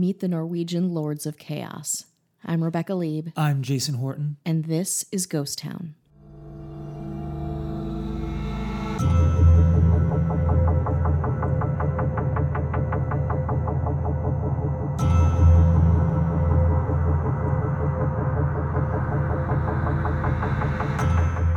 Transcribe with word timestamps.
Meet 0.00 0.20
the 0.20 0.28
Norwegian 0.28 0.94
Lords 0.94 1.26
of 1.26 1.36
Chaos. 1.36 2.06
I'm 2.42 2.64
Rebecca 2.64 2.94
Leib, 2.94 3.32
I'm 3.36 3.60
Jason 3.60 3.96
Horton. 3.96 4.38
and 4.46 4.64
this 4.64 5.04
is 5.12 5.26
Ghost 5.26 5.58
Town. 5.58 5.94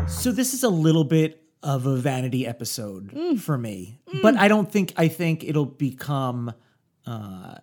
So 0.05 0.34
this 0.34 0.54
is 0.54 0.64
a 0.64 0.70
little 0.70 1.05
bit 1.05 1.41
of 1.64 1.86
a 1.86 1.96
vanity 1.96 2.46
episode 2.46 3.39
for 3.39 3.57
me, 3.57 4.02
but 4.21 4.36
I 4.36 4.50
don't 4.50 4.70
think 4.70 4.91
I 4.98 5.07
think 5.07 5.46
it'll 5.46 5.66
become 5.66 6.54
uh, 7.07 7.55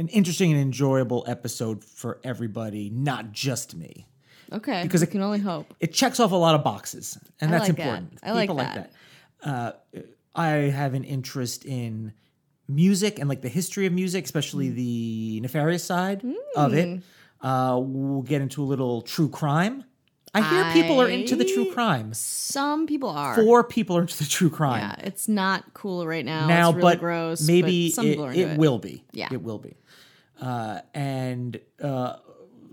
an 0.00 0.08
interesting 0.08 0.50
and 0.52 0.60
enjoyable 0.60 1.24
episode 1.28 1.84
for 1.84 2.18
everybody, 2.24 2.90
not 2.90 3.32
just 3.32 3.74
me. 3.76 4.06
Okay, 4.52 4.82
Because 4.82 5.02
I 5.02 5.06
it- 5.06 5.10
can 5.12 5.22
only 5.22 5.38
hope. 5.38 5.72
It 5.78 5.92
checks 5.92 6.18
off 6.18 6.32
a 6.32 6.36
lot 6.36 6.54
of 6.56 6.64
boxes, 6.64 7.18
and 7.40 7.50
I 7.54 7.58
that's 7.58 7.68
like 7.68 7.76
that. 7.76 7.82
important. 7.86 8.18
I 8.22 8.32
like 8.32 8.48
People 8.48 8.56
that. 8.56 8.92
Uh, 9.44 9.72
I 10.34 10.48
have 10.48 10.94
an 10.94 11.04
interest 11.04 11.64
in 11.64 12.12
music 12.66 13.18
and 13.18 13.28
like 13.28 13.42
the 13.42 13.48
history 13.48 13.86
of 13.86 13.92
music, 13.92 14.24
especially 14.24 14.70
Mm. 14.70 14.74
the 14.74 15.40
nefarious 15.42 15.84
side 15.84 16.24
of 16.56 16.72
it. 16.74 17.02
Uh, 17.40 17.78
we'll 17.82 18.22
get 18.22 18.40
into 18.42 18.62
a 18.62 18.66
little 18.66 19.02
true 19.02 19.28
crime. 19.28 19.84
I 20.32 20.42
hear 20.48 20.72
people 20.82 21.00
are 21.00 21.08
into 21.08 21.34
the 21.36 21.44
true 21.44 21.72
crime. 21.72 22.14
Some 22.14 22.86
people 22.86 23.08
are. 23.08 23.34
Four 23.34 23.64
people 23.64 23.96
are 23.96 24.02
into 24.02 24.16
the 24.18 24.24
true 24.28 24.50
crime 24.50 24.80
Yeah, 24.80 25.06
it's 25.06 25.26
not 25.28 25.74
cool 25.74 26.06
right 26.06 26.24
now. 26.24 26.46
now, 26.46 26.68
it's 26.70 26.76
really 26.76 26.92
but 26.94 27.00
gross. 27.00 27.46
maybe 27.46 27.88
but 27.88 27.94
some 27.94 28.06
it, 28.06 28.10
people 28.10 28.24
are 28.26 28.30
into 28.32 28.40
it 28.42 28.52
it. 28.52 28.58
will 28.58 28.78
be. 28.78 29.04
Yeah. 29.12 29.28
it 29.32 29.42
will 29.42 29.58
be. 29.58 29.76
Uh, 30.40 30.80
and 30.94 31.60
uh, 31.82 31.86
a 32.16 32.18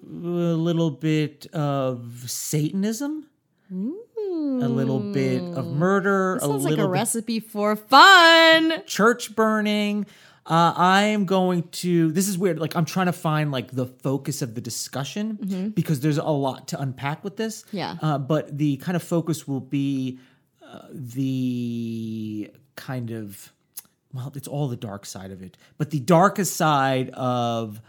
little 0.07 0.91
bit 0.91 1.47
of 1.53 2.23
Satanism, 2.27 3.25
a 3.71 3.75
little 4.69 4.99
bit 4.99 5.41
of 5.41 5.65
murder, 5.67 6.37
a 6.37 6.39
Sounds 6.41 6.63
like 6.63 6.73
a 6.75 6.77
bit 6.77 6.85
recipe 6.87 7.39
for 7.39 7.75
fun. 7.75 8.83
church 8.85 9.35
burning. 9.35 10.05
Uh, 10.47 10.73
I 10.77 11.03
am 11.03 11.25
going 11.25 11.63
to. 11.83 12.11
This 12.11 12.29
is 12.29 12.37
weird. 12.37 12.57
Like 12.57 12.75
I'm 12.75 12.85
trying 12.85 13.07
to 13.07 13.13
find 13.13 13.51
like 13.51 13.71
the 13.71 13.85
focus 13.85 14.41
of 14.41 14.55
the 14.55 14.61
discussion 14.61 15.71
because 15.75 15.99
there's 15.99 16.17
a 16.17 16.23
lot 16.23 16.69
to 16.69 16.79
unpack 16.79 17.23
with 17.23 17.35
this. 17.35 17.63
Mm-hmm. 17.63 17.77
Yeah. 17.77 17.95
Uh, 18.01 18.17
but 18.17 18.57
the 18.57 18.77
kind 18.77 18.95
of 18.95 19.03
focus 19.03 19.47
will 19.47 19.59
be 19.59 20.19
uh, 20.65 20.87
the 20.91 22.49
kind 22.75 23.11
of 23.11 23.51
well, 24.13 24.31
it's 24.35 24.47
all 24.47 24.69
the 24.69 24.77
dark 24.77 25.05
side 25.05 25.31
of 25.31 25.41
it, 25.41 25.57
but 25.77 25.91
the 25.91 25.99
darkest 25.99 26.55
side 26.55 27.09
of 27.09 27.81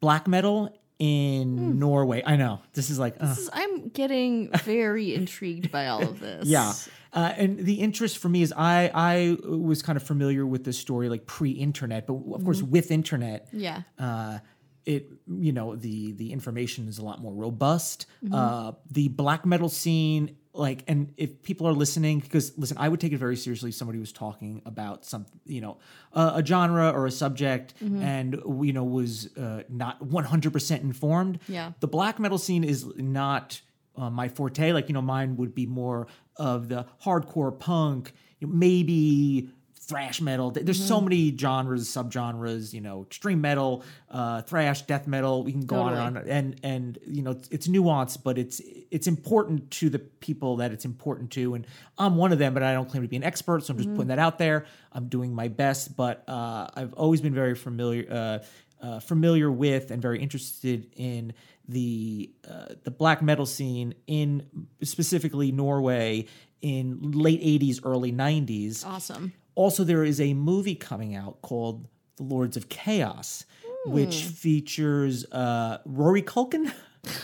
black 0.00 0.26
metal 0.26 0.76
in 1.04 1.58
Hmm. 1.58 1.78
Norway. 1.78 2.22
I 2.24 2.36
know 2.36 2.60
this 2.72 2.88
is 2.90 2.98
like. 2.98 3.16
uh, 3.20 3.26
This 3.28 3.38
is- 3.38 3.50
I'm 3.52 3.88
getting 3.88 4.50
very 4.64 5.14
intrigued 5.14 5.70
by 5.70 5.88
all 5.88 6.02
of 6.02 6.18
this. 6.20 6.46
yeah. 6.46 6.72
Uh, 7.12 7.32
and 7.36 7.58
the 7.60 7.74
interest 7.74 8.18
for 8.18 8.28
me 8.28 8.42
is 8.42 8.52
I 8.56 8.90
I 9.12 9.36
was 9.46 9.82
kind 9.82 9.96
of 9.96 10.02
familiar 10.02 10.44
with 10.46 10.64
this 10.64 10.78
story 10.78 11.08
like 11.08 11.26
pre-internet, 11.26 12.06
but 12.08 12.14
of 12.14 12.44
course 12.44 12.60
with 12.62 12.90
internet, 12.90 13.48
Yeah. 13.52 13.82
uh, 13.98 14.38
it 14.86 15.10
you 15.26 15.52
know 15.52 15.76
the 15.76 16.12
the 16.12 16.32
information 16.32 16.88
is 16.88 16.98
a 16.98 17.04
lot 17.04 17.20
more 17.20 17.32
robust. 17.32 18.06
Uh, 18.32 18.72
the 18.90 19.08
black 19.08 19.44
metal 19.46 19.68
scene, 19.68 20.36
like, 20.52 20.84
and 20.86 21.12
if 21.16 21.42
people 21.42 21.66
are 21.66 21.72
listening, 21.72 22.20
because 22.20 22.56
listen, 22.58 22.76
I 22.78 22.88
would 22.88 23.00
take 23.00 23.12
it 23.12 23.18
very 23.18 23.36
seriously. 23.36 23.70
if 23.70 23.76
Somebody 23.76 23.98
was 23.98 24.12
talking 24.12 24.62
about 24.66 25.04
some, 25.04 25.26
you 25.46 25.60
know, 25.60 25.78
uh, 26.12 26.32
a 26.36 26.44
genre 26.44 26.90
or 26.90 27.06
a 27.06 27.10
subject, 27.10 27.74
and 27.80 28.40
you 28.62 28.72
know 28.72 28.84
was 28.84 29.34
uh, 29.36 29.62
not 29.68 30.02
one 30.02 30.24
hundred 30.24 30.52
percent 30.52 30.82
informed. 30.82 31.40
Yeah. 31.48 31.72
the 31.80 31.88
black 31.88 32.18
metal 32.18 32.38
scene 32.38 32.64
is 32.64 32.86
not 32.96 33.60
uh, 33.96 34.10
my 34.10 34.28
forte. 34.28 34.72
Like, 34.72 34.88
you 34.88 34.94
know, 34.94 35.02
mine 35.02 35.36
would 35.36 35.54
be 35.54 35.66
more 35.66 36.06
of 36.36 36.68
the 36.68 36.86
hardcore 37.04 37.56
punk, 37.58 38.12
maybe 38.40 39.50
thrash 39.86 40.20
metal. 40.20 40.50
Th- 40.50 40.64
There's 40.64 40.82
so 40.82 41.00
many 41.00 41.36
genres, 41.36 41.88
subgenres, 41.88 42.72
you 42.72 42.80
know, 42.80 43.02
extreme 43.02 43.40
metal, 43.40 43.82
uh, 44.10 44.42
thrash, 44.42 44.82
death 44.82 45.06
metal. 45.06 45.42
We 45.44 45.52
can 45.52 45.66
go 45.66 45.76
on 45.76 45.92
and 45.94 46.18
on. 46.18 46.28
And, 46.28 46.60
and, 46.62 46.98
you 47.06 47.22
know, 47.22 47.32
it's, 47.32 47.48
it's 47.50 47.68
nuanced, 47.68 48.22
but 48.22 48.38
it's, 48.38 48.60
it's 48.90 49.06
important 49.06 49.70
to 49.72 49.90
the 49.90 49.98
people 49.98 50.56
that 50.56 50.72
it's 50.72 50.84
important 50.84 51.30
to. 51.32 51.54
And 51.54 51.66
I'm 51.98 52.16
one 52.16 52.32
of 52.32 52.38
them, 52.38 52.54
but 52.54 52.62
I 52.62 52.72
don't 52.72 52.88
claim 52.88 53.02
to 53.02 53.08
be 53.08 53.16
an 53.16 53.24
expert. 53.24 53.64
So 53.64 53.72
I'm 53.72 53.78
just 53.78 53.90
putting 53.94 54.08
that 54.08 54.18
out 54.18 54.38
there. 54.38 54.66
I'm 54.92 55.08
doing 55.08 55.34
my 55.34 55.48
best, 55.48 55.96
but 55.96 56.24
uh, 56.28 56.68
I've 56.74 56.94
always 56.94 57.20
been 57.20 57.34
very 57.34 57.54
familiar, 57.54 58.06
uh, 58.10 58.84
uh, 58.84 59.00
familiar 59.00 59.50
with 59.50 59.90
and 59.90 60.00
very 60.02 60.20
interested 60.20 60.90
in 60.96 61.32
the 61.66 62.30
uh, 62.46 62.74
the 62.82 62.90
black 62.90 63.22
metal 63.22 63.46
scene 63.46 63.94
in 64.06 64.46
specifically 64.82 65.50
Norway 65.50 66.26
in 66.60 67.12
late 67.12 67.42
80s 67.42 67.80
early 67.84 68.12
90s 68.12 68.84
Awesome. 68.86 69.32
Also 69.54 69.84
there 69.84 70.04
is 70.04 70.20
a 70.20 70.34
movie 70.34 70.74
coming 70.74 71.14
out 71.14 71.40
called 71.42 71.86
The 72.16 72.22
Lords 72.24 72.56
of 72.56 72.68
Chaos 72.68 73.44
which 73.86 74.22
features 74.24 75.26
uh, 75.32 75.78
Rory 75.84 76.22
Culkin 76.22 76.72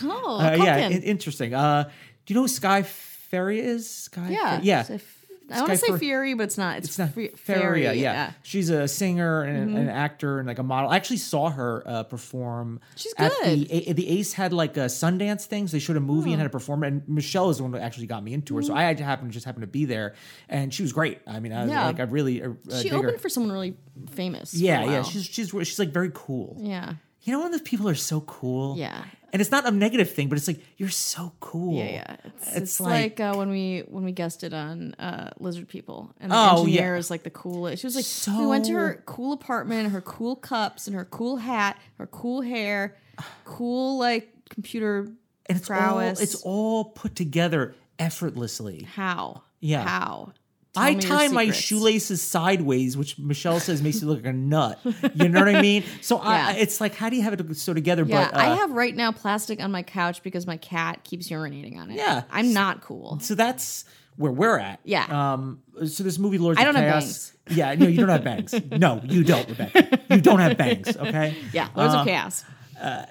Oh, 0.03 0.37
uh, 0.39 0.55
yeah 0.63 0.89
Culkin. 0.89 0.91
in- 0.91 1.03
interesting 1.03 1.53
uh, 1.53 1.85
do 2.25 2.33
you 2.33 2.35
know 2.35 2.43
who 2.43 2.47
Sky 2.47 2.83
Ferry 2.83 3.59
is 3.59 3.89
Sky 3.89 4.29
yeah. 4.29 4.57
Fer- 4.57 4.63
yeah 4.63 4.83
So 4.83 4.93
if- 4.95 5.20
I 5.53 5.59
want 5.61 5.71
to 5.71 5.77
say 5.77 5.87
Fer- 5.87 5.97
Fury, 5.97 6.33
but 6.33 6.43
it's 6.43 6.57
not. 6.57 6.77
It's, 6.79 6.87
it's 6.89 6.99
not 6.99 7.09
Feria, 7.13 7.31
Fairy, 7.37 7.83
yeah. 7.99 8.31
She's 8.43 8.69
a 8.69 8.87
singer 8.87 9.43
and 9.43 9.77
an 9.77 9.89
actor 9.89 10.39
and 10.39 10.47
like 10.47 10.59
a 10.59 10.63
model. 10.63 10.89
I 10.89 10.95
actually 10.95 11.17
saw 11.17 11.49
her 11.49 11.83
uh, 11.85 12.03
perform. 12.03 12.79
She's 12.95 13.13
At 13.17 13.31
good. 13.43 13.67
the, 13.69 13.89
A- 13.89 13.93
the 13.93 14.09
Ace 14.19 14.33
had 14.33 14.53
like 14.53 14.77
a 14.77 14.81
Sundance 14.85 15.45
thing, 15.45 15.67
so 15.67 15.73
they 15.73 15.79
showed 15.79 15.97
a 15.97 15.99
movie 16.01 16.31
and 16.31 16.39
had 16.39 16.47
a 16.47 16.49
performer. 16.51 16.85
And 16.87 17.07
Michelle 17.07 17.49
is 17.49 17.57
the 17.57 17.63
one 17.63 17.71
that 17.73 17.81
actually 17.81 18.07
got 18.07 18.23
me 18.23 18.33
into 18.33 18.55
her. 18.55 18.61
So 18.63 18.73
I 18.73 18.83
had 18.83 18.97
to 18.97 19.03
happen 19.03 19.29
just 19.31 19.45
happened 19.45 19.63
to 19.63 19.67
be 19.67 19.85
there, 19.85 20.15
and 20.49 20.73
she 20.73 20.81
was 20.83 20.93
great. 20.93 21.19
I 21.27 21.39
mean, 21.39 21.53
I 21.53 21.63
was 21.63 21.71
Yeah. 21.71 21.85
like, 21.85 21.99
I 21.99 22.03
really 22.03 22.41
uh, 22.43 22.49
She 22.77 22.83
dig 22.83 22.91
her. 22.93 22.97
opened 22.99 23.21
for 23.21 23.29
someone 23.29 23.51
really 23.51 23.75
famous. 24.11 24.53
Yeah, 24.53 24.83
yeah. 24.85 25.03
She's 25.03 25.25
she's 25.25 25.49
she's 25.49 25.79
like 25.79 25.89
very 25.89 26.11
cool. 26.13 26.57
yeah, 26.59 26.93
You 27.21 27.33
know, 27.33 27.41
when 27.41 27.51
those 27.51 27.61
people 27.61 27.87
are 27.89 27.95
so 27.95 28.21
cool. 28.21 28.77
yeah, 28.77 29.03
And 29.33 29.41
it's 29.41 29.51
not 29.51 29.65
a 29.65 29.71
negative 29.71 30.11
thing, 30.11 30.27
but 30.29 30.37
it's 30.37 30.47
like 30.47 30.59
you're 30.77 30.89
so 30.89 31.31
cool. 31.39 31.75
yeah, 31.77 31.89
yeah. 31.91 32.15
It's, 32.25 32.47
It's 32.47 32.57
it's, 32.57 32.79
like, 32.81 33.19
like- 33.19 33.19
uh, 33.19 33.37
when 33.37 33.49
we 33.49 33.83
when 33.87 34.03
we 34.03 34.11
guested 34.11 34.53
on 34.53 34.93
uh, 34.99 35.31
Lizard 35.39 35.67
People, 35.69 36.13
and 36.19 36.31
the 36.31 36.35
Oh, 36.35 36.59
engineer 36.61 36.93
yeah. 36.93 36.99
is 36.99 37.09
like 37.09 37.23
the 37.23 37.29
coolest. 37.29 37.81
She 37.81 37.87
was 37.87 37.95
like, 37.95 38.05
so... 38.05 38.37
we 38.39 38.45
went 38.47 38.65
to 38.65 38.73
her 38.73 39.01
cool 39.05 39.31
apartment, 39.33 39.91
her 39.91 40.01
cool 40.01 40.35
cups, 40.35 40.87
and 40.87 40.95
her 40.95 41.05
cool 41.05 41.37
hat, 41.37 41.77
her 41.97 42.07
cool 42.07 42.41
hair, 42.41 42.97
cool 43.45 43.97
like 43.97 44.29
computer 44.49 45.07
and 45.47 45.57
it's 45.57 45.67
prowess. 45.67 46.19
all 46.19 46.23
it's 46.23 46.35
all 46.43 46.85
put 46.85 47.15
together 47.15 47.73
effortlessly. 47.99 48.83
how, 48.95 49.43
Yeah. 49.59 49.83
how. 49.87 50.33
Tell 50.73 50.83
I 50.83 50.93
tie 50.93 51.27
my 51.27 51.51
shoelaces 51.51 52.21
sideways, 52.21 52.95
which 52.95 53.19
Michelle 53.19 53.59
says 53.59 53.81
makes 53.81 54.01
you 54.01 54.07
look 54.07 54.19
like 54.23 54.27
a 54.27 54.33
nut. 54.33 54.79
You 55.15 55.27
know 55.27 55.39
what 55.41 55.53
I 55.53 55.61
mean? 55.61 55.83
So 55.99 56.17
I, 56.17 56.53
it's 56.53 56.79
like, 56.79 56.95
how 56.95 57.09
do 57.09 57.17
you 57.17 57.23
have 57.23 57.33
it 57.33 57.57
so 57.57 57.73
together? 57.73 58.05
Yeah, 58.07 58.29
but 58.29 58.37
uh, 58.37 58.41
I 58.41 58.55
have 58.55 58.71
right 58.71 58.95
now 58.95 59.11
plastic 59.11 59.59
on 59.61 59.69
my 59.71 59.83
couch 59.83 60.23
because 60.23 60.47
my 60.47 60.55
cat 60.55 61.03
keeps 61.03 61.27
urinating 61.29 61.77
on 61.77 61.91
it. 61.91 61.97
Yeah. 61.97 62.23
I'm 62.31 62.53
not 62.53 62.79
cool. 62.81 63.19
so 63.19 63.35
that's 63.35 63.83
where 64.15 64.31
we're 64.31 64.59
at. 64.59 64.79
Yeah. 64.85 65.33
Um. 65.33 65.61
So 65.87 66.03
this 66.03 66.17
movie, 66.17 66.37
Lords 66.37 66.57
I 66.57 66.63
of 66.63 66.73
don't 66.73 66.83
have 66.83 67.01
Chaos. 67.03 67.33
Yeah. 67.49 67.75
No, 67.75 67.87
you 67.87 67.97
don't 67.97 68.07
have 68.09 68.23
bangs. 68.23 68.53
no, 68.71 69.01
you 69.03 69.25
don't, 69.25 69.49
Rebecca. 69.49 69.99
You 70.09 70.21
don't 70.21 70.39
have 70.39 70.57
bangs. 70.57 70.95
Okay. 70.95 71.35
Yeah, 71.53 71.67
Lords 71.75 71.93
Uh, 71.95 71.99
of 71.99 72.07
Chaos. 72.07 72.45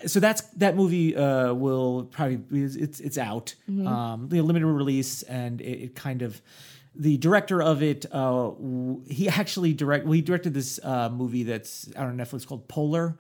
so 0.07 0.19
that's 0.19 0.41
that 0.57 0.77
movie 0.77 1.15
uh, 1.15 1.53
will 1.53 2.05
probably 2.05 2.37
be, 2.37 2.63
it's 2.63 3.01
it's 3.01 3.19
out 3.19 3.55
Mm-hmm. 3.71 3.87
um, 3.87 4.29
the 4.31 4.41
limited 4.41 4.67
release 4.67 5.23
and 5.25 5.61
it, 5.61 5.83
it 5.85 5.95
kind 5.95 6.23
of 6.23 6.41
the 6.95 7.17
director 7.19 7.63
of 7.63 7.83
it 7.83 8.07
uh, 8.13 8.51
he 9.09 9.29
actually 9.29 9.73
direct 9.73 10.05
well, 10.05 10.13
he 10.15 10.23
directed 10.23 10.53
this 10.55 10.81
uh, 10.83 11.09
movie 11.09 11.45
that's 11.45 11.89
out 11.97 12.07
on 12.07 12.17
Netflix 12.17 12.47
called 12.47 12.67
Polar 12.69 13.17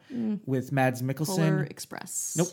with 0.46 0.72
Mads 0.72 1.02
Mikkelsen 1.02 1.26
Mm. 1.38 1.50
Polar 1.50 1.62
Express. 1.64 2.34
nope 2.36 2.48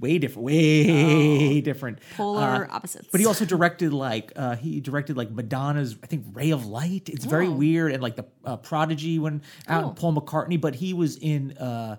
way 0.00 0.18
different 0.18 0.44
way 0.44 1.60
different 1.60 1.98
Polar 2.16 2.66
Uh, 2.68 2.74
opposites. 2.76 3.06
but 3.12 3.20
he 3.20 3.26
also 3.26 3.44
directed 3.44 3.92
like 3.92 4.32
uh, 4.34 4.56
he 4.56 4.80
directed 4.80 5.16
like 5.16 5.30
Madonna's 5.30 5.96
I 6.02 6.06
think 6.06 6.26
Ray 6.32 6.50
of 6.50 6.66
Light. 6.66 7.08
It's 7.08 7.24
very 7.26 7.46
Oh. 7.46 7.52
weird 7.52 7.92
and 7.92 8.02
like 8.02 8.16
the 8.16 8.24
uh, 8.44 8.56
Prodigy 8.56 9.18
when 9.20 9.42
out 9.68 9.84
Oh. 9.84 9.90
Paul 9.90 10.14
McCartney. 10.14 10.60
But 10.60 10.74
he 10.74 10.94
was 10.94 11.16
in 11.16 11.56
uh, 11.58 11.96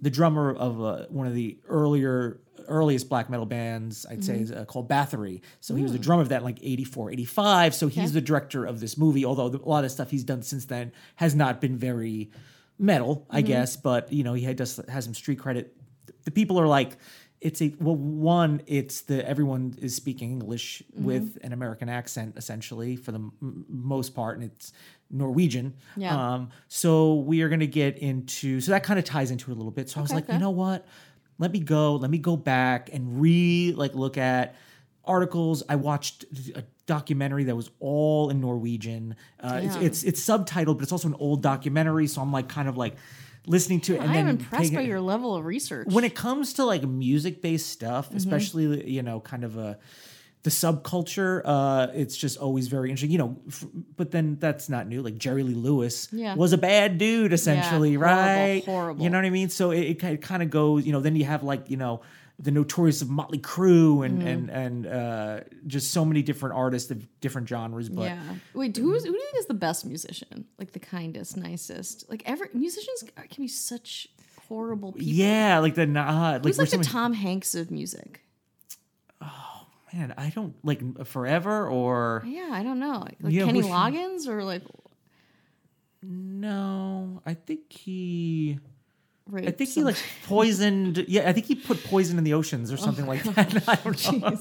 the 0.00 0.10
drummer 0.10 0.52
of 0.52 0.82
uh, 0.82 1.06
one 1.08 1.26
of 1.26 1.34
the 1.34 1.56
earlier 1.68 2.38
earliest 2.68 3.08
black 3.08 3.28
metal 3.30 3.46
bands 3.46 4.06
I'd 4.08 4.22
say 4.24 4.38
is 4.40 4.52
uh, 4.52 4.64
called 4.66 4.88
Bathory. 4.88 5.40
So 5.60 5.74
he 5.74 5.82
was 5.82 5.92
the 5.92 5.98
drummer 5.98 6.22
of 6.22 6.28
that 6.28 6.38
in 6.38 6.44
like 6.44 6.58
84, 6.62 7.10
85. 7.12 7.74
So 7.74 7.88
he's 7.88 8.12
the 8.12 8.20
director 8.20 8.64
of 8.64 8.80
this 8.80 8.96
movie. 8.96 9.24
Although 9.24 9.48
the, 9.48 9.58
a 9.58 9.68
lot 9.68 9.84
of 9.84 9.90
stuff 9.90 10.10
he's 10.10 10.24
done 10.24 10.42
since 10.42 10.66
then 10.66 10.92
has 11.16 11.34
not 11.34 11.60
been 11.60 11.76
very 11.76 12.30
metal, 12.78 13.26
I 13.30 13.40
guess. 13.42 13.76
But 13.76 14.12
you 14.12 14.22
know 14.24 14.34
he 14.34 14.44
had, 14.44 14.56
does 14.56 14.80
has 14.88 15.04
some 15.04 15.14
street 15.14 15.38
credit. 15.38 15.74
The 16.24 16.30
people 16.30 16.60
are 16.60 16.66
like 16.68 16.96
it's 17.40 17.62
a 17.62 17.72
well 17.78 17.94
one 17.94 18.60
it's 18.66 19.02
the 19.02 19.24
everyone 19.24 19.72
is 19.80 19.94
speaking 19.94 20.32
english 20.32 20.82
Mm-hmm. 20.92 21.04
with 21.04 21.38
an 21.44 21.52
american 21.52 21.88
accent 21.88 22.34
essentially 22.36 22.96
for 22.96 23.12
the 23.12 23.18
m- 23.20 23.64
most 23.68 24.12
part 24.12 24.36
and 24.40 24.50
it's 24.50 24.72
norwegian 25.08 25.74
Yeah. 25.96 26.32
um 26.34 26.50
so 26.66 27.14
we 27.14 27.42
are 27.42 27.48
going 27.48 27.60
to 27.60 27.68
get 27.68 27.96
into 27.98 28.60
so 28.60 28.72
that 28.72 28.82
kind 28.82 28.98
of 28.98 29.04
ties 29.04 29.30
into 29.30 29.52
it 29.52 29.54
a 29.54 29.56
little 29.56 29.70
bit 29.70 29.88
so 29.88 30.00
i 30.00 30.02
was 30.02 30.12
like 30.12 30.24
okay. 30.24 30.32
you 30.32 30.38
know 30.40 30.50
what 30.50 30.84
let 31.38 31.52
me 31.52 31.60
go 31.60 31.96
let 31.96 32.10
me 32.10 32.18
go 32.18 32.36
back 32.36 32.90
and 32.92 33.20
re 33.20 33.72
like 33.76 33.94
look 33.94 34.16
at 34.18 34.54
articles 35.04 35.62
i 35.68 35.76
watched 35.76 36.24
a 36.54 36.62
documentary 36.86 37.44
that 37.44 37.56
was 37.56 37.70
all 37.80 38.30
in 38.30 38.40
norwegian 38.40 39.14
uh, 39.40 39.60
it's, 39.62 39.76
it's 39.76 40.02
it's 40.04 40.20
subtitled 40.24 40.76
but 40.76 40.82
it's 40.82 40.92
also 40.92 41.08
an 41.08 41.16
old 41.18 41.42
documentary 41.42 42.06
so 42.06 42.20
i'm 42.20 42.32
like 42.32 42.48
kind 42.48 42.68
of 42.68 42.76
like 42.76 42.96
listening 43.46 43.80
to 43.80 43.94
it 43.94 44.00
and 44.02 44.10
I 44.10 44.16
am 44.16 44.28
impressed 44.28 44.64
taking 44.64 44.76
by 44.78 44.82
your 44.82 45.00
level 45.00 45.34
of 45.34 45.46
research. 45.46 45.86
when 45.88 46.04
it 46.04 46.14
comes 46.14 46.52
to 46.54 46.64
like 46.64 46.82
music 46.82 47.40
based 47.40 47.70
stuff, 47.70 48.08
Mm-hmm. 48.08 48.16
especially 48.18 48.90
you 48.90 49.02
know, 49.02 49.20
kind 49.20 49.42
of 49.42 49.56
a 49.56 49.78
the 50.44 50.50
subculture, 50.50 51.42
uh, 51.44 51.88
it's 51.94 52.16
just 52.16 52.38
always 52.38 52.68
very 52.68 52.90
interesting. 52.90 53.10
You 53.10 53.18
know, 53.18 53.36
f- 53.48 53.64
but 53.96 54.10
then 54.12 54.36
that's 54.38 54.68
not 54.68 54.86
new. 54.86 55.02
Like 55.02 55.18
Jerry 55.18 55.42
Lee 55.42 55.54
Lewis 55.54 56.08
Yeah. 56.12 56.34
was 56.36 56.52
a 56.52 56.58
bad 56.58 56.98
dude, 56.98 57.32
essentially, 57.32 57.94
horrible, 57.94 58.16
right? 58.16 58.62
horrible. 58.64 59.02
You 59.02 59.10
know 59.10 59.18
what 59.18 59.24
I 59.24 59.30
mean? 59.30 59.48
So 59.50 59.70
it, 59.72 60.00
it 60.02 60.22
kind 60.22 60.42
of 60.42 60.50
goes. 60.50 60.86
You 60.86 60.92
know, 60.92 61.00
then 61.00 61.16
you 61.16 61.24
have 61.24 61.42
like 61.42 61.68
you 61.70 61.76
know 61.76 62.00
the 62.40 62.52
notorious 62.52 63.02
of 63.02 63.10
Motley 63.10 63.38
Crue 63.40 64.06
and 64.06 64.18
Mm-hmm. 64.20 64.28
and 64.28 64.50
and 64.50 64.86
uh, 64.86 65.40
just 65.66 65.90
so 65.92 66.04
many 66.04 66.22
different 66.22 66.54
artists 66.54 66.90
of 66.92 67.04
different 67.20 67.48
genres. 67.48 67.88
But 67.88 68.02
yeah. 68.02 68.20
Wait, 68.54 68.76
who's 68.76 69.04
who 69.04 69.10
do 69.12 69.18
you 69.18 69.24
think 69.32 69.40
is 69.40 69.46
the 69.46 69.54
best 69.54 69.84
musician? 69.84 70.44
Like 70.56 70.70
the 70.72 70.78
kindest, 70.78 71.36
nicest? 71.36 72.08
Like 72.08 72.22
every 72.26 72.48
musicians 72.54 73.02
can 73.28 73.42
be 73.42 73.48
such 73.48 74.06
horrible 74.48 74.92
people. 74.92 75.08
yeah, 75.08 75.58
like 75.58 75.74
the 75.74 75.84
nah, 75.86 76.30
like, 76.34 76.44
Who's 76.44 76.58
like 76.58 76.70
the 76.70 76.78
Tom 76.78 77.12
Hanks 77.12 77.54
of 77.56 77.70
music? 77.72 78.22
Man, 79.92 80.14
I 80.16 80.30
don't 80.30 80.54
like 80.64 81.06
forever 81.06 81.66
or 81.66 82.22
Yeah, 82.26 82.50
I 82.52 82.62
don't 82.62 82.78
know. 82.78 83.04
Like, 83.20 83.32
Yeah, 83.32 83.44
Kenny 83.44 83.62
Loggins 83.62 84.26
or 84.28 84.44
like 84.44 84.62
no. 86.02 87.22
I 87.26 87.34
think 87.34 87.72
he. 87.72 88.58
I 89.34 89.50
think 89.50 89.70
he 89.70 89.82
like 89.82 89.96
poisoned. 90.26 91.04
Yeah, 91.06 91.28
I 91.28 91.32
think 91.32 91.46
he 91.46 91.54
put 91.54 91.84
poison 91.84 92.16
in 92.18 92.24
the 92.24 92.32
oceans 92.34 92.72
or 92.72 92.74
Oh 92.74 92.78
something 92.78 93.06
like 93.06 93.22
that. 93.24 93.62
I 93.68 93.74
don't 93.76 94.22
know. 94.22 94.36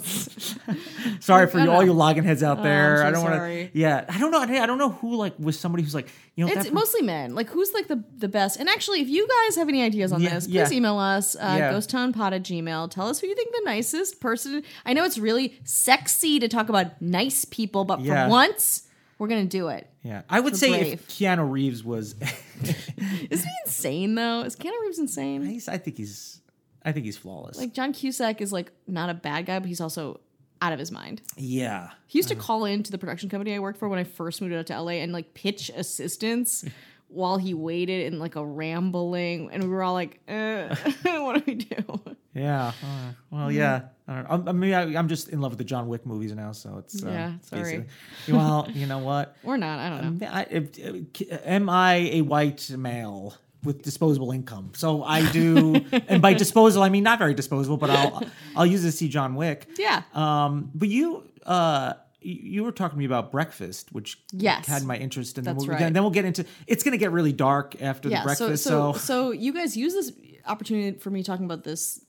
Sorry 1.20 1.48
for 1.48 1.60
you, 1.60 1.70
all 1.72 1.84
you 1.84 1.94
login 1.94 2.24
heads 2.24 2.44
out 2.44 2.64
there. 2.64 3.04
Oh, 3.04 3.08
I'm 3.08 3.14
so 3.16 3.22
I 3.22 3.30
don't 3.30 3.40
want 3.40 3.72
to. 3.74 3.78
Yeah, 3.78 4.06
I 4.08 4.18
don't 4.20 4.32
know. 4.32 4.40
I 4.42 4.66
don't 4.66 4.78
know 4.78 4.92
who 4.92 5.16
like 5.16 5.34
was 5.40 5.60
somebody 5.60 5.84
who's 5.84 5.94
like 5.96 6.08
you 6.36 6.46
know. 6.46 6.52
It's 6.52 6.72
mostly 6.72 7.02
men. 7.02 7.36
Like, 7.36 7.50
who's 7.50 7.74
like 7.74 7.88
the 7.88 8.04
the 8.18 8.28
best? 8.28 8.60
And 8.60 8.70
actually, 8.70 9.02
if 9.02 9.10
you 9.10 9.28
guys 9.28 9.56
have 9.58 9.68
any 9.70 9.82
ideas 9.84 10.12
on 10.14 10.22
Yeah, 10.22 10.36
this, 10.36 10.46
please 10.46 10.54
yeah. 10.54 10.72
email 10.72 10.98
us. 10.98 11.36
Uh, 11.36 11.56
Yeah. 11.58 11.74
GhostTownPod 11.74 12.32
at 12.34 12.44
Gmail. 12.44 12.90
Tell 12.92 13.08
us 13.08 13.20
who 13.20 13.28
you 13.28 13.36
think 13.36 13.52
the 13.52 13.62
nicest 13.66 14.20
person. 14.22 14.64
I 14.86 14.94
know 14.94 15.04
it's 15.04 15.18
really 15.18 15.60
sexy 15.64 16.40
to 16.40 16.48
talk 16.48 16.70
about 16.70 17.02
nice 17.02 17.44
people, 17.46 17.84
but 17.86 18.02
for 18.06 18.28
once, 18.30 18.84
we're 19.20 19.28
gonna 19.28 19.46
do 19.46 19.68
it. 19.70 19.90
yeah, 20.04 20.22
I 20.30 20.40
would 20.40 20.56
say 20.56 20.70
Brave. 20.70 20.94
if 20.94 21.08
Keanu 21.08 21.50
Reeves 21.52 21.84
was, 21.84 22.16
Isn't 22.62 23.48
he 23.48 23.56
insane 23.66 24.16
though? 24.16 24.42
Is 24.42 24.56
Keanu 24.56 24.80
Reeves 24.82 25.00
insane? 25.00 25.44
he's, 25.46 25.68
I 25.68 25.78
think 25.78 25.98
he's, 25.98 26.42
I 26.84 26.92
think 26.92 27.06
he's 27.06 27.18
flawless. 27.18 27.58
Like 27.58 27.74
John 27.74 27.94
Cusack 27.94 28.42
is 28.42 28.52
like 28.52 28.72
not 28.88 29.10
a 29.10 29.14
bad 29.14 29.46
guy, 29.46 29.60
but 29.60 29.68
he's 29.68 29.82
also 29.82 30.20
out 30.62 30.74
of 30.74 30.80
his 30.80 30.92
mind. 30.92 31.22
yeah, 31.36 31.90
He 32.08 32.18
used 32.18 32.30
to 32.30 32.36
uh-huh. 32.36 32.44
call 32.44 32.66
into 32.66 32.92
the 32.92 32.98
production 32.98 33.30
company 33.30 33.54
I 33.54 33.60
worked 33.60 33.78
for 33.78 33.88
when 33.90 34.00
I 34.00 34.04
first 34.04 34.42
moved 34.42 34.54
out 34.54 34.66
to 34.68 34.82
LA 34.82 34.94
and 34.94 35.14
like 35.14 35.34
pitch 35.36 35.70
assistance 35.76 36.66
while 37.10 37.38
he 37.38 37.54
waited 37.54 38.12
in 38.12 38.20
like 38.20 38.36
a 38.36 38.46
rambling, 38.46 39.50
and 39.52 39.64
we 39.64 39.70
were 39.70 39.84
all 39.84 39.94
like, 39.94 40.20
uh, 40.28 40.76
"What 41.04 41.36
do 41.38 41.44
we 41.46 41.56
do?" 41.56 42.00
yeah. 42.34 42.72
Uh, 42.84 43.12
well, 43.32 43.52
yeah. 43.52 43.82
I, 44.08 44.14
don't 44.16 44.24
know. 44.24 44.30
I'm- 44.30 44.48
I 44.48 44.52
mean, 44.54 44.74
I, 44.74 44.98
I'm 44.98 45.08
just 45.10 45.30
in 45.30 45.42
love 45.42 45.52
with 45.52 45.58
the 45.58 45.64
John 45.66 45.88
Wick 45.88 46.06
movies 46.06 46.34
now, 46.34 46.52
so 46.54 46.78
it's 46.78 47.04
uh, 47.04 47.10
Yeah, 47.10 47.34
sorry. 47.42 47.86
Well, 48.30 48.68
you 48.74 48.86
know 48.86 49.00
what? 49.00 49.36
Or 49.44 49.58
not? 49.58 49.80
I 49.80 49.90
don't 49.90 50.20
know. 50.20 50.28
I, 50.28 50.46
if, 50.50 50.78
if- 50.78 51.46
am 51.46 51.70
I 51.70 51.96
a 52.14 52.22
white 52.22 52.70
male 52.72 53.36
with 53.64 53.82
disposable 53.82 54.32
income? 54.32 54.72
So 54.76 55.04
I 55.04 55.30
do, 55.32 55.76
and 56.08 56.22
by 56.22 56.34
disposal 56.36 56.84
I 56.84 56.90
mean 56.90 57.04
not 57.04 57.20
very 57.20 57.34
disposable, 57.34 57.78
but 57.78 57.90
I'll 57.90 58.24
I'll 58.56 58.66
use 58.66 58.84
it 58.86 58.92
to 58.92 58.98
see 58.98 59.10
John 59.10 59.36
Wick. 59.36 59.68
Yeah. 59.78 60.04
Um, 60.14 60.72
but 60.76 60.88
you 60.90 61.24
uh 61.46 61.94
you 62.20 62.64
were 62.64 62.72
talking 62.72 62.96
to 62.96 63.00
me 63.00 63.06
about 63.06 63.32
breakfast, 63.32 63.92
which 63.92 64.20
Yes. 64.32 64.66
had 64.66 64.84
my 64.84 64.98
interest, 64.98 65.38
and 65.38 65.46
then 65.46 65.56
we'll, 65.56 65.68
right. 65.68 65.94
then 65.94 65.94
we'll 65.94 66.10
get 66.10 66.26
into. 66.26 66.46
It's 66.66 66.84
going 66.84 66.94
to 66.94 66.98
get 66.98 67.12
really 67.12 67.32
dark 67.32 67.82
after 67.82 68.10
the 68.10 68.16
yeah. 68.16 68.22
So, 68.22 68.26
breakfast, 68.26 68.64
so, 68.64 68.94
so, 68.94 69.00
so 69.00 69.32
you 69.32 69.54
guys 69.54 69.78
use 69.78 69.94
this 69.94 70.12
opportunity 70.46 70.98
for 70.98 71.10
me 71.10 71.24
talking 71.24 71.46
about 71.46 71.64
this 71.64 72.04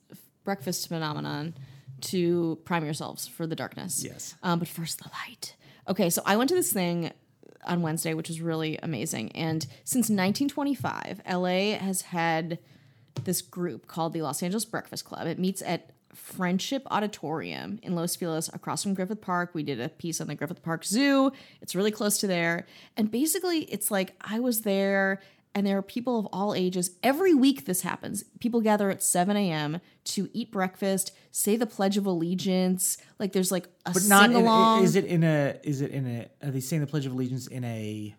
breakfast 0.44 0.88
phenomenon 0.88 1.55
to 2.00 2.58
prime 2.64 2.84
yourselves 2.84 3.26
for 3.26 3.46
the 3.46 3.56
darkness. 3.56 4.02
Yes. 4.05 4.34
Um, 4.43 4.58
but 4.58 4.69
first, 4.69 4.99
the 4.99 5.10
light. 5.26 5.56
Okay, 5.88 6.10
so 6.10 6.22
I 6.25 6.37
went 6.37 6.49
to 6.50 6.55
this 6.55 6.72
thing 6.72 7.12
on 7.64 7.82
Wednesday, 7.82 8.14
which 8.14 8.28
was 8.28 8.40
really 8.40 8.78
amazing. 8.82 9.32
And 9.32 9.62
since 9.84 10.08
1925, 10.08 11.22
LA 11.31 11.76
has 11.78 12.02
had 12.02 12.58
this 13.25 13.43
group 13.43 13.87
called 13.87 14.12
the 14.12 14.22
Los 14.22 14.43
Angeles 14.43 14.64
Breakfast 14.64 15.05
Club. 15.05 15.26
It 15.26 15.38
meets 15.38 15.60
at 15.62 15.90
Friendship 16.19 16.82
Auditorium 16.91 17.79
in 17.82 17.94
Los 17.94 18.17
Feliz, 18.17 18.49
across 18.53 18.82
from 18.82 18.94
Griffith 18.94 19.20
Park. 19.20 19.50
We 19.55 19.62
did 19.62 19.81
a 19.81 19.88
piece 19.88 20.20
on 20.20 20.26
the 20.26 20.35
Griffith 20.35 20.62
Park 20.62 20.85
Zoo. 20.85 21.32
It's 21.62 21.75
really 21.75 21.91
close 21.91 22.19
to 22.19 22.26
there. 22.26 22.67
And 22.97 23.11
basically, 23.11 23.61
it's 23.61 23.91
like 23.91 24.15
I 24.20 24.41
was 24.41 24.62
there, 24.62 25.20
and 25.55 25.67
there 25.67 25.79
are 25.79 25.82
people 25.82 26.19
of 26.19 26.26
all 26.32 26.55
ages. 26.55 26.91
Every 27.03 27.32
week, 27.35 27.65
this 27.65 27.81
happens. 27.82 28.25
People 28.41 28.61
gather 28.61 28.91
at 28.91 29.03
7 29.03 29.37
a.m. 29.37 29.81
to 30.05 30.29
eat 30.32 30.53
breakfast, 30.53 31.12
say 31.32 31.56
the 31.56 31.67
Pledge 31.67 31.97
of 31.97 32.05
Allegiance. 32.06 32.99
Like, 33.19 33.32
there's 33.32 33.50
like 33.50 33.67
a 33.87 33.93
but 33.93 34.05
not. 34.09 34.26
sing 34.29 34.32
In, 34.37 34.43
along. 34.43 34.85
is 34.85 34.97
it 34.97 35.05
in 35.06 35.25
a? 35.25 35.59
Is 35.62 35.81
it 35.81 35.91
in 35.93 36.06
a? 36.06 36.47
Are 36.47 36.50
they 36.50 36.61
saying 36.61 36.81
the 36.81 36.87
Pledge 36.87 37.06
of 37.06 37.12
Allegiance 37.12 37.47
in 37.47 37.65
a? 37.65 38.15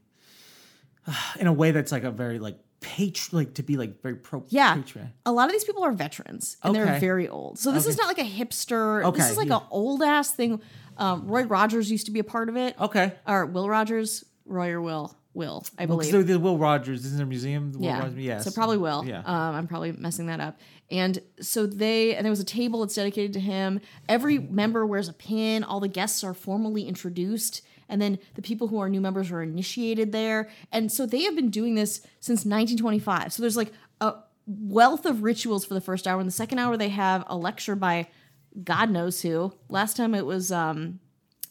In 1.39 1.47
a 1.47 1.53
way 1.53 1.71
that's 1.71 1.91
like 1.91 2.03
a 2.03 2.11
very 2.11 2.39
like 2.39 2.57
patri 2.81 3.37
like 3.37 3.53
to 3.55 3.63
be 3.63 3.77
like 3.77 4.01
very 4.01 4.15
pro 4.15 4.43
Yeah. 4.49 4.75
patriot. 4.75 5.09
A 5.25 5.31
lot 5.31 5.45
of 5.45 5.51
these 5.51 5.63
people 5.63 5.83
are 5.83 5.91
veterans 5.91 6.57
and 6.63 6.73
they're 6.73 6.99
very 6.99 7.27
old. 7.27 7.59
So 7.59 7.71
this 7.71 7.85
is 7.85 7.97
not 7.97 8.07
like 8.07 8.19
a 8.19 8.29
hipster. 8.29 9.03
okay. 9.05 9.17
This 9.17 9.31
is 9.31 9.37
like 9.37 9.49
yeah. 9.49 9.57
an 9.57 9.63
old 9.71 10.01
ass 10.01 10.31
thing. 10.31 10.61
Um, 10.97 11.27
Roy 11.27 11.43
Rogers 11.43 11.89
used 11.91 12.05
to 12.07 12.11
be 12.11 12.19
a 12.19 12.23
part 12.23 12.49
of 12.49 12.57
it. 12.57 12.75
Okay. 12.79 13.13
Or 13.27 13.45
Will 13.45 13.69
Rogers, 13.69 14.25
Roy 14.45 14.69
or 14.71 14.81
Will, 14.81 15.15
Will, 15.33 15.63
I 15.77 15.85
Well, 15.85 15.99
believe. 15.99 16.27
the 16.27 16.39
Will 16.39 16.57
Rogers 16.57 17.05
isn't 17.05 17.17
there 17.17 17.25
a 17.25 17.29
museum? 17.29 17.71
The 17.71 17.77
Will 17.79 17.85
yeah. 17.85 17.99
Rogers, 17.99 18.17
yes. 18.17 18.43
So 18.45 18.51
probably 18.51 18.77
Will. 18.77 19.05
Yeah. 19.05 19.19
Um, 19.19 19.55
I'm 19.55 19.67
probably 19.67 19.91
messing 19.93 20.25
that 20.27 20.39
up. 20.39 20.59
And 20.91 21.21
so 21.39 21.65
they 21.67 22.15
and 22.15 22.25
there 22.25 22.31
was 22.31 22.39
a 22.39 22.45
table 22.45 22.81
that's 22.81 22.95
dedicated 22.95 23.33
to 23.33 23.39
him. 23.39 23.79
Every 24.07 24.39
member 24.39 24.85
wears 24.85 25.07
a 25.07 25.13
pin. 25.13 25.63
All 25.63 25.79
the 25.79 25.87
guests 25.87 26.23
are 26.23 26.33
formally 26.33 26.87
introduced. 26.87 27.61
And 27.89 28.01
then 28.01 28.19
the 28.35 28.41
people 28.41 28.67
who 28.67 28.79
are 28.79 28.89
new 28.89 29.01
members 29.01 29.31
are 29.31 29.41
initiated 29.41 30.11
there. 30.11 30.49
And 30.71 30.91
so 30.91 31.05
they 31.05 31.23
have 31.23 31.35
been 31.35 31.49
doing 31.49 31.75
this 31.75 31.99
since 32.19 32.45
1925. 32.45 33.33
So 33.33 33.41
there's 33.41 33.57
like 33.57 33.73
a 33.99 34.15
wealth 34.45 35.05
of 35.05 35.23
rituals 35.23 35.65
for 35.65 35.73
the 35.73 35.81
first 35.81 36.07
hour. 36.07 36.19
In 36.19 36.25
the 36.25 36.31
second 36.31 36.59
hour, 36.59 36.77
they 36.77 36.89
have 36.89 37.23
a 37.27 37.35
lecture 37.35 37.75
by 37.75 38.07
God 38.63 38.89
knows 38.89 39.21
who. 39.21 39.53
Last 39.69 39.97
time 39.97 40.15
it 40.15 40.25
was 40.25 40.51
um, 40.51 40.99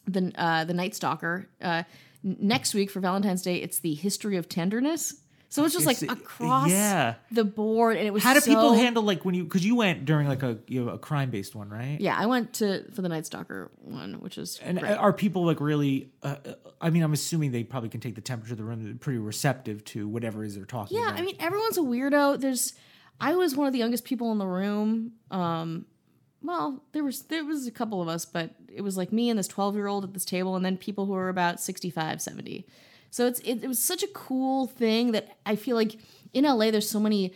the 0.07 0.33
uh, 0.37 0.65
the 0.65 0.75
Night 0.75 0.95
Stalker. 0.95 1.49
Uh, 1.61 1.85
next 2.23 2.75
week 2.75 2.91
for 2.91 3.01
Valentine's 3.01 3.43
Day, 3.43 3.57
it's 3.57 3.79
the 3.79 3.95
history 3.95 4.37
of 4.37 4.49
tenderness. 4.49 5.23
So 5.51 5.65
it's 5.65 5.73
just 5.73 5.87
like 5.87 6.03
It's- 6.03 6.15
across 6.19 6.69
yeah. 6.71 7.15
the 7.31 7.43
board, 7.45 7.97
and 7.97 8.07
it 8.07 8.13
was 8.13 8.23
How 8.23 8.35
do 8.35 8.41
so- 8.41 8.51
people 8.51 8.75
handle 8.75 9.03
like 9.03 9.25
when 9.25 9.35
you 9.35 9.45
because 9.45 9.65
you 9.65 9.75
went 9.77 10.05
during 10.05 10.29
like 10.29 10.43
a 10.43 10.59
you 10.67 10.85
know, 10.85 10.91
a 10.93 10.99
crime 10.99 11.31
based 11.31 11.55
one, 11.55 11.71
right? 11.71 11.99
Yeah, 12.01 12.17
I 12.19 12.27
went 12.27 12.53
to 12.55 12.85
for 12.93 13.01
the 13.01 13.09
Night 13.09 13.25
Stalker 13.25 13.71
one, 13.81 14.21
which 14.21 14.37
is 14.37 14.59
And 14.63 14.79
great. 14.79 14.93
are 14.93 15.13
people 15.13 15.47
like 15.47 15.61
really? 15.61 16.11
Uh, 16.23 16.37
uh, 16.47 16.53
I 16.83 16.91
mean, 16.91 17.03
I'm 17.03 17.15
assuming 17.15 17.53
they 17.53 17.65
probably 17.65 17.89
can 17.89 18.01
take 18.01 18.15
the 18.15 18.21
temperature 18.21 18.53
of 18.53 18.59
the 18.59 18.65
room. 18.65 18.85
They're 18.85 18.95
pretty 18.95 19.19
receptive 19.19 19.85
to 19.87 20.07
whatever 20.07 20.45
it 20.45 20.49
is 20.49 20.57
they're 20.57 20.65
talking 20.67 20.99
yeah. 20.99 21.09
about. 21.09 21.19
I 21.19 21.23
mean, 21.23 21.37
everyone's 21.41 21.79
a 21.79 21.83
weirdo. 21.83 22.39
There's, 22.41 22.75
I 23.19 23.35
was 23.35 23.57
one 23.57 23.67
of 23.67 23.73
the 23.73 23.79
youngest 23.79 24.05
people 24.05 24.31
in 24.33 24.39
the 24.39 24.47
room. 24.47 25.13
Um, 25.31 25.87
well, 26.43 26.85
there 26.93 27.03
was 27.03 27.23
there 27.23 27.45
was 27.45 27.67
a 27.67 27.73
couple 27.73 28.01
of 28.03 28.07
us, 28.09 28.25
but 28.27 28.55
it 28.73 28.83
was 28.83 28.97
like 28.99 29.13
me 29.13 29.31
and 29.31 29.39
this 29.39 29.49
12 29.49 29.75
year 29.77 29.87
old 29.87 30.05
at 30.05 30.13
this 30.13 30.25
table, 30.27 30.57
and 30.57 30.65
then 30.65 30.77
people 30.77 31.07
who 31.07 31.13
were 31.15 31.31
about 31.31 31.59
65, 31.59 32.21
70. 32.21 32.67
So 33.11 33.27
it's 33.27 33.41
it, 33.41 33.63
it 33.65 33.69
was 33.69 33.79
such 33.79 34.03
a 34.03 34.09
cool 34.09 34.67
thing 34.67 35.13
that 35.13 35.37
I 35.47 35.57
feel 35.57 35.77
like 35.77 35.99
in 36.33 36.45
LA 36.45 36.71
there's 36.71 36.89
so 36.89 37.01
many 37.01 37.35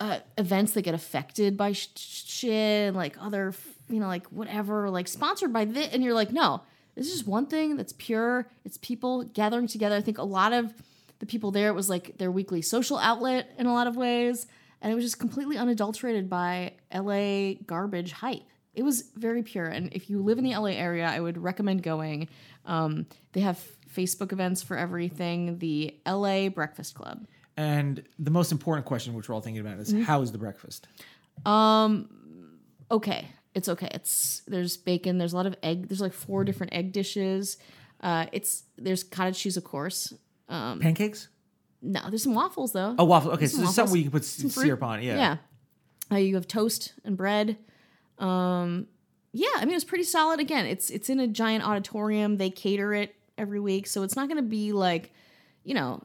uh, 0.00 0.18
events 0.36 0.72
that 0.72 0.82
get 0.82 0.94
affected 0.94 1.56
by 1.56 1.72
sh- 1.72 1.88
sh- 1.96 2.24
shit 2.26 2.88
and 2.88 2.96
like 2.96 3.16
other 3.20 3.54
you 3.88 4.00
know 4.00 4.08
like 4.08 4.26
whatever 4.28 4.90
like 4.90 5.08
sponsored 5.08 5.52
by 5.52 5.64
this, 5.64 5.88
and 5.92 6.02
you're 6.02 6.14
like 6.14 6.32
no, 6.32 6.62
this 6.94 7.06
is 7.06 7.12
just 7.12 7.26
one 7.26 7.46
thing 7.46 7.76
that's 7.76 7.92
pure. 7.92 8.48
It's 8.64 8.78
people 8.78 9.24
gathering 9.24 9.66
together. 9.66 9.96
I 9.96 10.00
think 10.00 10.18
a 10.18 10.24
lot 10.24 10.52
of 10.52 10.72
the 11.20 11.26
people 11.26 11.50
there 11.50 11.68
it 11.68 11.74
was 11.74 11.88
like 11.88 12.18
their 12.18 12.30
weekly 12.30 12.60
social 12.60 12.98
outlet 12.98 13.50
in 13.58 13.66
a 13.66 13.72
lot 13.72 13.86
of 13.86 13.96
ways 13.96 14.46
and 14.84 14.92
it 14.92 14.94
was 14.94 15.04
just 15.04 15.18
completely 15.18 15.56
unadulterated 15.56 16.28
by 16.28 16.74
LA 16.94 17.54
garbage 17.66 18.12
hype. 18.12 18.42
It 18.74 18.82
was 18.82 19.04
very 19.16 19.42
pure, 19.42 19.64
and 19.64 19.90
if 19.92 20.10
you 20.10 20.20
live 20.20 20.36
in 20.36 20.44
the 20.44 20.54
LA 20.54 20.72
area, 20.72 21.06
I 21.06 21.20
would 21.20 21.38
recommend 21.38 21.82
going. 21.82 22.28
Um, 22.66 23.06
they 23.32 23.40
have 23.40 23.64
Facebook 23.94 24.32
events 24.32 24.62
for 24.62 24.76
everything. 24.76 25.58
The 25.58 25.94
LA 26.06 26.48
Breakfast 26.48 26.94
Club. 26.94 27.26
and 27.56 28.02
the 28.18 28.30
most 28.30 28.50
important 28.52 28.84
question, 28.86 29.14
which 29.14 29.28
we're 29.28 29.34
all 29.34 29.40
thinking 29.40 29.60
about, 29.60 29.78
is 29.78 29.92
Mm-hmm. 29.92 30.02
how 30.02 30.22
is 30.22 30.32
the 30.32 30.38
breakfast? 30.38 30.88
Um, 31.46 32.08
okay. 32.90 33.28
It's 33.54 33.68
okay. 33.68 33.88
It's 33.92 34.42
there's 34.48 34.76
bacon. 34.76 35.18
There's 35.18 35.32
a 35.32 35.36
lot 35.36 35.46
of 35.46 35.54
egg. 35.62 35.88
There's 35.88 36.00
like 36.00 36.12
four 36.12 36.42
different 36.44 36.74
egg 36.74 36.92
dishes. 36.92 37.56
Uh, 38.00 38.26
it's 38.32 38.64
there's 38.76 39.04
cottage 39.04 39.38
cheese, 39.38 39.56
of 39.56 39.62
course. 39.64 40.12
Um, 40.48 40.80
Pancakes? 40.80 41.28
no, 41.80 42.00
there's 42.08 42.22
some 42.24 42.34
waffles 42.34 42.72
though. 42.72 42.96
Oh, 42.98 43.04
waffle. 43.04 43.30
Okay, 43.32 43.46
so 43.46 43.52
some 43.56 43.60
there's 43.64 43.74
something 43.74 43.82
waffles. 43.84 43.92
where 43.92 43.98
you 43.98 44.04
can 44.04 44.10
put 44.12 44.24
Some 44.24 44.50
fruit. 44.50 44.62
syrup 44.64 44.82
on. 44.82 45.02
Yeah. 45.02 45.16
Yeah. 45.16 45.36
Uh, 46.10 46.16
you 46.16 46.34
have 46.34 46.48
toast 46.48 46.94
and 47.04 47.16
bread. 47.16 47.56
Um, 48.18 48.86
yeah, 49.32 49.46
I 49.56 49.64
mean 49.64 49.74
it's 49.76 49.84
pretty 49.84 50.04
solid. 50.04 50.40
Again, 50.40 50.66
it's 50.66 50.90
it's 50.90 51.08
in 51.08 51.20
a 51.20 51.26
giant 51.28 51.64
auditorium. 51.64 52.36
They 52.38 52.50
cater 52.50 52.92
it 52.92 53.14
every 53.38 53.60
week, 53.60 53.86
so 53.86 54.02
it's 54.02 54.16
not 54.16 54.28
going 54.28 54.42
to 54.42 54.48
be 54.48 54.72
like, 54.72 55.12
you 55.64 55.74
know, 55.74 56.02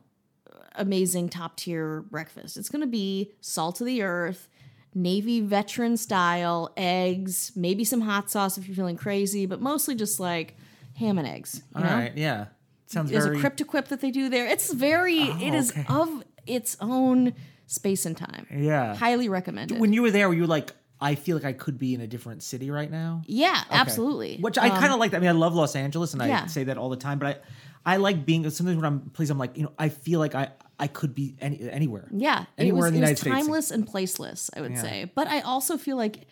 amazing 0.76 1.30
top 1.30 1.58
tier 1.58 2.02
breakfast. 2.10 2.58
It's 2.58 2.70
going 2.70 2.82
to 2.82 2.88
be 2.88 3.32
salt 3.42 3.82
of 3.82 3.88
the 3.88 4.02
earth, 4.02 4.50
Navy 4.96 5.42
veteran 5.42 5.98
style, 5.98 6.72
eggs, 6.78 7.52
maybe 7.56 7.84
some 7.84 8.02
hot 8.02 8.30
sauce 8.30 8.58
if 8.58 8.68
you're 8.68 8.76
feeling 8.76 8.98
crazy, 8.98 9.46
but 9.46 9.62
mostly 9.62 9.96
just 9.96 10.20
like 10.20 10.58
ham 10.96 11.18
and 11.18 11.28
eggs. 11.28 11.62
You 11.76 11.84
All 11.84 11.90
know? 11.90 11.96
right. 11.96 12.18
Yeah. 12.18 12.46
Sounds 12.88 13.12
There's 13.12 13.26
very. 13.26 13.38
a 13.38 13.40
crypto 13.40 13.66
quip 13.66 13.90
that 13.90 14.02
they 14.02 14.10
do 14.10 14.30
there. 14.30 14.48
It's 14.48 14.74
very, 14.74 15.22
oh, 15.22 15.38
it 15.40 15.54
is 15.54 15.72
okay. 15.72 15.86
of 15.90 16.24
its 16.48 16.76
own 16.82 17.34
space 17.68 18.06
and 18.08 18.18
time. 18.18 18.48
Yeah. 18.52 18.96
Highly 18.96 19.30
recommended. 19.30 19.80
when 19.80 19.94
you 19.94 20.02
were 20.02 20.10
there, 20.10 20.28
were 20.28 20.34
you 20.34 20.48
like, 20.48 20.72
I 21.02 21.16
feel 21.16 21.38
like 21.38 21.46
I 21.46 21.54
could 21.54 21.78
be 21.78 21.94
in 21.94 22.02
a 22.02 22.08
different 22.08 22.44
city 22.44 22.70
right 22.72 22.92
now? 22.92 23.22
yeah, 23.26 23.64
absolutely. 23.70 24.38
Which 24.40 24.58
I 24.58 24.70
kind 24.70 24.92
of 24.92 25.00
like. 25.00 25.12
that. 25.12 25.18
I 25.18 25.20
mean, 25.22 25.30
I 25.30 25.34
love 25.34 25.54
Los 25.56 25.76
Angeles, 25.76 26.14
and 26.14 26.22
I 26.22 26.46
say 26.48 26.66
that 26.66 26.78
all 26.78 26.90
the 26.90 26.98
time. 26.98 27.20
But 27.20 27.44
I, 27.86 27.94
I 27.94 27.98
like 27.98 28.26
being 28.26 28.50
sometimes 28.50 28.76
when 28.76 28.86
I'm 28.86 29.00
places. 29.12 29.32
I'm 29.32 29.38
like, 29.38 29.56
you 29.58 29.64
know, 29.64 29.72
I 29.80 29.90
feel 29.90 30.20
like 30.20 30.36
I, 30.36 30.50
I 30.78 30.88
could 30.88 31.16
be 31.16 31.36
any, 31.40 31.70
anywhere. 31.70 32.08
Yeah, 32.12 32.46
Anywhere 32.58 32.82
was, 32.82 32.88
in 32.88 32.94
the 32.96 33.00
United 33.00 33.18
States. 33.18 33.34
timeless 33.36 33.72
and 33.72 33.88
placeless, 33.88 34.50
I 34.56 34.62
would 34.62 34.72
Yeah. 34.74 34.82
say. 34.82 35.12
But 35.16 35.28
I 35.28 35.40
also 35.42 35.78
feel 35.78 35.96
like, 35.96 36.28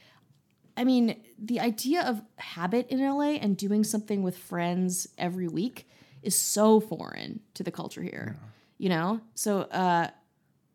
I 0.75 0.83
mean, 0.83 1.15
the 1.39 1.59
idea 1.61 2.01
of 2.03 2.21
habit 2.37 2.87
in 2.89 2.99
LA 2.99 3.35
and 3.41 3.55
doing 3.55 3.83
something 3.83 4.21
with 4.21 4.37
friends 4.37 5.07
every 5.17 5.47
week 5.47 5.87
is 6.21 6.35
so 6.37 6.79
foreign 6.81 7.39
to 7.53 7.63
the 7.63 7.71
culture 7.71 8.01
here. 8.01 8.37
You 8.77 8.89
know, 8.89 9.21
so 9.33 9.61
uh, 9.61 10.09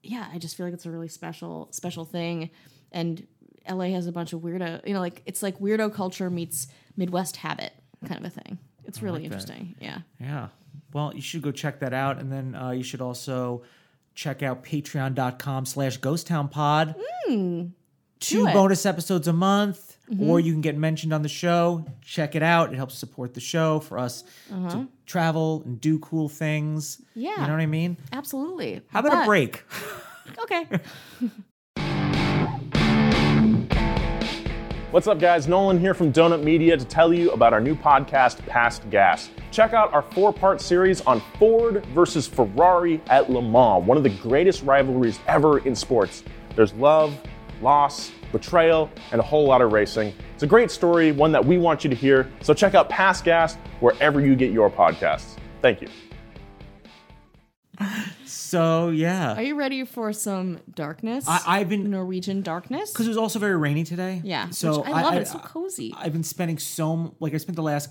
yeah, 0.02 0.28
I 0.32 0.38
just 0.38 0.56
feel 0.56 0.66
like 0.66 0.74
it's 0.74 0.86
a 0.86 0.90
really 0.90 1.08
special, 1.08 1.68
special 1.72 2.04
thing, 2.04 2.50
and 2.90 3.26
LA 3.68 3.86
has 3.86 4.06
a 4.06 4.12
bunch 4.12 4.32
of 4.32 4.40
weirdo. 4.40 4.86
You 4.86 4.94
know, 4.94 5.00
like 5.00 5.22
it's 5.26 5.42
like 5.42 5.58
weirdo 5.58 5.92
culture 5.92 6.30
meets 6.30 6.68
Midwest 6.96 7.36
habit 7.36 7.72
kind 8.06 8.24
of 8.24 8.26
a 8.26 8.30
thing. 8.30 8.58
It's 8.84 9.02
really 9.02 9.22
like 9.22 9.30
that. 9.30 9.36
interesting. 9.36 9.74
Yeah. 9.80 9.98
Yeah. 10.20 10.48
Well, 10.92 11.12
you 11.14 11.22
should 11.22 11.42
go 11.42 11.52
check 11.52 11.80
that 11.80 11.94
out. 11.94 12.18
And 12.18 12.30
then 12.30 12.54
uh, 12.54 12.70
you 12.70 12.82
should 12.82 13.00
also 13.00 13.62
check 14.14 14.42
out 14.42 14.64
patreon.com 14.64 15.66
slash 15.66 15.98
ghosttownpod. 16.00 16.96
Hmm. 17.26 17.64
Two 18.20 18.42
do 18.42 18.46
it. 18.46 18.52
bonus 18.52 18.86
episodes 18.86 19.26
a 19.26 19.32
month, 19.32 19.96
mm-hmm. 20.08 20.30
or 20.30 20.38
you 20.38 20.52
can 20.52 20.60
get 20.60 20.76
mentioned 20.76 21.12
on 21.12 21.22
the 21.22 21.28
show. 21.28 21.84
Check 22.02 22.36
it 22.36 22.42
out. 22.42 22.72
It 22.72 22.76
helps 22.76 22.96
support 22.96 23.34
the 23.34 23.40
show 23.40 23.80
for 23.80 23.98
us 23.98 24.22
uh-huh. 24.52 24.70
to 24.70 24.88
travel 25.06 25.62
and 25.64 25.80
do 25.80 25.98
cool 25.98 26.28
things. 26.28 27.02
Yeah. 27.16 27.30
You 27.30 27.46
know 27.48 27.54
what 27.54 27.60
I 27.60 27.66
mean? 27.66 27.96
Absolutely. 28.12 28.80
How 28.88 29.00
about 29.00 29.24
a 29.24 29.26
break? 29.26 29.64
Okay. 30.38 30.68
What's 34.92 35.06
up, 35.06 35.18
guys? 35.18 35.48
Nolan 35.48 35.80
here 35.80 35.94
from 35.94 36.12
Donut 36.12 36.42
Media 36.42 36.76
to 36.76 36.84
tell 36.84 37.14
you 37.14 37.30
about 37.30 37.54
our 37.54 37.62
new 37.62 37.74
podcast, 37.74 38.44
Past 38.44 38.90
Gas. 38.90 39.30
Check 39.50 39.72
out 39.72 39.90
our 39.94 40.02
four 40.02 40.34
part 40.34 40.60
series 40.60 41.00
on 41.00 41.22
Ford 41.38 41.82
versus 41.94 42.26
Ferrari 42.28 43.00
at 43.06 43.30
Le 43.30 43.40
Mans, 43.40 43.86
one 43.86 43.96
of 43.96 44.02
the 44.02 44.10
greatest 44.10 44.62
rivalries 44.64 45.18
ever 45.26 45.60
in 45.60 45.74
sports. 45.74 46.24
There's 46.56 46.74
love, 46.74 47.18
loss, 47.62 48.12
betrayal, 48.32 48.90
and 49.12 49.18
a 49.18 49.24
whole 49.24 49.46
lot 49.46 49.62
of 49.62 49.72
racing. 49.72 50.12
It's 50.34 50.42
a 50.42 50.46
great 50.46 50.70
story, 50.70 51.10
one 51.10 51.32
that 51.32 51.42
we 51.42 51.56
want 51.56 51.84
you 51.84 51.88
to 51.88 51.96
hear. 51.96 52.30
So 52.42 52.52
check 52.52 52.74
out 52.74 52.90
Past 52.90 53.24
Gas 53.24 53.56
wherever 53.80 54.20
you 54.20 54.36
get 54.36 54.52
your 54.52 54.68
podcasts. 54.68 55.38
Thank 55.62 55.80
you. 55.80 55.88
So, 58.32 58.88
yeah. 58.90 59.34
Are 59.34 59.42
you 59.42 59.54
ready 59.56 59.84
for 59.84 60.12
some 60.12 60.58
darkness? 60.74 61.24
I- 61.28 61.42
I've 61.46 61.68
been- 61.68 61.90
Norwegian 61.90 62.42
darkness. 62.42 62.90
Because 62.92 63.06
it 63.06 63.10
was 63.10 63.18
also 63.18 63.38
very 63.38 63.56
rainy 63.56 63.84
today. 63.84 64.20
Yeah, 64.24 64.50
So 64.50 64.82
I 64.82 65.02
love 65.02 65.14
it. 65.14 65.22
It's 65.22 65.32
so 65.32 65.38
cozy. 65.38 65.94
I've 65.96 66.12
been 66.12 66.24
spending 66.24 66.58
so 66.58 67.14
like 67.20 67.34
I 67.34 67.36
spent 67.38 67.56
the 67.56 67.62
last 67.62 67.90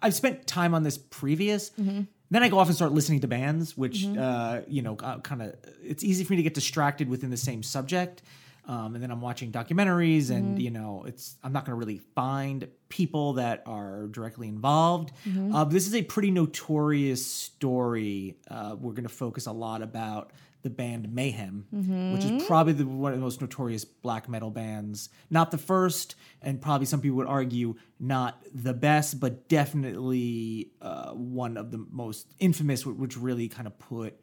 I've 0.00 0.14
spent 0.14 0.46
time 0.46 0.74
on 0.74 0.82
this 0.82 0.96
previous. 0.96 1.70
Mm-hmm. 1.78 2.02
Then 2.30 2.42
I 2.42 2.48
go 2.48 2.58
off 2.58 2.68
and 2.68 2.74
start 2.74 2.92
listening 2.92 3.20
to 3.20 3.28
bands, 3.28 3.76
which 3.76 4.06
uh, 4.06 4.62
you 4.66 4.80
know, 4.82 4.96
kind 4.96 5.42
of. 5.42 5.54
It's 5.82 6.02
easy 6.02 6.24
for 6.24 6.32
me 6.32 6.38
to 6.38 6.42
get 6.42 6.54
distracted 6.54 7.08
within 7.08 7.30
the 7.30 7.36
same 7.36 7.62
subject, 7.62 8.22
um, 8.66 8.94
and 8.94 9.02
then 9.02 9.10
I'm 9.10 9.20
watching 9.20 9.52
documentaries, 9.52 10.24
Mm-hmm. 10.24 10.32
and 10.36 10.62
you 10.62 10.70
know, 10.70 11.04
it's 11.06 11.36
I'm 11.42 11.52
not 11.52 11.64
going 11.64 11.76
to 11.76 11.78
really 11.78 12.00
find 12.14 12.68
people 12.88 13.34
that 13.34 13.62
are 13.66 14.06
directly 14.08 14.48
involved. 14.48 15.12
Mm-hmm. 15.28 15.54
Uh, 15.54 15.64
this 15.64 15.86
is 15.86 15.94
a 15.94 16.02
pretty 16.02 16.30
notorious 16.30 17.24
story. 17.26 18.36
Uh, 18.50 18.76
we're 18.78 18.92
going 18.92 19.04
to 19.08 19.14
focus 19.14 19.46
a 19.46 19.52
lot 19.52 19.82
about 19.82 20.32
the 20.62 20.70
band 20.70 21.12
Mayhem, 21.14 21.66
which 22.14 22.24
is 22.24 22.46
probably 22.46 22.72
the, 22.72 22.86
one 22.86 23.12
of 23.12 23.18
the 23.18 23.22
most 23.22 23.42
notorious 23.42 23.84
black 23.84 24.30
metal 24.30 24.50
bands. 24.50 25.10
Not 25.28 25.50
the 25.50 25.58
first, 25.58 26.14
and 26.40 26.58
probably 26.58 26.86
some 26.86 27.02
people 27.02 27.18
would 27.18 27.26
argue 27.26 27.74
not 28.00 28.42
the 28.54 28.72
best, 28.72 29.20
but 29.20 29.46
definitely 29.50 30.70
uh, 30.80 31.10
one 31.10 31.58
of 31.58 31.70
the 31.70 31.84
most 31.90 32.32
infamous, 32.38 32.86
which 32.86 33.16
really 33.18 33.48
kind 33.48 33.66
of 33.66 33.78
put 33.78 34.18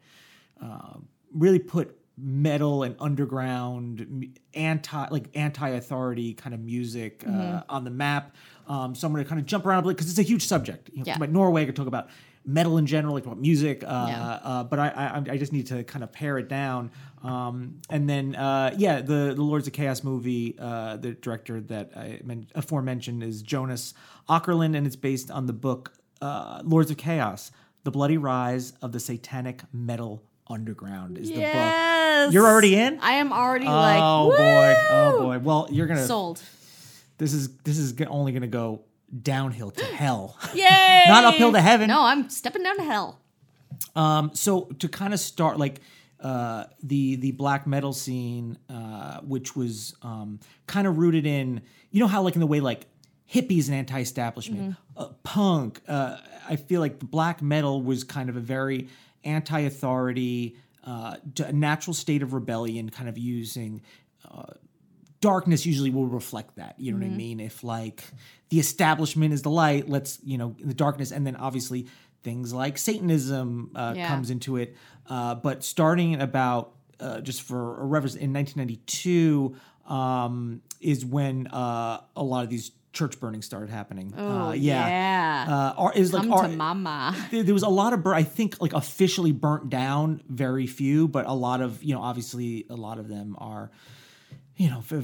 uh, 0.60 0.98
really 1.32 1.60
put 1.60 1.96
metal 2.22 2.82
and 2.84 2.94
underground 3.00 4.32
anti 4.54 5.08
like 5.10 5.26
anti-authority 5.34 6.34
kind 6.34 6.54
of 6.54 6.60
music 6.60 7.24
uh, 7.28 7.62
on 7.68 7.84
the 7.84 7.90
map. 7.90 8.34
Um, 8.68 8.94
so 8.94 9.06
I'm 9.06 9.12
going 9.12 9.24
to 9.24 9.28
kind 9.28 9.40
of 9.40 9.46
jump 9.46 9.66
around 9.66 9.80
a 9.84 9.88
bit 9.88 9.96
because 9.96 10.08
it's 10.08 10.18
a 10.20 10.22
huge 10.22 10.46
subject. 10.46 10.88
You 10.92 10.98
know, 10.98 11.04
Yeah. 11.06 11.14
talk 11.14 11.22
about 11.24 11.32
Norway, 11.32 11.62
I 11.62 11.66
could 11.66 11.76
talk 11.76 11.88
about 11.88 12.08
metal 12.46 12.78
in 12.78 12.86
general, 12.86 13.14
like 13.14 13.26
about 13.26 13.40
music. 13.40 13.82
Uh, 13.84 14.06
Yeah. 14.08 14.32
uh, 14.42 14.64
but 14.64 14.78
I, 14.78 14.88
I 14.88 15.32
I 15.32 15.36
just 15.36 15.52
need 15.52 15.66
to 15.68 15.82
kind 15.84 16.02
of 16.04 16.12
pare 16.12 16.38
it 16.38 16.48
down. 16.48 16.90
Um, 17.24 17.80
and 17.90 18.08
then 18.08 18.34
uh, 18.36 18.72
yeah, 18.76 19.00
the 19.00 19.32
the 19.34 19.42
Lords 19.42 19.66
of 19.66 19.72
Chaos 19.72 20.04
movie, 20.04 20.56
uh, 20.58 20.96
the 20.98 21.12
director 21.12 21.60
that 21.62 21.90
I 21.96 22.20
men- 22.24 22.46
aforementioned 22.54 23.22
is 23.22 23.42
Jonas 23.42 23.94
Åkerlund, 24.28 24.76
and 24.76 24.86
it's 24.86 24.96
based 24.96 25.30
on 25.30 25.46
the 25.46 25.52
book 25.52 25.92
uh, 26.20 26.62
Lords 26.64 26.90
of 26.90 26.96
Chaos: 26.96 27.50
The 27.84 27.90
Bloody 27.90 28.16
Rise 28.18 28.72
of 28.80 28.92
the 28.92 29.00
Satanic 29.00 29.62
Metal 29.72 30.22
Underground. 30.52 31.18
Is 31.18 31.28
the 31.28 31.36
book. 31.36 32.32
You're 32.32 32.46
already 32.46 32.76
in? 32.76 32.98
I 33.00 33.12
am 33.12 33.32
already 33.32 33.66
like. 33.66 34.00
Oh 34.02 34.30
boy! 34.36 34.74
Oh 34.90 35.22
boy! 35.22 35.38
Well, 35.38 35.68
you're 35.70 35.86
gonna. 35.86 36.06
Sold. 36.06 36.42
This 37.18 37.32
is 37.32 37.56
this 37.58 37.78
is 37.78 37.94
only 38.08 38.32
gonna 38.32 38.46
go 38.46 38.82
downhill 39.22 39.70
to 39.70 39.84
hell. 39.96 40.38
Yay! 40.54 41.04
Not 41.08 41.24
uphill 41.24 41.52
to 41.52 41.60
heaven. 41.60 41.88
No, 41.88 42.02
I'm 42.02 42.28
stepping 42.30 42.62
down 42.62 42.76
to 42.76 42.84
hell. 42.84 43.20
Um, 43.94 44.30
so 44.34 44.62
to 44.78 44.88
kind 44.88 45.12
of 45.12 45.20
start 45.20 45.58
like 45.58 45.80
uh, 46.20 46.64
the 46.82 47.16
the 47.16 47.32
black 47.32 47.66
metal 47.66 47.92
scene, 47.92 48.58
uh, 48.68 49.20
which 49.20 49.56
was 49.56 49.94
um, 50.02 50.40
kind 50.66 50.86
of 50.86 50.98
rooted 50.98 51.26
in, 51.26 51.62
you 51.90 52.00
know 52.00 52.06
how 52.06 52.22
like 52.22 52.34
in 52.34 52.40
the 52.40 52.46
way 52.46 52.60
like 52.60 52.86
hippies 53.32 53.66
and 53.68 53.74
anti-establishment, 53.74 54.76
uh, 54.96 55.06
punk. 55.22 55.80
Uh, 55.88 56.18
I 56.48 56.56
feel 56.56 56.80
like 56.80 56.98
the 56.98 57.06
black 57.06 57.40
metal 57.42 57.82
was 57.82 58.04
kind 58.04 58.28
of 58.28 58.36
a 58.36 58.40
very 58.40 58.88
anti-authority, 59.24 60.56
uh, 60.84 61.16
natural 61.52 61.94
state 61.94 62.22
of 62.22 62.32
rebellion, 62.32 62.90
kind 62.90 63.08
of 63.08 63.16
using 63.18 63.82
darkness 65.20 65.64
usually 65.64 65.90
will 65.90 66.06
reflect 66.06 66.56
that. 66.56 66.74
You 66.78 66.92
know 66.92 66.98
Mm-hmm. 66.98 67.08
what 67.08 67.14
I 67.14 67.16
mean? 67.16 67.40
If 67.40 67.64
like 67.64 68.02
the 68.48 68.58
establishment 68.58 69.32
is 69.32 69.42
the 69.42 69.50
light, 69.50 69.88
let's 69.88 70.18
you 70.24 70.36
know 70.38 70.54
in 70.58 70.68
the 70.68 70.74
darkness, 70.74 71.12
and 71.12 71.26
then 71.26 71.36
obviously 71.36 71.86
things 72.22 72.52
like 72.52 72.78
Satanism 72.78 73.70
uh, 73.74 73.94
Yeah. 73.96 74.08
comes 74.08 74.30
into 74.30 74.56
it. 74.56 74.76
Uh, 75.08 75.34
but 75.34 75.64
starting 75.64 76.20
about 76.20 76.72
uh, 77.00 77.20
just 77.20 77.42
for 77.42 77.80
a 77.80 77.84
reference 77.84 78.14
in 78.14 78.32
1992 78.32 79.56
um, 79.92 80.62
is 80.80 81.04
when 81.04 81.46
uh, 81.48 82.00
a 82.16 82.22
lot 82.22 82.44
of 82.44 82.50
these 82.50 82.70
church 82.92 83.18
burning 83.20 83.42
started 83.42 83.70
happening. 83.70 84.12
Oh, 84.16 84.48
uh, 84.48 84.52
yeah. 84.52 84.88
yeah. 84.88 85.72
Uh, 85.78 85.90
is 85.94 86.12
like 86.12 86.22
Come 86.22 86.32
ar- 86.32 86.48
to 86.48 86.56
mama. 86.56 87.16
there, 87.30 87.42
there 87.42 87.54
was 87.54 87.62
a 87.62 87.68
lot 87.68 87.92
of 87.92 88.02
bur- 88.02 88.14
I 88.14 88.22
think 88.22 88.60
like 88.60 88.72
officially 88.72 89.32
burnt 89.32 89.70
down, 89.70 90.22
very 90.28 90.66
few, 90.66 91.08
but 91.08 91.26
a 91.26 91.32
lot 91.32 91.60
of 91.60 91.82
you 91.82 91.94
know 91.94 92.02
obviously 92.02 92.66
a 92.68 92.76
lot 92.76 92.98
of 92.98 93.08
them 93.08 93.36
are 93.38 93.70
you 94.56 94.68
know 94.70 94.78
f- 94.90 95.02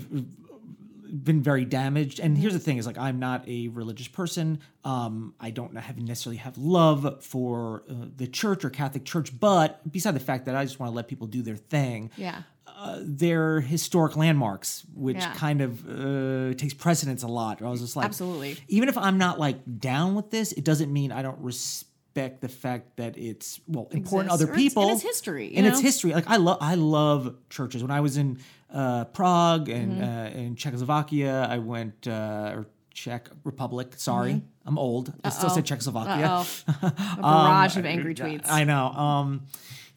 been 1.11 1.43
very 1.43 1.65
damaged. 1.65 2.21
And 2.21 2.37
here's 2.37 2.53
the 2.53 2.59
thing: 2.59 2.77
is 2.77 2.87
like 2.87 2.99
I'm 2.99 3.19
not 3.19 3.49
a 3.49 3.69
religious 3.69 4.09
person. 4.09 4.61
Um, 4.85 5.35
I 5.41 5.51
don't 5.51 5.77
have 5.77 5.99
necessarily 5.99 6.37
have 6.39 6.59
love 6.59 7.25
for 7.25 7.85
uh, 7.89 7.95
the 8.17 8.27
church 8.27 8.65
or 8.65 8.71
Catholic 8.71 9.05
Church, 9.05 9.39
but 9.39 9.91
beside 9.91 10.15
the 10.15 10.21
fact 10.21 10.47
that 10.47 10.55
I 10.55 10.65
just 10.65 10.79
want 10.79 10.93
to 10.93 10.97
let 10.97 11.09
people 11.09 11.27
do 11.27 11.43
their 11.43 11.57
thing. 11.57 12.11
Yeah. 12.17 12.43
Uh, 12.81 13.01
they're 13.03 13.61
historic 13.61 14.15
landmarks, 14.17 14.85
which 14.95 15.17
Yeah. 15.17 15.35
kind 15.35 15.61
of 15.61 15.83
uh, 15.89 16.55
takes 16.55 16.75
precedence 16.75 17.25
a 17.25 17.27
lot. 17.27 17.61
I 17.61 17.69
was 17.69 17.81
just 17.81 17.97
like, 17.97 18.07
Absolutely. 18.07 18.57
even 18.69 18.89
if 18.89 18.97
I'm 18.97 19.19
not 19.19 19.41
like 19.41 19.59
down 19.81 20.15
with 20.15 20.31
this, 20.31 20.53
it 20.53 20.63
doesn't 20.65 20.93
mean 20.93 21.11
I 21.11 21.23
don't 21.23 21.41
respect 21.43 22.41
the 22.41 22.49
fact 22.49 22.97
that 22.97 23.17
it's 23.19 23.59
well 23.67 23.89
important 23.91 24.31
to 24.31 24.35
Exists, 24.35 24.35
other 24.35 24.45
or 24.53 24.55
it's- 24.55 24.63
people 24.65 24.83
and 24.85 24.93
it's 24.93 25.03
history, 25.03 25.53
and 25.57 25.67
it's 25.67 25.81
history. 25.81 26.13
Like 26.15 26.29
I 26.31 26.37
love 26.37 26.59
I 26.61 26.75
love 26.77 27.35
churches. 27.51 27.83
When 27.83 27.91
I 27.91 28.01
was 28.01 28.17
in 28.17 28.39
uh, 28.73 29.05
Prague 29.07 29.69
and 29.69 29.93
Mm-hmm. 29.93 30.39
uh, 30.39 30.43
in 30.47 30.55
Czechoslovakia, 30.57 31.49
I 31.51 31.59
went 31.59 32.07
uh, 32.07 32.55
or 32.55 32.67
Czech 32.95 33.31
Republic. 33.45 33.95
Sorry, 33.97 34.43
I'm 34.67 34.79
old. 34.79 35.13
I 35.25 35.31
still 35.31 35.51
say 35.51 35.63
Czechoslovakia. 35.63 36.27
Mm-hmm. 36.27 36.87
Uh-oh. 36.87 37.19
A 37.19 37.23
barrage 37.23 37.77
of 37.77 37.87
angry 37.87 38.15
tweets. 38.15 38.49
I 38.51 38.63
know. 38.65 38.87
Um, 38.95 39.43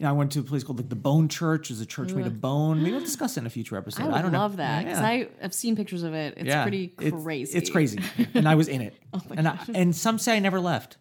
you 0.02 0.08
know, 0.08 0.10
I 0.10 0.14
went 0.14 0.32
to 0.32 0.40
a 0.40 0.44
place 0.44 0.64
called 0.64 0.80
like 0.80 0.90
the 0.90 0.96
Bone 0.96 1.30
Church. 1.30 1.70
It's 1.70 1.80
a 1.80 1.86
church 1.86 2.12
made 2.12 2.26
of 2.26 2.42
bone. 2.42 2.80
Maybe 2.82 2.90
we'll 2.94 3.02
discuss 3.02 3.38
it 3.38 3.42
in 3.42 3.46
a 3.46 3.52
future 3.52 3.78
episode. 3.78 4.06
I 4.10 4.18
I, 4.18 4.22
don't 4.24 4.32
love 4.32 4.54
know. 4.54 4.58
that 4.58 4.84
because 4.86 5.00
Yeah. 5.00 5.08
I 5.08 5.28
have 5.42 5.54
seen 5.54 5.76
pictures 5.76 6.02
of 6.02 6.16
it. 6.16 6.34
It's 6.38 6.56
pretty 6.64 6.92
It's- 7.00 7.22
crazy. 7.24 7.56
It's, 7.56 7.70
crazy, 7.70 8.00
and 8.34 8.50
I 8.50 8.56
was 8.56 8.68
in 8.68 8.82
it. 8.82 8.96
Oh 9.14 9.22
and 9.30 9.48
I, 9.48 9.60
and 9.76 9.96
some 9.96 10.18
say 10.18 10.36
I 10.36 10.40
never 10.40 10.60
left. 10.60 10.98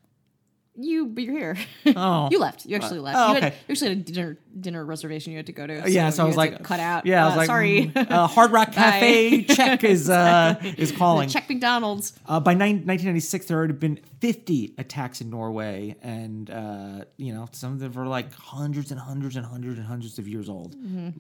You, 0.82 1.06
but 1.06 1.22
you're 1.24 1.34
here. 1.36 1.56
Oh. 1.96 2.28
you 2.32 2.38
left. 2.38 2.64
You 2.66 2.76
actually 2.76 3.00
left. 3.00 3.18
oh, 3.18 3.28
you, 3.28 3.34
had, 3.34 3.44
okay. 3.44 3.56
you 3.68 3.72
actually 3.72 3.88
had 3.90 3.98
a 3.98 4.00
dinner 4.00 4.38
dinner 4.60 4.84
reservation 4.84 5.32
you 5.32 5.38
had 5.38 5.46
to 5.46 5.52
go 5.52 5.66
to. 5.66 5.90
yeah, 5.90 6.10
so 6.10 6.24
I 6.24 6.26
was 6.26 6.36
like, 6.36 6.62
cut 6.62 6.80
out. 6.80 7.06
Yeah, 7.06 7.24
I 7.24 7.26
was 7.26 7.34
Uh, 7.34 7.38
like, 7.38 7.46
sorry. 7.46 7.92
mm, 7.94 8.10
uh, 8.10 8.26
Hard 8.26 8.50
Rock 8.52 8.72
Cafe 8.72 9.44
check 9.44 9.84
is 9.84 10.08
uh, 10.10 10.56
is 10.76 10.92
calling. 10.92 11.28
Check 11.28 11.48
McDonald's. 11.48 12.12
Uh, 12.26 12.40
by 12.40 12.54
nine, 12.54 12.76
1996, 12.86 13.46
there 13.46 13.66
had 13.66 13.78
been 13.80 14.00
50 14.20 14.74
attacks 14.78 15.20
in 15.20 15.30
Norway, 15.30 15.96
and 16.02 16.50
uh, 16.50 17.04
you 17.16 17.32
know 17.34 17.48
some 17.52 17.72
of 17.72 17.78
them 17.80 17.92
were 17.92 18.06
like 18.06 18.32
hundreds 18.34 18.90
and 18.90 19.00
hundreds 19.00 19.36
and 19.36 19.46
hundreds 19.46 19.78
and 19.78 19.86
hundreds 19.86 20.18
of 20.18 20.26
years 20.28 20.48
old. 20.48 20.74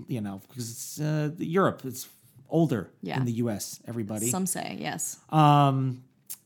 You 0.08 0.20
know, 0.20 0.40
because 0.48 0.70
it's 0.70 1.00
uh, 1.00 1.30
Europe, 1.38 1.82
it's 1.84 2.08
older 2.48 2.90
Yeah. 3.02 3.16
than 3.16 3.26
the 3.26 3.32
U.S. 3.44 3.80
Everybody, 3.86 4.28
Some 4.28 4.46
say 4.46 4.76
yes. 4.80 5.18
um, 5.30 6.02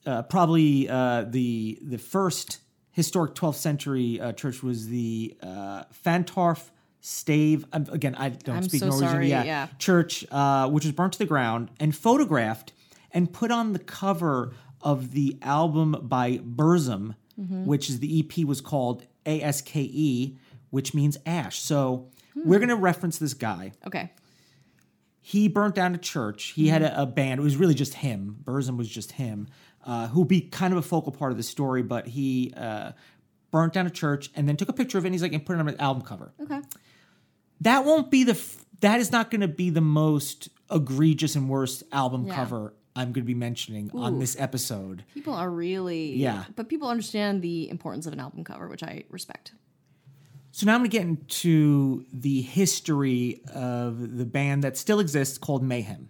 uh, 0.07 0.23
probably 0.23 0.87
uh, 0.89 1.25
the 1.29 1.79
the 1.83 1.97
first 1.99 2.59
historic 2.95 3.35
12th 3.35 3.57
century 3.57 4.19
uh, 4.21 4.33
church 4.33 4.63
was 4.63 4.89
the 4.89 5.37
uh, 5.43 5.85
Fantoft 6.05 6.71
Stave. 7.01 7.67
Um, 7.73 7.87
again, 7.93 8.15
I 8.15 8.31
don't 8.31 8.57
I'm 8.57 8.63
speak 8.63 8.81
so 8.81 8.87
Norwegian. 8.89 9.09
sorry, 9.11 9.29
yeah, 9.29 9.45
yeah. 9.45 9.67
church, 9.79 10.25
uh, 10.31 10.69
which 10.71 10.85
was 10.85 10.93
burnt 10.93 11.13
to 11.13 11.19
the 11.19 11.27
ground 11.27 11.71
and 11.79 11.95
photographed 11.95 12.73
and 13.13 13.31
put 13.33 13.51
on 13.51 13.73
the 13.75 13.79
cover 13.79 14.53
of 14.81 15.13
the 15.13 15.37
album 15.43 15.97
by 16.03 16.39
Burzum, 16.39 17.15
Mm-hmm. 17.41 17.65
which 17.67 17.91
is 17.91 17.99
the 17.99 18.21
EP 18.21 18.45
was 18.47 18.61
called 18.61 19.05
ASKE, 19.27 20.37
which 20.71 20.95
means 20.95 21.19
ash. 21.27 21.59
So 21.61 22.09
Hmm. 22.35 22.49
we're 22.49 22.59
going 22.61 22.69
to 22.69 22.77
reference 22.77 23.19
this 23.19 23.35
guy 23.35 23.73
Okay. 23.87 24.13
he 25.21 25.49
burnt 25.49 25.75
down 25.75 25.95
a 25.95 25.99
church. 25.99 26.53
He 26.57 26.69
had 26.69 26.83
a, 26.83 27.03
a 27.03 27.07
band. 27.07 27.41
It 27.41 27.43
was 27.43 27.57
really 27.57 27.75
just 27.75 27.95
him. 27.95 28.39
Burzum 28.45 28.77
was 28.77 28.89
just 28.89 29.13
him, 29.13 29.49
uh, 29.85 30.09
who'd 30.09 30.29
be 30.29 30.41
kind 30.41 30.73
of 30.73 30.79
a 30.79 30.83
focal 30.83 31.13
part 31.13 31.31
of 31.31 31.37
the 31.37 31.43
story. 31.45 31.83
But 31.83 32.07
he 32.07 32.53
uh, 32.57 32.93
burnt 33.51 33.73
down 33.75 33.87
a 33.87 33.91
church 33.91 34.31
and 34.35 34.49
then 34.49 34.57
took 34.57 34.69
a 34.69 34.73
picture 34.73 34.99
of 34.99 35.05
it. 35.05 35.09
and 35.09 35.15
He's 35.15 35.23
like, 35.23 35.33
and 35.33 35.45
put 35.45 35.57
it 35.57 35.61
on 35.61 35.69
an 35.69 35.81
album 35.81 36.03
cover. 36.03 36.33
Okay. 36.43 36.61
That 37.61 37.85
won't 37.85 38.11
be 38.11 38.25
the. 38.25 38.33
F- 38.33 38.65
that 38.81 39.01
is 39.01 39.11
not 39.13 39.31
going 39.31 39.41
to 39.41 39.49
be 39.49 39.71
the 39.71 39.81
most 39.81 40.49
egregious 40.71 41.37
and 41.37 41.49
worst 41.49 41.83
album 41.93 42.27
Yeah. 42.27 42.35
cover 42.35 42.75
I'm 42.97 43.07
going 43.13 43.25
to 43.25 43.27
be 43.27 43.35
mentioning 43.35 43.91
on 43.93 44.19
this 44.21 44.37
episode. 44.39 45.05
People 45.15 45.35
are 45.35 45.51
really 45.51 46.15
Yeah. 46.17 46.45
but 46.55 46.69
people 46.69 46.89
understand 46.89 47.43
the 47.43 47.69
importance 47.69 48.07
of 48.07 48.13
an 48.13 48.21
album 48.21 48.45
cover, 48.45 48.69
which 48.69 48.83
I 48.85 49.05
respect. 49.11 49.53
So 50.53 50.65
now 50.67 50.75
I'm 50.75 50.81
going 50.81 50.91
to 50.91 50.97
get 50.99 51.07
into 51.07 52.05
the 52.13 52.43
history 52.43 53.41
of 53.53 54.17
the 54.17 54.25
band 54.25 54.63
that 54.63 54.77
still 54.77 55.01
exists 55.01 55.39
called 55.39 55.65
Mayhem. 55.65 56.09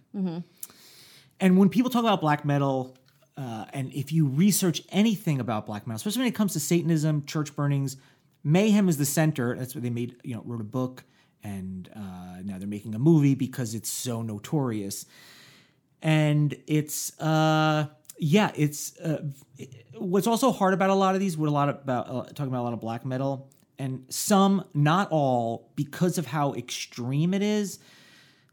And 1.39 1.57
when 1.57 1.69
people 1.69 1.89
talk 1.89 2.01
about 2.03 2.21
black 2.21 2.45
metal, 2.45 2.95
uh, 3.37 3.65
and 3.73 3.91
if 3.93 4.11
you 4.11 4.27
research 4.27 4.81
anything 4.89 5.39
about 5.39 5.65
black 5.65 5.85
metal, 5.85 5.97
especially 5.97 6.21
when 6.21 6.27
it 6.29 6.35
comes 6.35 6.53
to 6.53 6.59
Satanism, 6.59 7.25
church 7.25 7.55
burnings, 7.55 7.97
Mayhem 8.43 8.87
is 8.87 8.97
the 8.97 9.05
center. 9.05 9.55
That's 9.57 9.75
what 9.75 9.83
they 9.83 9.89
made. 9.89 10.15
You 10.23 10.35
know, 10.35 10.43
wrote 10.45 10.61
a 10.61 10.65
book, 10.65 11.03
and 11.43 11.89
uh, 11.95 12.41
now 12.43 12.57
they're 12.57 12.67
making 12.67 12.95
a 12.95 12.99
movie 12.99 13.35
because 13.35 13.75
it's 13.75 13.89
so 13.89 14.21
notorious. 14.21 15.05
And 16.01 16.55
it's 16.67 17.19
uh, 17.19 17.87
yeah, 18.17 18.51
it's 18.55 18.97
uh, 18.99 19.23
what's 19.97 20.27
also 20.27 20.51
hard 20.51 20.73
about 20.73 20.89
a 20.89 20.95
lot 20.95 21.15
of 21.15 21.21
these. 21.21 21.37
What 21.37 21.49
a 21.49 21.51
lot 21.51 21.69
about 21.69 22.09
uh, 22.09 22.23
talking 22.33 22.47
about 22.47 22.61
a 22.61 22.65
lot 22.65 22.73
of 22.73 22.79
black 22.79 23.03
metal, 23.03 23.49
and 23.79 24.05
some, 24.09 24.63
not 24.73 25.09
all, 25.11 25.71
because 25.75 26.17
of 26.17 26.27
how 26.27 26.53
extreme 26.53 27.33
it 27.33 27.41
is 27.41 27.79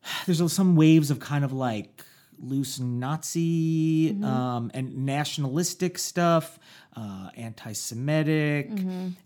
there's 0.26 0.52
some 0.52 0.76
waves 0.76 1.10
of 1.10 1.20
kind 1.20 1.44
of 1.44 1.52
like 1.52 2.04
loose 2.42 2.78
Nazi 2.80 4.10
um, 4.22 4.70
and 4.74 5.06
nationalistic 5.06 5.96
stuff, 5.98 6.58
uh, 6.96 7.30
anti-Semitic, 7.36 8.68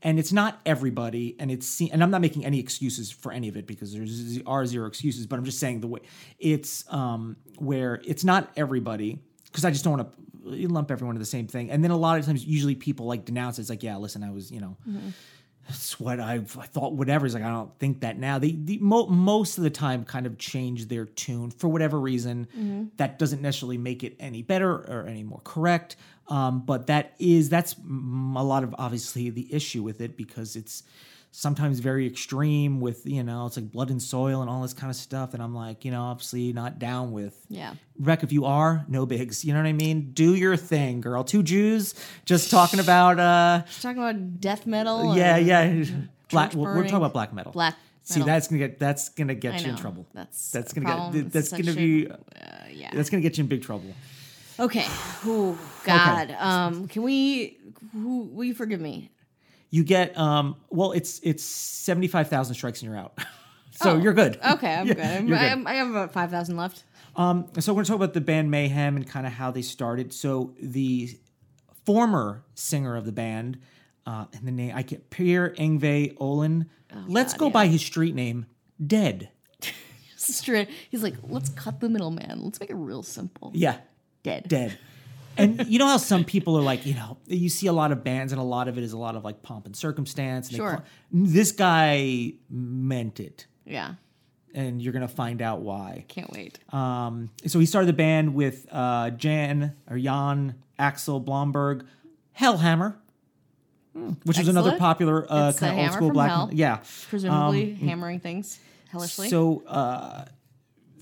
and 0.03 0.19
it's 0.19 0.33
not 0.33 0.61
everybody. 0.67 1.35
And 1.38 1.51
it's 1.51 1.81
and 1.81 2.03
I'm 2.03 2.11
not 2.11 2.21
making 2.21 2.45
any 2.45 2.61
excuses 2.61 3.11
for 3.11 3.33
any 3.33 3.49
of 3.49 3.57
it 3.57 3.67
because 3.67 3.93
there's 3.93 4.40
are 4.47 4.67
zero 4.67 4.87
excuses. 4.87 5.27
But 5.27 5.38
I'm 5.38 5.45
just 5.45 5.59
saying 5.59 5.81
the 5.81 5.88
way 5.88 6.01
it's 6.38 6.85
um, 6.93 7.37
where 7.59 8.01
it's 8.05 8.23
not 8.25 8.51
everybody 8.57 9.19
because 9.47 9.64
I 9.64 9.71
just 9.71 9.85
don't 9.85 9.99
want 9.99 10.12
to 10.12 10.69
lump 10.69 10.90
everyone 10.90 11.17
into 11.17 11.21
the 11.21 11.27
same 11.27 11.47
thing. 11.47 11.71
And 11.71 11.83
then 11.83 11.90
a 11.90 11.97
lot 11.97 12.19
of 12.19 12.27
times, 12.27 12.45
usually 12.45 12.75
people 12.75 13.07
like 13.07 13.25
denounce 13.25 13.59
it. 13.59 13.62
It's 13.62 13.71
like, 13.71 13.83
yeah, 13.83 13.97
listen, 13.97 14.23
I 14.23 14.31
was 14.31 14.51
you 14.51 14.61
know 14.61 14.77
that's 15.68 15.98
what 15.98 16.20
I, 16.20 16.35
I 16.35 16.38
thought. 16.66 16.92
Whatever. 16.94 17.26
It's 17.26 17.35
like 17.35 17.44
I 17.44 17.50
don't 17.50 17.76
think 17.79 18.00
that 18.00 18.18
now. 18.18 18.38
They, 18.38 18.52
the 18.52 18.79
mo- 18.79 19.07
most 19.09 19.59
of 19.59 19.64
the 19.64 19.70
time 19.70 20.05
kind 20.05 20.26
of 20.26 20.38
change 20.38 20.87
their 20.88 21.05
tune 21.05 21.50
for 21.50 21.68
whatever 21.68 21.98
reason. 21.98 22.90
That 22.96 23.18
doesn't 23.18 23.42
necessarily 23.42 23.79
make 23.79 24.05
it 24.05 24.16
any 24.20 24.42
better 24.42 24.72
or 24.72 25.07
any 25.09 25.22
more 25.22 25.40
correct. 25.44 25.96
Um, 26.29 26.61
but 26.61 26.88
that 26.88 27.14
is 27.18 27.48
that's 27.48 27.74
a 27.74 28.44
lot 28.44 28.64
of 28.64 28.74
obviously 28.79 29.31
the 29.31 29.52
issue 29.52 29.83
with 29.83 30.00
it 30.00 30.16
because 30.16 30.57
it's 30.57 30.83
sometimes 31.38 31.81
very 31.81 32.07
extreme 32.07 32.81
with 32.81 33.05
you 33.05 33.22
know 33.22 33.44
it's 33.44 33.57
like 33.59 33.70
blood 33.70 33.90
and 33.90 34.03
soil 34.03 34.40
and 34.40 34.49
all 34.49 34.62
this 34.62 34.72
kind 34.72 34.88
of 34.90 34.96
stuff. 34.96 35.35
And 35.35 35.42
I'm 35.42 35.55
like 35.55 35.85
you 35.85 35.90
know 35.90 36.03
obviously 36.03 36.53
not 36.55 36.79
down 36.79 37.12
with. 37.12 37.38
Yeah. 37.49 37.75
Wreck, 37.99 38.22
if 38.22 38.33
you 38.33 38.46
are, 38.46 38.85
no 38.88 39.05
bigs. 39.07 39.44
You 39.44 39.53
know 39.53 39.61
what 39.61 39.68
I 39.68 39.72
mean? 39.72 40.12
Do 40.12 40.35
your 40.35 40.57
thing, 40.57 41.01
girl. 41.03 41.25
Two 41.25 41.42
Jews 41.42 41.94
just 42.25 42.51
talking 42.51 42.81
about 42.81 43.20
uh 43.20 43.62
Talking 43.83 44.03
about 44.03 44.40
death 44.40 44.66
metal. 44.66 45.16
yeah, 45.16 45.37
yeah. 45.37 45.85
Black. 46.31 46.55
We're, 46.55 46.75
we're 46.75 46.83
talking 46.85 46.96
about 46.96 47.12
black 47.12 47.33
metal. 47.35 47.53
Black 47.53 47.77
See, 48.03 48.20
metal. 48.20 48.27
that's 48.35 48.49
gonna 48.49 48.59
get 48.59 48.79
that's 48.79 49.11
gonna 49.11 49.35
get 49.35 49.62
you 49.62 49.68
in 49.70 49.77
trouble. 49.77 50.07
That's 50.14 50.51
that's 50.51 50.72
gonna 50.72 51.11
get 51.12 51.33
that's 51.33 51.51
gonna 51.51 51.72
be 51.75 52.09
Uh, 52.09 52.14
yeah. 52.70 52.90
that's 52.94 53.11
gonna 53.11 53.20
get 53.20 53.37
you 53.37 53.42
in 53.42 53.49
big 53.49 53.62
trouble. 53.62 53.94
Okay. 54.59 54.87
Oh 55.27 55.59
God. 55.85 56.35
Um. 56.38 56.88
Can 56.88 57.03
we? 57.03 57.59
Who? 57.92 58.22
Will 58.33 58.44
you 58.44 58.55
forgive 58.55 58.81
me? 58.81 59.11
You 59.77 59.85
get 59.85 60.17
um. 60.17 60.57
Well, 60.71 60.93
it's 60.93 61.21
it's 61.23 61.45
seventy 61.45 62.09
five 62.09 62.29
thousand 62.29 62.55
strikes 62.55 62.81
and 62.83 62.91
you're 62.91 62.99
out. 62.99 63.19
so 63.73 63.91
Oh, 63.91 63.97
you're 63.99 64.15
good. 64.15 64.39
Okay. 64.53 64.75
I'm 64.75 64.87
Yeah, 64.89 64.95
good. 64.95 65.05
I'm, 65.05 65.29
you're 65.29 65.37
good. 65.39 65.53
I'm, 65.53 65.67
I 65.67 65.75
have 65.75 65.91
about 65.91 66.12
five 66.12 66.31
thousand 66.31 66.57
left. 66.57 66.85
Um, 67.15 67.47
so 67.59 67.73
we're 67.73 67.79
gonna 67.83 67.87
talk 67.89 67.97
about 67.97 68.15
the 68.15 68.21
band 68.23 68.51
Mayhem 68.51 68.97
and 68.97 69.07
kind 69.07 69.27
of 69.27 69.33
how 69.35 69.51
they 69.51 69.61
started. 69.62 70.12
So 70.15 70.55
the 70.61 71.11
former 71.85 72.43
singer 72.55 72.97
of 72.97 73.05
the 73.05 73.12
band, 73.12 73.59
uh, 74.07 74.25
and 74.33 74.47
the 74.47 74.51
name 74.51 74.73
I 74.75 74.83
can't 74.83 75.09
Per 75.11 75.51
Yngve 75.55 76.17
Ohlin. 76.17 76.67
Let's 77.07 77.35
Oh, 77.35 77.37
God, 77.37 77.39
go 77.41 77.47
yeah. 77.49 77.53
by 77.53 77.67
his 77.67 77.83
street 77.83 78.15
name, 78.15 78.47
Dead. 78.85 79.29
Straight. 80.17 80.69
He's 80.91 81.03
like, 81.03 81.15
let's 81.29 81.51
cut 81.51 81.81
the 81.81 81.89
middleman. 81.91 82.41
Let's 82.45 82.59
make 82.61 82.71
it 82.71 82.75
real 82.77 83.03
simple. 83.03 83.53
Yeah, 83.55 83.77
Dead. 84.23 84.49
dead. 84.49 84.79
And 85.37 85.66
you 85.68 85.79
know 85.79 85.87
how 85.87 85.96
some 85.96 86.25
people 86.25 86.57
are 86.59 86.62
like, 86.62 86.87
you 86.87 86.94
know, 86.94 87.18
you 87.27 87.49
see 87.49 87.66
a 87.66 87.72
lot 87.72 87.92
of 87.92 88.03
bands 88.05 88.33
and 88.33 88.40
a 88.40 88.44
lot 88.44 88.68
of 88.68 88.79
it 88.79 88.85
is 88.85 88.92
a 88.92 88.99
lot 88.99 89.16
of 89.16 89.25
like 89.25 89.42
pomp 89.42 89.66
and 89.66 89.77
circumstance. 89.77 90.49
And 90.49 90.55
they 90.55 90.59
Sure. 90.59 90.70
call- 90.77 90.85
this 91.12 91.53
guy 91.53 92.33
meant 92.51 93.20
it. 93.20 93.46
Yeah. 93.64 93.94
And 94.55 94.81
you're 94.81 94.92
going 94.94 95.07
to 95.07 95.14
find 95.14 95.42
out 95.42 95.61
why. 95.61 96.05
Can't 96.09 96.31
wait. 96.33 96.59
Um, 96.72 97.31
so 97.46 97.59
he 97.59 97.66
started 97.66 97.88
the 97.88 97.92
band 97.92 98.35
with 98.35 98.66
uh, 98.72 99.11
Jan 99.11 99.75
or 99.90 99.99
Jan 99.99 100.55
Axel 100.79 101.20
Blomberg, 101.20 101.85
Hellhammer, 102.38 102.96
which 104.25 104.38
was 104.38 104.49
another 104.49 104.77
popular 104.79 105.27
uh, 105.31 105.53
kind 105.53 105.79
of 105.79 105.85
old 105.87 105.92
school 105.92 106.11
black. 106.11 106.31
hell. 106.31 106.51
Yeah. 106.53 106.81
Presumably 107.09 107.75
hammering 107.75 108.20
things 108.20 108.59
hellishly. 108.90 109.27
Um, 109.27 109.31
So 109.31 109.62
uh, 109.66 110.25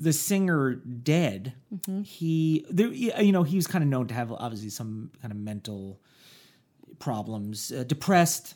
the 0.01 0.13
singer 0.13 0.75
dead, 0.75 1.55
Mm-hmm. 1.75 2.03
he 2.03 2.65
there, 2.71 2.89
you 2.89 3.33
know 3.33 3.43
he 3.43 3.57
was 3.57 3.67
kind 3.67 3.83
of 3.85 3.91
known 3.91 4.07
to 4.09 4.15
have 4.15 4.31
obviously 4.33 4.71
some 4.71 5.11
kind 5.21 5.33
of 5.33 5.39
mental 5.39 6.01
problems, 6.99 7.73
uh, 7.73 7.85
depressed. 7.85 8.55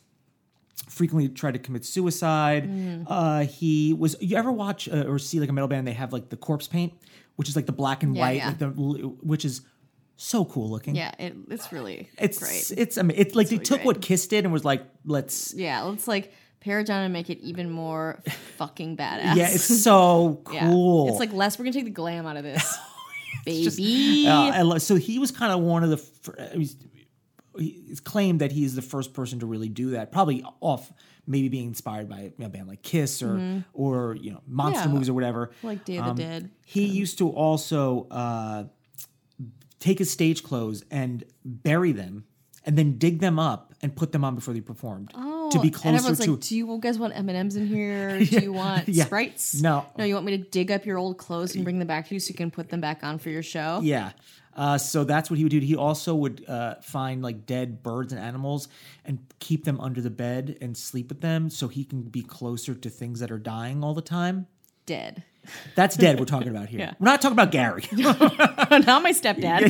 Frequently 0.88 1.28
tried 1.28 1.52
to 1.52 1.58
commit 1.58 1.84
suicide. 1.84 2.70
Mm. 2.70 3.04
Uh, 3.08 3.40
he 3.40 3.92
was. 3.92 4.14
You 4.20 4.36
ever 4.36 4.52
watch 4.52 4.88
uh, 4.88 5.04
or 5.08 5.18
see 5.18 5.40
like 5.40 5.48
a 5.48 5.52
metal 5.52 5.66
band? 5.68 5.86
They 5.88 5.92
have 5.92 6.12
like 6.12 6.28
the 6.28 6.36
corpse 6.36 6.68
paint, 6.68 6.92
which 7.36 7.48
is 7.48 7.56
like 7.56 7.66
the 7.66 7.72
black 7.72 8.02
and 8.04 8.14
Yeah, 8.16 8.22
white, 8.22 8.36
yeah. 8.36 8.46
like 8.48 8.58
the 8.58 8.66
which 8.68 9.44
is 9.44 9.62
so 10.16 10.44
cool 10.44 10.70
looking. 10.70 10.94
yeah, 10.94 11.12
it, 11.18 11.34
it's 11.50 11.72
really 11.72 12.08
it's 12.16 12.38
great. 12.38 12.72
it's 12.78 12.96
I 12.96 13.02
mean, 13.02 13.18
it's 13.18 13.34
like 13.34 13.48
they 13.48 13.56
really 13.56 13.64
took 13.64 13.78
great. 13.78 13.86
what 13.86 14.00
Kiss 14.02 14.28
did 14.28 14.44
and 14.44 14.52
was 14.52 14.64
like, 14.64 14.84
let's. 15.04 15.52
Yeah, 15.52 15.82
let's 15.82 16.06
like 16.06 16.32
pare 16.60 16.80
it 16.80 16.86
down 16.86 17.02
and 17.04 17.12
make 17.12 17.30
it 17.30 17.38
even 17.40 17.70
more 17.70 18.20
fucking 18.56 18.96
badass. 18.96 19.36
Yeah, 19.36 19.48
it's 19.50 19.82
so 19.82 20.42
Yeah. 20.52 20.68
cool. 20.68 21.08
It's 21.08 21.18
like 21.20 21.32
less. 21.32 21.58
We're 21.58 21.64
gonna 21.64 21.72
take 21.74 21.84
the 21.84 21.90
glam 21.90 22.26
out 22.26 22.36
of 22.36 22.44
this, 22.44 22.76
baby. 23.44 24.26
Uh, 24.26 24.74
I 24.74 24.78
so 24.78 24.94
he 24.96 25.18
was 25.18 25.30
kind 25.30 25.52
of 25.52 25.60
one 25.60 25.84
of 25.84 25.90
the. 25.90 26.50
I 26.54 26.66
it's 27.60 27.98
claimed 28.00 28.40
that 28.40 28.52
he's 28.52 28.76
the 28.76 28.82
first 28.82 29.12
person 29.14 29.40
to 29.40 29.46
really 29.46 29.68
do 29.68 29.90
that. 29.90 30.12
Probably 30.12 30.44
off 30.60 30.92
maybe 31.26 31.48
being 31.48 31.66
inspired 31.68 32.08
by 32.08 32.30
a 32.40 32.48
band 32.48 32.68
like 32.68 32.82
Kiss 32.82 33.22
or 33.22 33.64
or 33.72 34.14
you 34.14 34.30
know 34.32 34.40
monster 34.46 34.80
Mm-hmm. 34.80 34.88
Yeah. 34.88 34.92
movies 34.94 35.08
or 35.08 35.14
whatever. 35.14 35.50
Like 35.62 35.84
Day 35.84 35.98
of 35.98 36.16
the 36.16 36.22
Dead. 36.22 36.50
He 36.64 36.84
used 36.84 37.18
to 37.18 37.30
also 37.30 38.06
uh, 38.10 38.64
take 39.80 39.98
his 39.98 40.10
stage 40.10 40.42
clothes 40.42 40.84
and 40.90 41.24
bury 41.44 41.92
them, 41.92 42.24
and 42.64 42.76
then 42.78 42.98
dig 42.98 43.18
them 43.20 43.38
up 43.38 43.74
and 43.82 43.94
put 43.96 44.12
them 44.12 44.24
on 44.24 44.34
before 44.34 44.54
they 44.54 44.60
performed 44.60 45.10
to 45.50 45.60
be 45.60 45.68
and 45.68 45.74
closer 45.76 45.96
everyone's 45.96 46.18
to. 46.20 46.30
like, 46.32 46.40
"Do 46.40 46.56
you 46.56 46.78
guys 46.80 46.98
want 46.98 47.16
M 47.16 47.28
and 47.28 47.38
M's 47.38 47.56
in 47.56 47.66
here? 47.66 48.18
Do 48.24 48.38
you 48.40 48.52
want 48.52 48.88
Yeah. 48.88 49.04
sprites? 49.04 49.60
No. 49.60 49.84
no. 49.96 50.04
You 50.04 50.14
want 50.14 50.26
me 50.26 50.36
to 50.36 50.42
dig 50.44 50.70
up 50.70 50.86
your 50.86 50.98
old 50.98 51.18
clothes 51.18 51.54
and 51.54 51.64
bring 51.64 51.78
them 51.78 51.88
back 51.88 52.08
to 52.08 52.14
you 52.14 52.20
so 52.20 52.28
you 52.30 52.34
can 52.34 52.50
put 52.50 52.68
them 52.68 52.80
back 52.80 53.02
on 53.04 53.18
for 53.18 53.30
your 53.30 53.42
show? 53.42 53.80
Yeah. 53.82 54.12
Uh, 54.56 54.76
so 54.76 55.04
that's 55.04 55.30
what 55.30 55.36
he 55.38 55.44
would 55.44 55.50
do. 55.52 55.60
He 55.60 55.76
also 55.76 56.16
would 56.16 56.44
uh, 56.48 56.74
find 56.82 57.22
like 57.22 57.46
dead 57.46 57.80
birds 57.82 58.12
and 58.12 58.20
animals 58.20 58.68
and 59.04 59.18
keep 59.38 59.64
them 59.64 59.78
under 59.80 60.00
the 60.00 60.10
bed 60.10 60.58
and 60.60 60.76
sleep 60.76 61.10
with 61.10 61.20
them 61.20 61.48
so 61.48 61.68
he 61.68 61.84
can 61.84 62.02
be 62.02 62.22
closer 62.22 62.74
to 62.74 62.90
things 62.90 63.20
that 63.20 63.30
are 63.30 63.38
dying 63.38 63.84
all 63.84 63.94
the 63.94 64.02
time. 64.02 64.48
Dead. 64.84 65.22
That's 65.74 65.96
dead 65.96 66.18
we're 66.18 66.26
talking 66.26 66.48
about 66.48 66.68
here. 66.68 66.78
Yeah. 66.88 66.92
We're 67.00 67.06
not 67.06 67.20
talking 67.20 67.32
about 67.34 67.50
Gary. 67.50 67.84
Not 67.92 69.02
my 69.02 69.12
stepdad. 69.12 69.62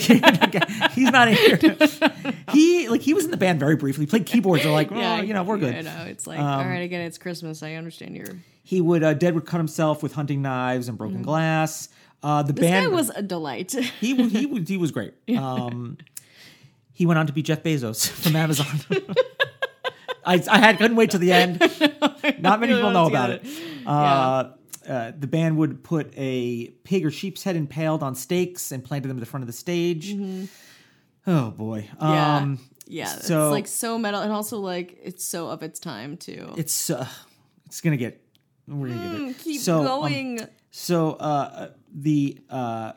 He's 0.92 1.10
not 1.10 1.28
in 1.28 1.34
here. 1.34 2.34
He 2.52 2.88
like 2.88 3.00
he 3.00 3.14
was 3.14 3.24
in 3.24 3.30
the 3.30 3.36
band 3.36 3.58
very 3.60 3.76
briefly. 3.76 4.04
He 4.04 4.10
played 4.10 4.26
keyboards. 4.26 4.62
They're 4.62 4.72
like, 4.72 4.90
oh, 4.92 5.20
you 5.22 5.32
know, 5.32 5.42
we're 5.42 5.56
good. 5.58 5.74
I 5.74 5.80
know. 5.80 6.04
It's 6.06 6.26
like, 6.26 6.38
all 6.38 6.64
right, 6.64 6.82
again, 6.82 7.00
it's 7.02 7.16
Christmas. 7.18 7.62
I 7.62 7.74
understand 7.74 8.14
your. 8.16 8.26
He 8.62 8.80
would 8.82 9.02
uh, 9.02 9.14
dead 9.14 9.34
would 9.34 9.46
cut 9.46 9.56
himself 9.58 10.02
with 10.02 10.12
hunting 10.12 10.42
knives 10.42 10.88
and 10.88 10.98
broken 10.98 11.22
glass. 11.22 11.88
Uh, 12.22 12.42
the. 12.42 12.52
This 12.52 12.62
band 12.68 12.90
guy 12.90 12.94
was 12.94 13.10
a 13.10 13.22
delight. 13.22 13.72
he 13.72 14.12
was 14.14 14.30
he 14.32 14.64
he 14.64 14.76
was 14.76 14.90
great. 14.90 15.14
Um, 15.36 15.96
he 16.92 17.06
went 17.06 17.18
on 17.18 17.26
to 17.28 17.32
be 17.32 17.42
Jeff 17.42 17.62
Bezos 17.62 18.08
from 18.10 18.36
Amazon. 18.36 18.66
I, 20.26 20.42
I 20.50 20.58
had 20.58 20.76
couldn't 20.76 20.96
wait 20.96 21.12
to 21.12 21.18
the 21.18 21.32
end. 21.32 21.60
Not 22.40 22.60
many 22.60 22.74
people 22.74 22.90
know 22.90 23.06
about 23.06 23.30
it. 23.30 23.46
Uh, 23.86 24.50
uh, 24.88 25.12
the 25.18 25.26
band 25.26 25.56
would 25.58 25.84
put 25.84 26.12
a 26.16 26.68
pig 26.84 27.04
or 27.04 27.10
sheep's 27.10 27.42
head 27.42 27.56
impaled 27.56 28.02
on 28.02 28.14
stakes 28.14 28.72
and 28.72 28.82
planted 28.84 29.08
them 29.08 29.18
at 29.18 29.20
the 29.20 29.26
front 29.26 29.42
of 29.42 29.46
the 29.46 29.52
stage. 29.52 30.16
Oh 31.26 31.50
boy. 31.50 31.82
Mm-hmm. 31.82 32.06
yeah. 32.06 32.36
Um, 32.36 32.58
yeah. 32.86 33.06
so- 33.06 33.46
it's 33.48 33.52
like 33.52 33.66
so 33.68 33.98
metal 33.98 34.20
and 34.22 34.32
also 34.32 34.58
like 34.58 34.98
it's 35.02 35.24
so 35.24 35.48
of 35.48 35.62
its 35.62 35.78
time 35.78 36.16
too. 36.16 36.54
it's 36.56 36.88
uh, 36.90 37.06
it's 37.66 37.80
gonna 37.80 37.96
get 37.98 38.22
we're 38.66 38.88
gonna 38.88 39.02
get 39.02 39.14
it. 39.14 39.36
Mm, 39.36 39.38
Keep 39.38 39.60
so, 39.60 39.78
um, 39.80 39.84
going. 39.86 40.40
So 40.70 41.12
uh, 41.12 41.70
the 41.94 42.38
uh, 42.50 42.92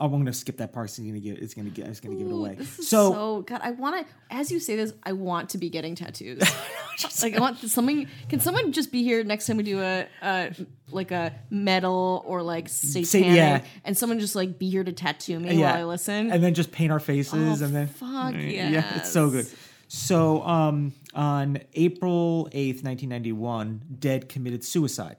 I'm 0.00 0.10
gonna 0.12 0.32
skip 0.32 0.58
that 0.58 0.72
part. 0.72 0.86
It's 0.86 0.98
gonna 0.98 1.18
give 1.18 1.38
it's 1.38 1.54
gonna 1.54 1.70
get. 1.70 1.88
it's 1.88 2.00
gonna 2.00 2.14
give 2.14 2.28
it 2.28 2.32
away. 2.32 2.54
This 2.54 2.78
is 2.78 2.88
So, 2.88 3.12
so, 3.12 3.42
God, 3.42 3.60
I 3.62 3.72
want 3.72 4.06
to. 4.06 4.14
As 4.30 4.52
you 4.52 4.60
say 4.60 4.76
this, 4.76 4.92
I 5.02 5.12
want 5.12 5.50
to 5.50 5.58
be 5.58 5.70
getting 5.70 5.94
tattoos. 5.96 6.40
like 7.22 7.34
I 7.34 7.40
want 7.40 7.58
something. 7.58 8.06
Can 8.28 8.38
someone 8.38 8.70
just 8.72 8.92
be 8.92 9.02
here 9.02 9.24
next 9.24 9.46
time 9.46 9.56
we 9.56 9.64
do 9.64 9.80
a, 9.80 10.06
a 10.22 10.54
like 10.90 11.10
a 11.10 11.34
metal 11.50 12.22
or 12.26 12.42
like 12.42 12.68
satanic, 12.68 13.36
yeah. 13.36 13.62
and 13.84 13.98
someone 13.98 14.20
just 14.20 14.36
like 14.36 14.58
be 14.58 14.70
here 14.70 14.84
to 14.84 14.92
tattoo 14.92 15.40
me 15.40 15.54
yeah, 15.54 15.72
while 15.72 15.80
I 15.80 15.84
listen. 15.84 16.30
and 16.30 16.42
then 16.42 16.54
just 16.54 16.70
paint 16.70 16.92
our 16.92 17.00
faces, 17.00 17.60
Oh, 17.60 17.64
and 17.64 17.74
then 17.74 17.88
fuck 17.88 18.34
yeah, 18.34 18.98
it's 18.98 19.10
so 19.10 19.30
good. 19.30 19.48
So 19.88 20.42
um, 20.42 20.92
on 21.14 21.60
April 21.74 22.48
eighth, 22.52 22.84
nineteen 22.84 23.08
ninety 23.08 23.32
one, 23.32 23.82
Dead 23.98 24.28
committed 24.28 24.62
suicide. 24.62 25.16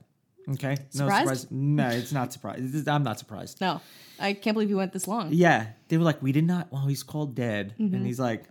Okay, 0.51 0.71
no 0.71 0.77
Surprised? 0.89 1.21
surprise. 1.41 1.47
No, 1.51 1.87
it's 1.89 2.11
not 2.11 2.33
surprised. 2.33 2.87
I'm 2.87 3.03
not 3.03 3.19
surprised. 3.19 3.61
no, 3.61 3.81
I 4.19 4.33
can't 4.33 4.55
believe 4.55 4.69
he 4.69 4.75
went 4.75 4.91
this 4.93 5.07
long. 5.07 5.29
Yeah, 5.31 5.67
they 5.89 5.97
were 5.97 6.03
like, 6.03 6.21
we 6.23 6.31
did 6.31 6.45
not. 6.45 6.71
Well, 6.71 6.85
he's 6.87 7.03
called 7.03 7.35
Dead, 7.35 7.73
Mm-hmm. 7.79 7.95
and 7.95 8.05
he's 8.05 8.19
like, 8.19 8.45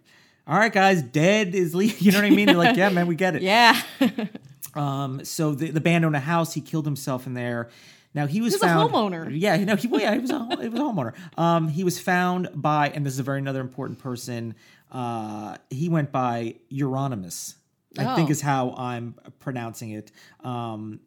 all 0.46 0.56
right, 0.58 0.72
guys, 0.72 1.02
Dead 1.02 1.54
is 1.54 1.74
leaving. 1.74 1.96
You 2.00 2.12
know 2.12 2.18
what 2.18 2.26
I 2.26 2.30
mean? 2.30 2.46
They're 2.46 2.54
like, 2.56 2.76
yeah, 2.76 2.88
man, 2.90 3.06
we 3.06 3.16
get 3.16 3.34
it. 3.36 3.42
Yeah, 3.42 3.80
Um, 4.74 5.24
so 5.24 5.54
the, 5.54 5.70
the 5.70 5.80
band 5.80 6.04
owned 6.04 6.14
a 6.14 6.20
house. 6.20 6.54
He 6.54 6.60
killed 6.60 6.84
himself 6.84 7.26
in 7.26 7.34
there. 7.34 7.68
Now 8.14 8.26
he 8.26 8.40
was 8.40 8.54
He 8.54 8.56
was 8.60 8.62
a 8.70 8.74
homeowner. 8.74 9.28
Yeah, 9.32 9.56
no, 9.64 9.76
he, 9.76 9.88
well, 9.88 10.00
yeah, 10.00 10.14
he 10.14 10.20
was 10.20 10.30
a 10.30 10.38
he 10.60 10.68
was 10.68 10.78
a 10.80 10.82
homeowner. 10.82 11.14
Um, 11.38 11.68
he 11.68 11.84
was 11.84 11.98
found 11.98 12.48
by, 12.54 12.90
and 12.90 13.04
this 13.04 13.14
is 13.14 13.18
a 13.18 13.22
very 13.22 13.38
another 13.38 13.60
important 13.60 13.98
person. 13.98 14.54
Uh, 14.92 15.56
he 15.70 15.88
went 15.88 16.12
by 16.12 16.56
Euronymous. 16.72 17.54
I 17.98 18.14
think 18.14 18.28
Oh. 18.28 18.32
is 18.32 18.40
how 18.40 18.74
I'm 18.76 19.14
pronouncing 19.40 19.90
it. 19.90 20.12
Um, 20.44 21.00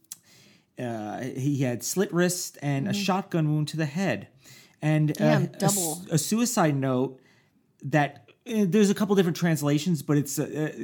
uh, 0.81 1.21
he 1.21 1.57
had 1.63 1.83
slit 1.83 2.11
wrist 2.13 2.57
and 2.61 2.87
a 2.87 2.93
shotgun 2.93 3.49
wound 3.51 3.67
to 3.69 3.77
the 3.77 3.85
head, 3.85 4.27
and 4.81 5.09
Mm-hmm. 5.09 5.23
Damn, 5.23 5.41
uh, 5.41 5.45
a, 5.45 5.47
double. 5.59 6.01
a 6.11 6.17
suicide 6.17 6.75
note 6.75 7.19
that. 7.83 8.29
uh, 8.47 8.65
There's 8.67 8.89
a 8.89 8.95
couple 8.95 9.15
different 9.15 9.37
translations, 9.37 10.01
but 10.01 10.17
it's 10.17 10.39
uh, 10.39 10.43
uh, 10.43 10.81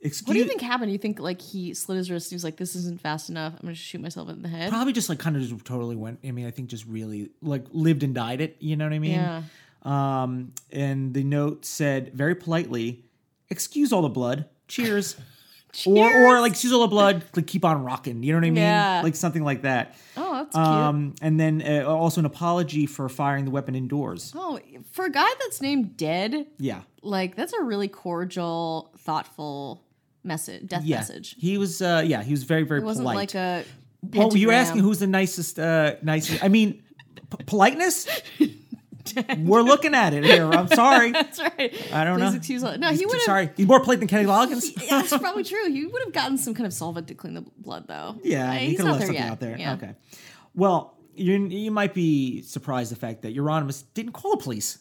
excuse. 0.00 0.22
what 0.26 0.34
do 0.34 0.38
you 0.38 0.44
think 0.44 0.60
happened? 0.62 0.92
You 0.92 0.98
think 0.98 1.18
like 1.18 1.40
he 1.42 1.74
slit 1.74 1.98
his 1.98 2.10
wrist? 2.10 2.30
He 2.30 2.36
was 2.36 2.44
like, 2.44 2.56
"This 2.56 2.76
isn't 2.76 3.00
fast 3.00 3.28
enough. 3.28 3.54
I'm 3.54 3.62
gonna 3.62 3.74
shoot 3.74 4.00
myself 4.00 4.28
in 4.28 4.42
the 4.42 4.48
head." 4.48 4.70
probably 4.70 4.92
just 4.92 5.08
like 5.08 5.18
kind 5.18 5.34
of 5.36 5.42
just 5.42 5.64
totally 5.64 5.96
went. 5.96 6.20
I 6.24 6.30
mean, 6.30 6.46
I 6.46 6.52
think 6.52 6.68
just 6.70 6.86
really 6.86 7.30
like 7.42 7.64
lived 7.72 8.02
and 8.04 8.14
died 8.14 8.40
it. 8.40 8.56
You 8.60 8.76
know 8.76 8.84
what 8.84 8.92
I 8.94 8.98
mean? 9.00 9.12
Yeah. 9.12 9.42
Um, 9.82 10.52
and 10.72 11.12
the 11.14 11.24
note 11.24 11.64
said 11.64 12.12
very 12.14 12.34
politely, 12.36 13.04
"Excuse 13.50 13.92
all 13.92 14.02
the 14.02 14.08
blood. 14.08 14.46
Cheers." 14.68 15.16
Or, 15.84 16.10
or 16.36 16.40
like 16.40 16.58
the 16.58 16.86
blood, 16.88 17.24
like 17.34 17.46
keep 17.46 17.64
on 17.64 17.82
rocking. 17.82 18.22
You 18.22 18.32
know 18.32 18.38
what 18.38 18.46
I 18.46 18.50
mean? 18.50 18.56
Yeah. 18.62 19.00
Like 19.02 19.16
something 19.16 19.42
like 19.44 19.62
that. 19.62 19.96
Oh, 20.16 20.34
that's 20.34 20.54
cute. 20.54 20.64
Um, 20.66 21.14
and 21.20 21.38
then 21.38 21.62
uh, 21.62 21.84
also 21.86 22.20
an 22.20 22.24
apology 22.26 22.86
for 22.86 23.08
firing 23.08 23.44
the 23.44 23.50
weapon 23.50 23.74
indoors. 23.74 24.32
oh, 24.34 24.58
for 24.92 25.04
a 25.04 25.10
guy 25.10 25.28
that's 25.40 25.60
named 25.60 25.96
Dead, 25.96 26.46
Yeah, 26.58 26.82
like 27.02 27.34
that's 27.36 27.52
a 27.52 27.62
really 27.62 27.88
cordial, 27.88 28.92
thoughtful 28.98 29.82
message, 30.24 30.66
death 30.68 30.84
yeah. 30.84 30.98
message. 30.98 31.36
He 31.38 31.58
was, 31.58 31.82
uh, 31.82 32.02
yeah, 32.06 32.22
he 32.22 32.32
was 32.32 32.44
very, 32.44 32.62
very 32.62 32.80
It 32.80 32.84
wasn't 32.84 33.04
polite. 33.04 33.16
like 33.16 33.34
a. 33.34 33.64
well, 34.02 34.36
you 34.36 34.46
were 34.48 34.52
asking 34.54 34.82
who's 34.82 34.98
the 35.00 35.06
nicest, 35.06 35.58
uh, 35.58 35.96
nicest. 36.02 36.42
I 36.42 36.48
mean, 36.48 36.82
p- 37.30 37.44
politeness. 37.46 38.08
We're 39.38 39.62
looking 39.62 39.94
at 39.94 40.12
it 40.14 40.24
here. 40.24 40.50
I'm 40.50 40.68
sorry. 40.68 41.10
That's 41.12 41.38
right. 41.40 41.92
I 41.92 42.04
don't 42.04 42.18
Please 42.18 42.30
know. 42.32 42.36
excuse 42.36 42.64
all. 42.64 42.78
No, 42.78 42.88
he 42.92 43.04
would 43.06 43.14
have. 43.16 43.22
Sorry, 43.22 43.50
he's 43.56 43.66
more 43.66 43.80
polite 43.80 43.98
than 44.00 44.08
Kenny 44.08 44.26
Loggins. 44.26 44.64
Yeah, 44.82 45.02
that's 45.02 45.16
probably 45.18 45.44
true. 45.44 45.70
He 45.70 45.86
would 45.86 46.02
have 46.04 46.12
gotten 46.12 46.38
some 46.38 46.54
kind 46.54 46.66
of 46.66 46.72
solvent 46.72 47.08
to 47.08 47.14
clean 47.14 47.34
the 47.34 47.44
blood, 47.58 47.86
though. 47.88 48.16
Yeah, 48.22 48.50
Uh, 48.50 48.52
he 48.54 48.66
he's 48.68 48.76
could 48.78 48.86
have 48.86 48.94
left 48.96 49.06
something 49.06 49.22
yet. 49.22 49.30
out 49.32 49.40
there. 49.40 49.56
Yeah. 49.58 49.74
Okay. 49.74 49.94
Well, 50.54 50.96
you 51.14 51.46
you 51.46 51.70
might 51.70 51.94
be 51.94 52.42
surprised 52.42 52.90
the 52.92 52.96
fact 52.96 53.22
that 53.22 53.34
Euronymous 53.36 53.84
didn't 53.94 54.12
call 54.12 54.32
the 54.36 54.42
police. 54.42 54.78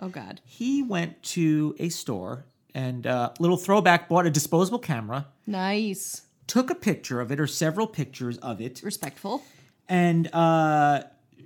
Oh 0.00 0.08
God. 0.08 0.40
He 0.44 0.82
went 0.82 1.22
to 1.24 1.74
a 1.78 1.88
store 1.88 2.44
and 2.74 3.06
uh, 3.06 3.30
little 3.38 3.56
throwback 3.56 4.08
bought 4.08 4.26
a 4.26 4.30
disposable 4.30 4.78
camera, 4.78 5.26
Nice. 5.46 6.22
took 6.46 6.70
a 6.70 6.74
picture 6.74 7.20
of 7.20 7.30
it 7.30 7.38
or 7.38 7.46
several 7.46 7.86
pictures 7.86 8.38
of 8.38 8.60
it, 8.60 8.80
Respectful. 8.82 9.42
and 9.88 10.28
uh, 10.34 11.02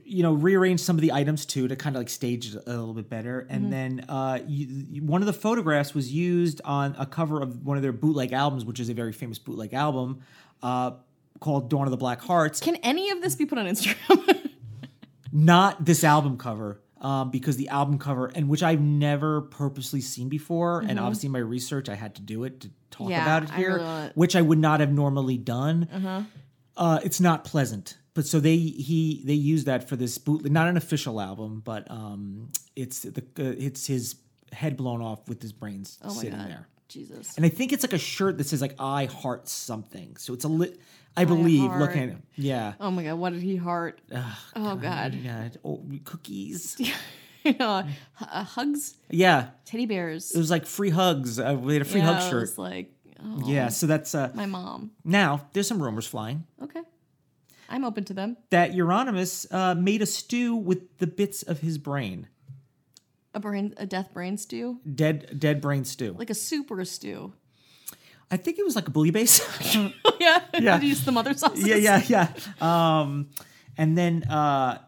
you 0.07 0.23
know 0.23 0.33
rearranged 0.33 0.85
some 0.85 0.97
of 0.97 1.03
the 1.03 1.12
items 1.12 1.45
too 1.45 1.69
to 1.69 1.77
kind 1.77 1.97
of 1.97 2.01
like 2.01 2.09
stage 2.09 2.55
it 2.55 2.62
a 2.66 2.71
little 2.71 2.95
bit 2.95 3.11
better. 3.11 3.42
Mm-hmm. 3.42 3.55
And 3.55 3.73
then 3.73 4.05
uh, 4.09 4.38
you, 4.47 5.03
one 5.03 5.23
of 5.23 5.27
the 5.27 5.33
photographs 5.33 5.95
was 5.95 6.12
used 6.12 6.61
on 6.64 6.95
a 6.99 7.07
cover 7.07 7.42
of 7.42 7.64
one 7.64 7.77
of 7.77 7.83
their 7.83 7.92
bootleg 7.92 8.33
albums, 8.33 8.64
which 8.64 8.81
is 8.81 8.88
a 8.88 8.95
very 8.95 9.12
famous 9.12 9.38
bootleg 9.38 9.75
album 9.75 10.21
uh, 10.62 10.92
called 11.40 11.69
Dawn 11.69 11.87
of 11.87 11.90
the 11.90 11.97
Black 11.97 12.21
Hearts. 12.21 12.61
Can 12.61 12.77
any 12.77 13.11
of 13.11 13.21
this 13.21 13.35
be 13.35 13.47
put 13.47 13.59
on 13.59 13.66
Instagram? 13.66 14.51
not 15.33 15.85
this 15.85 16.05
album 16.05 16.38
cover 16.38 16.81
um, 17.01 17.31
because 17.31 17.57
the 17.57 17.69
album 17.69 17.99
cover 17.99 18.31
and 18.35 18.49
which 18.49 18.62
i've 18.62 18.81
never 18.81 19.42
purposely 19.42 20.01
seen 20.01 20.31
before 20.31 20.81
and 20.81 20.99
obviously 20.99 21.27
in 21.27 21.33
my 21.33 21.38
research 21.38 21.90
i 21.90 21.95
had 21.95 22.14
to 22.14 22.23
do 22.23 22.45
it 22.45 22.61
to 22.61 22.69
talk 22.90 23.07
Mm-hmm. 23.07 23.11
Yeah, 23.11 23.23
about 23.23 23.42
it 23.42 23.53
I 23.53 23.57
here 23.57 23.77
really 23.77 24.11
which 24.14 24.35
i 24.35 24.40
would 24.40 24.59
not 24.59 24.81
have 24.81 24.90
normally 24.90 25.37
done 25.37 26.27
uh, 26.77 27.01
it's 27.05 27.21
not 27.21 27.45
pleasant 27.45 27.99
but 28.16 28.26
so 28.26 28.40
they 28.40 28.57
he 28.57 29.22
they 29.24 29.35
use 29.35 29.64
that 29.64 29.88
for 29.88 29.94
this 29.94 30.18
bootleg 30.18 30.50
not 30.52 30.66
an 30.66 30.76
official 30.76 31.20
album 31.20 31.62
but 31.64 31.88
um 31.90 32.48
it's 32.74 33.00
the 33.02 33.22
uh, 33.38 33.55
it's 33.66 33.87
his 33.87 34.16
head 34.52 34.76
blown 34.76 35.00
off 35.02 35.29
with 35.29 35.40
his 35.40 35.52
brains 35.52 35.98
oh 36.02 36.09
my 36.09 36.14
sitting 36.22 36.38
God. 36.38 36.48
there 36.48 36.66
Jesus. 36.88 37.37
and 37.37 37.46
i 37.46 37.48
think 37.48 37.72
it's 37.72 37.85
like 37.85 37.92
a 37.92 37.98
shirt 37.98 38.38
that 38.38 38.44
says 38.46 38.61
like 38.61 38.74
i 38.81 39.05
heart 39.07 39.48
something 39.48 40.16
so 40.16 40.33
it's 40.35 40.44
a 40.44 40.48
lit 40.48 40.81
i 41.16 41.24
believe 41.24 41.68
heart. 41.70 41.81
looking 41.81 42.02
at 42.05 42.09
it 42.11 42.16
yeah 42.37 42.72
Oh 42.81 42.90
my 42.90 43.05
God. 43.05 43.14
What 43.18 43.33
did 43.33 43.42
he 43.42 43.57
heart? 43.57 44.00
oh 44.57 44.76
God. 44.76 45.14
yeah 45.14 45.48
oh, 45.64 45.83
cookies 46.05 46.76
you 47.44 47.55
know, 47.61 47.79
h- 47.81 48.29
uh, 48.33 48.42
hugs, 48.42 48.96
yeah 49.09 49.50
teddy 49.66 49.87
bears. 49.87 50.33
It 50.35 50.38
was 50.38 50.50
like 50.50 50.66
free 50.66 50.90
hugs. 50.90 51.38
Uh, 51.38 51.57
we 51.61 51.74
had 51.74 51.83
a 51.83 51.85
free 51.85 52.00
yeah, 52.00 52.07
hug 52.14 52.16
it 52.22 52.29
shirt. 52.31 52.40
was 52.40 52.59
like, 52.59 52.90
oh, 53.24 53.40
yeah, 53.46 53.68
so 53.68 53.87
that's 53.87 54.14
uh 54.16 54.31
my 54.35 54.46
mom. 54.46 54.90
now 55.05 55.46
there's 55.52 55.68
some 55.68 55.81
rumors 55.83 56.07
flying 56.09 56.42
Okay. 56.61 56.81
I'm 57.68 57.85
open 57.85 58.05
to 58.05 58.14
them. 58.14 58.37
that 58.50 58.72
Euronymous 58.72 59.46
uh, 59.52 59.74
made 59.74 60.02
a 60.02 60.07
stew 60.07 60.55
with 60.55 60.98
the 60.98 61.07
bits 61.07 61.42
of 61.42 61.61
his 61.61 61.79
brain, 61.79 62.29
A 63.35 63.40
brain, 63.40 63.74
a 63.76 63.87
death 63.87 64.12
brain 64.12 64.38
stew, 64.38 64.81
dead 64.94 65.38
dead 65.38 65.61
brain 65.61 65.85
stew. 65.85 66.14
like 66.18 66.31
a 66.31 66.35
soup 66.35 66.70
or 66.70 66.81
a 66.81 66.87
stew. 66.87 67.33
I 68.31 68.37
think 68.37 68.59
it 68.59 68.64
was 68.64 68.74
like 68.74 68.88
a 68.88 68.90
bouillabaisse. 68.90 69.38
yeah. 70.20 70.40
Yeah. 70.55 70.74
Did 70.79 70.83
you 70.83 70.88
use 70.90 71.05
the 71.05 71.12
mother 71.12 71.33
sauce? 71.35 71.59
yeah, 71.59 71.76
yeah, 71.76 72.02
yeah. 72.09 72.29
Um, 72.61 73.29
and 73.79 73.96
then 73.96 74.24
uh, 74.24 74.79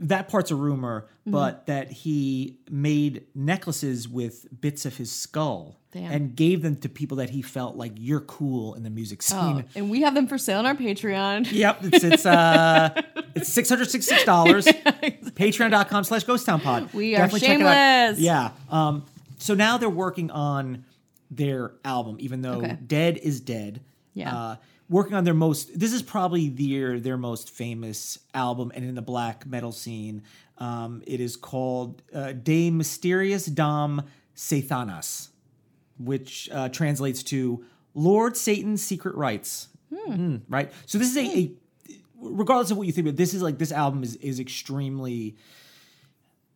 that 0.00 0.28
part's 0.28 0.50
a 0.50 0.56
rumor, 0.56 1.06
Mm-hmm. 1.22 1.30
but 1.30 1.64
that 1.68 1.90
he 1.90 2.58
made 2.70 3.24
necklaces 3.34 4.06
with 4.06 4.46
bits 4.60 4.84
of 4.84 4.98
his 4.98 5.10
skull 5.10 5.80
Damn. 5.90 6.12
and 6.12 6.36
gave 6.36 6.60
them 6.60 6.76
to 6.76 6.88
people 6.90 7.16
that 7.16 7.30
he 7.30 7.40
felt 7.40 7.76
like 7.76 7.92
you're 7.96 8.20
cool 8.20 8.74
in 8.74 8.82
the 8.82 8.90
music 8.90 9.22
Oh, 9.32 9.54
scene. 9.54 9.64
and 9.74 9.88
we 9.88 10.02
have 10.02 10.14
them 10.14 10.26
for 10.26 10.36
sale 10.36 10.58
on 10.58 10.66
our 10.66 10.74
Patreon. 10.74 11.50
Yep, 11.50 11.78
it's 11.84 12.04
it's 12.04 12.26
uh 12.26 12.90
it's 13.34 13.48
six 13.50 13.70
hundred 13.70 13.90
sixty 13.90 14.12
six 14.14 14.24
dollars. 14.26 14.66
Patreon.com 15.22 16.04
slash 16.04 16.24
ghost 16.24 16.44
town 16.46 16.60
pod. 16.60 16.92
We 16.92 17.16
are 17.16 17.26
check 17.28 17.42
it 17.42 17.42
out. 17.44 17.46
shameless. 17.46 18.18
Yeah. 18.20 18.50
Um 18.70 19.04
so 19.38 19.54
now 19.54 19.78
they're 19.78 19.88
working 19.88 20.30
on 20.30 20.84
their 21.30 21.72
album, 21.84 22.16
even 22.20 22.42
though 22.42 22.58
Okay. 22.58 22.76
Dead 22.86 23.16
is 23.18 23.40
Dead. 23.40 23.80
Yeah. 24.12 24.36
Uh 24.36 24.56
working 24.88 25.14
on 25.14 25.24
their 25.24 25.34
most 25.34 25.78
this 25.78 25.92
is 25.92 26.02
probably 26.02 26.48
their 26.48 27.00
their 27.00 27.16
most 27.16 27.50
famous 27.50 28.18
album 28.34 28.70
and 28.74 28.84
in 28.84 28.94
the 28.94 29.02
black 29.02 29.46
metal 29.46 29.72
scene. 29.72 30.22
Um 30.58 31.02
it 31.06 31.20
is 31.20 31.36
called 31.36 32.02
uh, 32.14 32.32
De 32.32 32.70
Mysteriis 32.70 33.52
Dom 33.52 34.02
Sathanas 34.36 35.28
which 35.98 36.48
uh, 36.52 36.68
translates 36.70 37.22
to 37.22 37.64
Lord 37.94 38.36
Satan's 38.36 38.82
secret 38.82 39.14
rites. 39.14 39.68
Mm, 39.92 40.40
right. 40.48 40.72
So 40.86 40.98
this 40.98 41.08
is 41.08 41.16
a, 41.16 41.20
a, 41.38 41.52
regardless 42.20 42.72
of 42.72 42.76
what 42.76 42.86
you 42.88 42.92
think, 42.92 43.06
but 43.06 43.16
this 43.16 43.32
is 43.32 43.42
like 43.42 43.58
this 43.58 43.70
album 43.70 44.02
is 44.02 44.16
is 44.16 44.40
extremely 44.40 45.36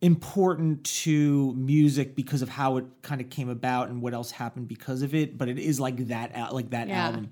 important 0.01 0.83
to 0.85 1.53
music 1.55 2.15
because 2.15 2.41
of 2.41 2.49
how 2.49 2.77
it 2.77 2.85
kind 3.01 3.19
of 3.21 3.29
came 3.29 3.49
about 3.49 3.89
and 3.89 4.01
what 4.01 4.13
else 4.13 4.31
happened 4.31 4.67
because 4.67 5.01
of 5.01 5.13
it. 5.13 5.37
But 5.37 5.49
it 5.49 5.57
is 5.59 5.79
like 5.79 6.07
that 6.07 6.53
like 6.53 6.71
that 6.71 6.87
Yeah. 6.87 7.05
album. 7.07 7.29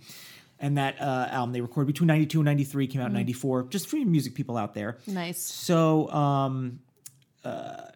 And 0.60 0.78
that 0.78 1.00
uh, 1.00 1.28
album 1.30 1.54
they 1.54 1.62
recorded 1.62 1.88
between 1.88 2.08
92 2.08 2.40
and 2.40 2.46
93 2.46 2.88
came 2.88 3.02
out 3.02 3.08
in 3.08 3.14
94 3.14 3.68
just 3.70 3.88
for 3.88 3.98
you 3.98 4.06
music 4.06 4.34
people 4.34 4.58
out 4.58 4.74
there. 4.74 4.98
Nice. 5.06 5.40
So, 5.40 6.10
um, 6.10 6.80
uh, 7.44 7.92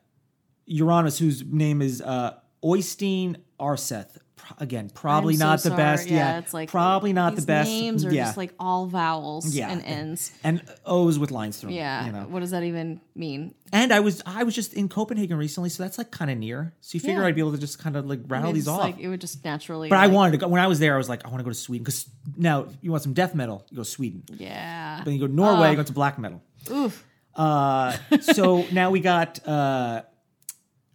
Euronymous, 0.69 1.17
whose 1.17 1.43
name 1.43 1.81
is 1.81 2.01
uh, 2.01 2.37
Oystein 2.63 3.37
Aarseth, 3.59 4.17
again, 4.59 4.89
probably 4.93 5.33
I'm 5.35 5.39
so 5.39 5.45
not 5.45 5.55
the 5.57 5.69
sorry. 5.69 5.77
best. 5.77 6.09
Yeah, 6.09 6.17
Yeah, 6.17 6.37
it's 6.39 6.53
like 6.53 6.69
probably 6.69 7.13
not 7.13 7.35
the 7.35 7.41
best. 7.43 7.69
Names 7.69 8.05
are 8.05 8.13
yeah, 8.13 8.25
just 8.25 8.37
like 8.37 8.53
all 8.59 8.85
vowels 8.87 9.55
Yeah. 9.55 9.69
and 9.71 9.83
ends. 9.83 10.31
and 10.43 10.61
O's 10.85 11.17
with 11.19 11.31
lines 11.31 11.57
through. 11.59 11.71
Yeah. 11.71 12.05
you 12.05 12.11
know. 12.11 12.23
What 12.29 12.39
does 12.41 12.51
that 12.51 12.63
even 12.63 13.01
mean? 13.15 13.55
And 13.73 13.91
I 13.93 13.99
was 13.99 14.21
I 14.25 14.43
was 14.43 14.53
just 14.53 14.73
in 14.73 14.89
Copenhagen 14.89 15.37
recently, 15.37 15.69
so 15.69 15.81
that's 15.83 15.97
like 15.97 16.11
kind 16.11 16.29
of 16.29 16.37
near. 16.37 16.73
So 16.81 16.95
you 16.95 16.99
figure. 16.99 17.23
I'd 17.23 17.35
be 17.35 17.41
able 17.41 17.53
to 17.53 17.57
just 17.57 17.79
kind 17.79 17.95
of 17.95 18.05
like 18.05 18.19
rattle 18.27 18.51
these 18.51 18.67
off. 18.67 18.79
Like 18.81 18.99
it 18.99 19.07
would 19.07 19.21
just 19.21 19.43
naturally. 19.45 19.89
but 19.89 19.97
I 19.99 20.07
wanted 20.07 20.31
to 20.31 20.37
go 20.37 20.47
when 20.47 20.61
I 20.61 20.67
was 20.67 20.79
there. 20.79 20.93
I 20.95 20.97
was 20.97 21.09
like, 21.09 21.25
I 21.25 21.29
want 21.29 21.39
to 21.39 21.43
go 21.45 21.49
to 21.51 21.55
Sweden 21.55 21.83
because 21.83 22.09
now 22.35 22.67
you 22.81 22.91
want 22.91 23.01
some 23.03 23.13
death 23.13 23.33
metal, 23.33 23.65
you 23.69 23.77
go 23.77 23.83
Sweden. 23.83 24.23
Yeah. 24.33 25.01
Then 25.03 25.13
you 25.13 25.19
go 25.19 25.27
to 25.27 25.33
Norway, 25.33 25.67
Oh. 25.67 25.71
you 25.71 25.77
go 25.77 25.83
to 25.83 25.93
black 25.93 26.19
metal. 26.19 26.41
Oof. 26.69 27.05
Uh, 27.35 27.95
so 28.21 28.65
now 28.73 28.89
we 28.91 28.99
got 28.99 29.39
uh, 29.47 30.01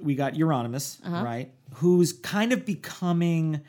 we 0.00 0.14
got 0.14 0.35
Euronymous, 0.35 0.98
Uh-huh. 1.07 1.24
right? 1.24 1.50
Who's 1.77 2.12
kind 2.12 2.53
of 2.53 2.65
becoming 2.65 3.61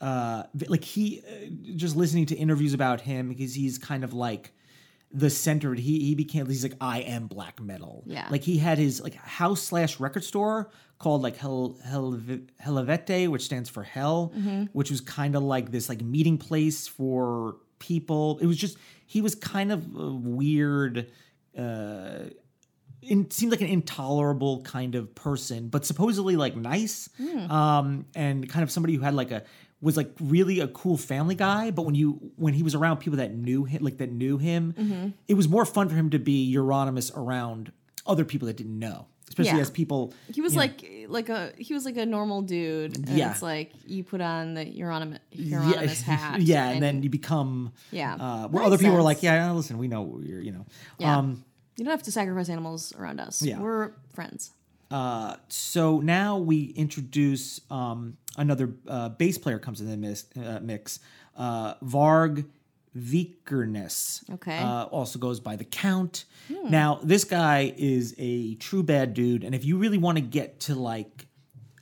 uh, 0.00 0.44
like 0.68 0.84
he 0.84 1.20
uh, 1.28 1.46
just 1.76 1.96
listening 1.96 2.26
to 2.26 2.34
interviews 2.36 2.72
about 2.74 3.00
him 3.00 3.28
because 3.28 3.54
he's 3.54 3.78
kind 3.78 4.04
of 4.04 4.12
like 4.12 4.52
the 5.12 5.30
center. 5.30 5.74
He 5.74 6.00
he 6.04 6.14
became 6.14 6.46
he's 6.46 6.62
like 6.62 6.76
I 6.80 7.00
am 7.00 7.26
black 7.26 7.60
metal. 7.60 8.04
Yeah. 8.06 8.26
like 8.30 8.42
he 8.42 8.58
had 8.58 8.78
his 8.78 9.00
like 9.00 9.14
house 9.14 9.62
slash 9.62 9.98
record 9.98 10.22
store 10.24 10.70
called 10.98 11.22
like 11.22 11.36
Hel 11.36 11.78
Hel 11.84 12.12
Helvete, 12.64 13.28
which 13.28 13.42
stands 13.42 13.68
for 13.68 13.82
hell, 13.82 14.32
Mm-hmm. 14.36 14.64
which 14.72 14.90
was 14.90 15.00
kind 15.00 15.34
of 15.34 15.42
like 15.42 15.70
this 15.72 15.88
like 15.88 16.00
meeting 16.02 16.38
place 16.38 16.86
for 16.86 17.56
people. 17.78 18.38
It 18.40 18.46
was 18.46 18.56
just 18.56 18.76
he 19.06 19.20
was 19.22 19.34
kind 19.34 19.72
of 19.72 19.96
a 19.96 20.10
weird. 20.12 21.10
Uh, 21.56 22.30
in, 23.02 23.30
seemed 23.30 23.52
like 23.52 23.60
an 23.60 23.68
intolerable 23.68 24.62
kind 24.62 24.94
of 24.94 25.14
person, 25.14 25.68
but 25.68 25.84
supposedly 25.86 26.36
like 26.36 26.56
nice, 26.56 27.08
um, 27.48 28.06
and 28.14 28.48
kind 28.48 28.62
of 28.62 28.70
somebody 28.70 28.94
who 28.94 29.02
had 29.02 29.14
like 29.14 29.30
a 29.30 29.42
was 29.80 29.96
like 29.96 30.10
really 30.20 30.58
a 30.60 30.66
cool 30.68 30.96
family 30.96 31.34
guy. 31.36 31.70
But 31.70 31.82
when 31.82 31.94
you 31.94 32.32
when 32.36 32.54
he 32.54 32.62
was 32.62 32.74
around 32.74 32.98
people 32.98 33.18
that 33.18 33.34
knew 33.34 33.64
him, 33.64 33.82
like 33.84 33.98
that 33.98 34.10
knew 34.10 34.38
him, 34.38 35.14
it 35.28 35.34
was 35.34 35.48
more 35.48 35.64
fun 35.64 35.88
for 35.88 35.94
him 35.94 36.10
to 36.10 36.18
be 36.18 36.52
Euronymous 36.54 37.16
around 37.16 37.72
other 38.06 38.24
people 38.24 38.46
that 38.46 38.56
didn't 38.56 38.78
know, 38.78 39.06
especially 39.28 39.52
Yeah. 39.56 39.60
as 39.62 39.70
people. 39.70 40.12
He 40.34 40.40
was 40.40 40.54
you 40.54 40.58
know, 40.58 40.62
like 40.66 40.84
like 41.08 41.28
a 41.28 41.52
he 41.58 41.74
was 41.74 41.84
like 41.84 41.96
a 41.96 42.04
normal 42.06 42.42
dude. 42.42 42.96
And 42.96 43.08
Yeah. 43.10 43.30
It's 43.30 43.42
like 43.42 43.70
you 43.86 44.02
put 44.02 44.20
on 44.20 44.54
the 44.54 44.64
Euronymous, 44.64 45.18
Euronymous 45.36 46.02
hat. 46.10 46.40
yeah, 46.42 46.70
and, 46.70 46.82
then 46.82 47.02
you 47.04 47.10
become 47.10 47.72
Yeah. 47.92 48.14
Uh, 48.18 48.48
where 48.48 48.64
other 48.64 48.76
people 48.78 48.92
were 48.94 48.98
sense. 48.98 49.04
like, 49.04 49.22
yeah, 49.22 49.52
listen, 49.52 49.78
we 49.78 49.86
know 49.88 50.20
you're, 50.24 50.40
you 50.40 50.50
know, 50.52 50.66
Yeah. 50.98 51.18
um, 51.18 51.44
you 51.78 51.84
don't 51.84 51.92
have 51.92 52.02
to 52.02 52.12
sacrifice 52.12 52.48
animals 52.48 52.92
around 52.96 53.20
us. 53.20 53.40
Yeah. 53.40 53.60
We're 53.60 53.92
friends. 54.12 54.52
Uh, 54.90 55.36
so 55.48 56.00
now 56.00 56.38
we 56.38 56.64
introduce 56.64 57.60
um, 57.70 58.16
another 58.36 58.74
uh, 58.88 59.10
bass 59.10 59.38
player 59.38 59.58
comes 59.58 59.80
in 59.80 59.88
the 59.88 59.96
mix, 59.96 60.26
uh, 60.36 60.58
mix 60.62 60.98
uh, 61.36 61.74
Varg 61.76 62.46
Vikernes. 62.96 64.28
Okay. 64.34 64.58
Uh, 64.58 64.84
also 64.84 65.18
goes 65.18 65.40
by 65.40 65.56
the 65.56 65.64
Count. 65.64 66.24
Now 66.64 66.98
this 67.02 67.24
guy 67.24 67.74
is 67.76 68.14
a 68.18 68.54
true 68.56 68.82
bad 68.82 69.14
dude, 69.14 69.44
and 69.44 69.54
if 69.54 69.64
you 69.64 69.76
really 69.76 69.98
want 69.98 70.16
to 70.16 70.22
get 70.22 70.60
to 70.60 70.74
like 70.74 71.26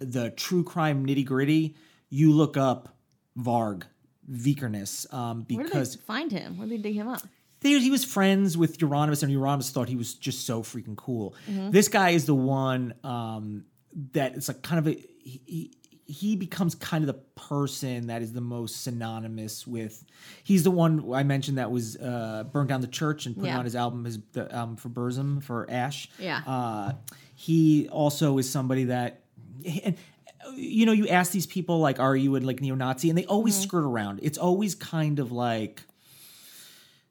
the 0.01 0.31
true 0.31 0.65
crime 0.65 1.07
nitty 1.07 1.25
gritty, 1.25 1.77
you 2.11 2.33
look 2.33 2.57
up 2.57 2.97
Varg 3.39 3.85
Vikernes 4.31 5.13
um, 5.15 5.47
Where 5.49 5.63
did 5.63 5.73
because 5.73 5.95
they 5.95 6.03
find 6.03 6.33
him? 6.33 6.59
Where 6.59 6.67
did 6.67 6.81
they 6.81 6.83
dig 6.83 6.97
him 6.97 7.09
up? 7.09 7.23
They, 7.67 7.79
he 7.81 7.91
was 7.91 8.05
friends 8.05 8.57
with 8.57 8.79
Euronymous, 8.79 9.23
and 9.23 9.33
Euronymous 9.33 9.71
thought 9.73 9.89
he 9.89 9.97
was 9.97 10.15
just 10.15 10.47
so 10.47 10.63
freaking 10.63 10.97
cool. 10.97 11.35
Mm-hmm. 11.51 11.71
This 11.71 11.89
guy 11.89 12.11
is 12.11 12.25
the 12.27 12.35
one 12.35 12.95
um, 13.05 13.65
that 14.13 14.35
it's 14.37 14.49
like 14.49 14.63
kind 14.63 14.79
of 14.79 14.89
a 14.93 15.05
he, 15.23 15.73
he 16.09 16.37
becomes 16.37 16.77
kind 16.77 17.03
of 17.03 17.07
the 17.09 17.21
person 17.35 18.07
that 18.07 18.23
is 18.23 18.33
the 18.33 18.41
most 18.41 18.83
synonymous 18.85 19.67
with. 19.67 20.05
He's 20.45 20.63
the 20.63 20.71
one 20.71 21.13
I 21.13 21.25
mentioned 21.25 21.59
that 21.59 21.71
was 21.73 21.97
uh, 21.97 22.45
burned 22.53 22.69
down 22.69 22.81
the 22.81 22.87
church 22.87 23.27
and 23.27 23.35
put 23.37 23.47
Yeah. 23.47 23.59
on 23.59 23.65
his 23.65 23.75
album 23.75 24.05
his 24.05 24.19
the 24.33 24.53
album 24.55 24.77
for 24.77 24.89
Burzum 24.89 25.43
for 25.43 25.67
Ash. 25.69 26.09
Yeah. 26.19 26.43
Uh, 26.47 26.93
he 27.35 27.89
also 27.89 28.39
is 28.39 28.49
somebody 28.49 28.85
that 28.85 29.23
and 29.85 29.97
you 30.55 30.87
know 30.87 30.93
you 30.93 31.09
ask 31.09 31.33
these 31.33 31.47
people 31.47 31.81
like 31.81 31.99
are 31.99 32.15
you 32.15 32.37
a 32.37 32.39
like 32.39 32.61
neo-nazi 32.61 33.09
and 33.09 33.19
they 33.19 33.25
always 33.27 33.55
Mm-hmm. 33.55 33.63
skirt 33.65 33.85
around 33.85 34.21
it's 34.23 34.39
always 34.39 34.75
kind 34.77 35.19
of 35.19 35.33
like 35.33 35.83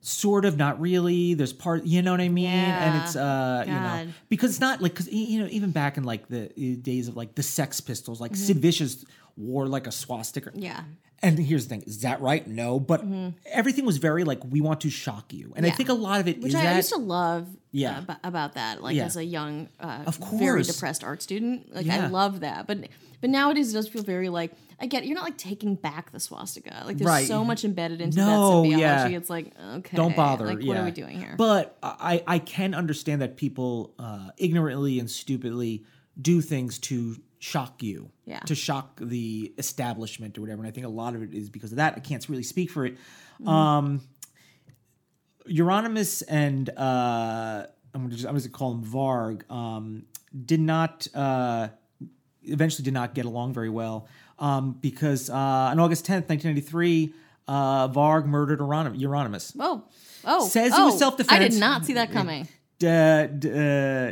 sort 0.08 0.46
of 0.46 0.56
not 0.56 0.80
really 0.80 1.34
there's 1.34 1.52
part 1.52 1.84
you 1.84 2.00
know 2.04 2.12
what 2.12 2.22
i 2.22 2.30
mean 2.30 2.46
and 2.48 3.02
it's 3.02 3.16
uh 3.16 3.64
you 3.66 3.74
know 3.74 4.08
because 4.30 4.52
it's 4.52 4.60
not 4.60 4.80
like 4.80 4.92
because 4.94 5.12
you 5.12 5.40
know 5.40 5.48
even 5.50 5.72
back 5.72 5.98
in 5.98 6.04
like 6.04 6.28
the 6.28 6.46
uh, 6.46 6.76
days 6.82 7.08
of 7.08 7.18
like 7.18 7.34
the 7.34 7.42
sex 7.42 7.82
pistols 7.82 8.22
like 8.22 8.32
Mm-hmm. 8.34 8.44
sid 8.46 8.58
vicious 8.60 9.04
wore 9.36 9.66
like 9.68 9.88
a 9.88 9.92
swastika 9.92 10.52
Yeah. 10.54 10.82
and 11.24 11.40
here's 11.40 11.66
the 11.66 11.70
thing 11.70 11.82
is 11.88 12.02
that 12.02 12.22
right 12.22 12.46
no 12.48 12.80
but 12.80 13.04
everything 13.48 13.84
was 13.86 13.98
very 13.98 14.24
like 14.24 14.42
we 14.48 14.62
want 14.62 14.82
to 14.82 14.92
shock 14.92 15.34
you 15.34 15.54
and 15.56 15.66
i 15.66 15.70
Mm-hmm. 15.70 15.78
Think 15.78 15.90
a 15.90 15.94
lot 15.94 16.20
of 16.20 16.28
it 16.28 16.40
Which 16.40 16.54
I 16.54 16.64
that 16.66 16.76
used 16.76 16.94
to 16.94 17.00
love 17.00 17.48
Yeah. 17.72 17.98
uh, 18.08 18.12
ab- 18.12 18.18
about 18.24 18.54
that. 18.54 18.84
Like 18.84 18.96
Yeah. 18.96 19.06
as 19.06 19.18
a 19.18 19.26
young, 19.26 19.70
uh, 19.80 20.04
Of 20.06 20.20
course. 20.22 20.40
very 20.40 20.62
depressed 20.64 21.04
art 21.04 21.22
student. 21.24 21.74
Like 21.76 21.86
Yeah. 21.88 22.06
I 22.06 22.08
love 22.08 22.42
that. 22.42 22.68
But 22.68 22.78
but 23.26 23.32
nowadays 23.32 23.72
it 23.72 23.74
does 23.74 23.88
feel 23.88 24.04
very 24.04 24.30
like 24.30 24.52
I 24.80 24.86
get 24.86 25.04
you're 25.08 25.16
not 25.16 25.24
like 25.24 25.38
taking 25.38 25.74
back 25.74 26.12
the 26.12 26.20
swastika. 26.20 26.84
Like 26.86 26.98
there's 26.98 27.08
Right. 27.08 27.28
so 27.28 27.44
much 27.44 27.66
embedded 27.66 28.02
into 28.02 28.18
No, 28.18 28.26
that 28.26 28.68
symbology. 28.70 28.82
yeah. 28.82 29.08
It's 29.18 29.30
like 29.32 29.52
okay, 29.78 29.98
don't 29.98 30.16
bother. 30.16 30.46
Like 30.46 30.62
yeah. 30.62 30.68
what 30.68 30.78
are 30.78 30.86
we 30.86 30.92
doing 30.92 31.18
here? 31.20 31.34
But 31.36 31.76
I, 31.82 32.22
I 32.28 32.38
can 32.40 32.76
understand 32.76 33.22
that 33.24 33.36
people 33.36 33.96
uh, 33.98 34.30
ignorantly 34.38 35.00
and 35.00 35.10
stupidly 35.10 35.84
do 36.22 36.40
things 36.42 36.78
to 36.80 37.16
shock 37.40 37.82
you, 37.82 38.12
Yeah. 38.26 38.40
to 38.42 38.54
shock 38.54 39.00
the 39.02 39.54
establishment 39.58 40.38
or 40.38 40.42
whatever. 40.42 40.62
And 40.62 40.68
I 40.68 40.72
think 40.72 40.86
a 40.86 40.90
lot 40.90 41.16
of 41.16 41.24
it 41.24 41.34
is 41.34 41.50
because 41.50 41.72
of 41.72 41.78
that. 41.78 41.94
I 41.96 42.00
can't 42.00 42.28
really 42.30 42.44
speak 42.44 42.70
for 42.70 42.86
it. 42.86 42.94
Mm-hmm. 43.42 43.48
Um, 43.50 44.02
Euronymous 45.50 46.24
and 46.28 46.70
uh, 46.70 47.66
I'm 47.94 48.02
gonna 48.02 48.10
just 48.16 48.26
I'm 48.28 48.36
just 48.36 48.48
gonna 48.52 48.58
call 48.58 48.72
him 48.74 48.84
Varg 48.84 49.50
um, 49.52 50.06
did 50.46 50.60
not 50.60 51.08
uh, 51.14 51.70
eventually 52.48 52.84
did 52.84 52.94
not 52.94 53.14
get 53.14 53.26
along 53.26 53.54
very 53.54 53.70
well 53.70 54.08
um, 54.40 54.78
because 54.82 55.30
uh, 55.30 55.34
on 55.34 55.80
August 55.80 56.06
10th, 56.06 56.30
1993, 56.30 57.14
uh, 57.48 57.88
Varg 57.90 58.26
murdered 58.26 58.60
Euron- 58.60 59.00
Euronymous. 59.00 59.56
oh 59.60 59.84
oh 60.26 60.48
Says 60.48 60.72
it 60.74 60.80
oh, 60.80 60.88
was 60.88 61.00
self-defense. 61.00 61.32
I 61.32 61.48
did 61.48 61.60
not 61.60 61.86
see 61.86 61.94
that 61.94 62.12
coming. 62.12 62.48
Uh, 62.84 63.28
d- 63.28 63.52
uh, 63.52 64.12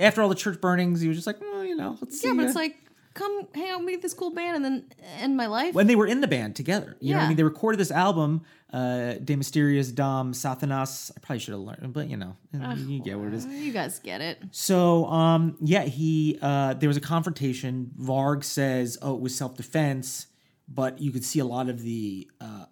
after 0.00 0.22
all 0.22 0.28
the 0.28 0.34
church 0.34 0.60
burnings, 0.60 1.00
he 1.00 1.08
was 1.08 1.16
just 1.16 1.26
like, 1.26 1.40
well, 1.40 1.64
you 1.64 1.74
know, 1.74 1.96
let's 2.00 2.20
see. 2.20 2.28
Yeah, 2.28 2.34
but 2.34 2.46
it's 2.46 2.54
like 2.54 2.76
come 3.16 3.48
hang 3.54 3.70
out 3.70 3.84
with 3.84 4.02
this 4.02 4.14
cool 4.14 4.30
band 4.30 4.56
and 4.56 4.64
then 4.64 4.84
end 5.18 5.36
my 5.36 5.46
life. 5.48 5.74
when 5.74 5.86
they 5.88 5.96
were 5.96 6.06
in 6.06 6.20
the 6.20 6.28
band 6.28 6.54
together. 6.54 6.96
You 7.00 7.12
know 7.14 7.18
what 7.20 7.24
I 7.24 7.28
mean? 7.28 7.36
They 7.36 7.42
recorded 7.42 7.78
this 7.78 7.90
album, 7.90 8.42
uh, 8.72 9.14
De 9.14 9.34
Mysteriis 9.36 9.92
Dom 9.94 10.32
Sathanas. 10.32 11.10
I 11.16 11.20
probably 11.20 11.40
should 11.40 11.52
have 11.52 11.60
learned, 11.62 11.92
but 11.92 12.08
you 12.08 12.16
know, 12.16 12.36
you 12.76 13.00
get 13.02 13.18
what 13.18 13.28
it 13.28 13.34
is. 13.34 13.46
you 13.46 13.72
guys 13.72 13.98
get 13.98 14.20
it. 14.20 14.38
So, 14.52 15.06
um, 15.06 15.56
yeah, 15.60 15.82
he 15.82 16.38
uh, 16.40 16.74
there 16.74 16.88
was 16.88 16.96
a 16.96 17.00
confrontation. 17.00 17.90
Varg 18.00 18.44
says, 18.44 18.98
"Oh, 19.02 19.14
it 19.16 19.20
was 19.20 19.34
self 19.34 19.56
defense," 19.56 20.26
but 20.68 21.00
you 21.00 21.10
could 21.10 21.24
see 21.24 21.38
a 21.40 21.44
lot 21.44 21.68
of 21.68 21.82
the 21.82 22.30
uh, 22.40 22.66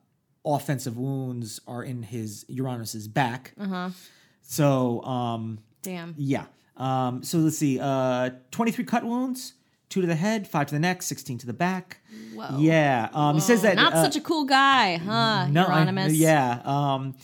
offensive 0.44 0.96
wounds 0.98 1.61
are 1.66 1.83
in 1.83 2.02
his 2.02 2.44
Euronymous's 2.50 3.09
back. 3.09 3.54
Uh-huh. 3.59 3.90
So, 4.42 5.02
um, 5.02 5.59
Damn. 5.83 6.14
Yeah. 6.18 6.46
Um, 6.76 7.22
so 7.22 7.38
let's 7.38 7.57
see. 7.59 7.78
Uh, 7.80 8.30
23 8.50 8.85
cut 8.85 9.04
wounds, 9.04 9.54
two 9.94 10.00
to 10.00 10.07
the 10.09 10.16
head, 10.16 10.48
five 10.48 10.66
to 10.66 10.74
the 10.74 10.80
neck, 10.80 11.02
16 11.02 11.38
to 11.38 11.46
the 11.46 11.52
back. 11.52 11.98
Whoa. 12.35 12.59
Yeah. 12.59 13.09
Um, 13.12 13.37
He 13.37 13.40
says 13.40 13.62
that. 13.62 13.76
Not 13.76 13.92
uh, 13.92 14.02
such 14.02 14.16
a 14.16 14.20
cool 14.20 14.44
guy, 14.44 14.96
huh? 14.96 15.46
no, 15.46 15.66
I- 15.66 16.07
yeah. 16.09 16.61
Um, 16.64 17.14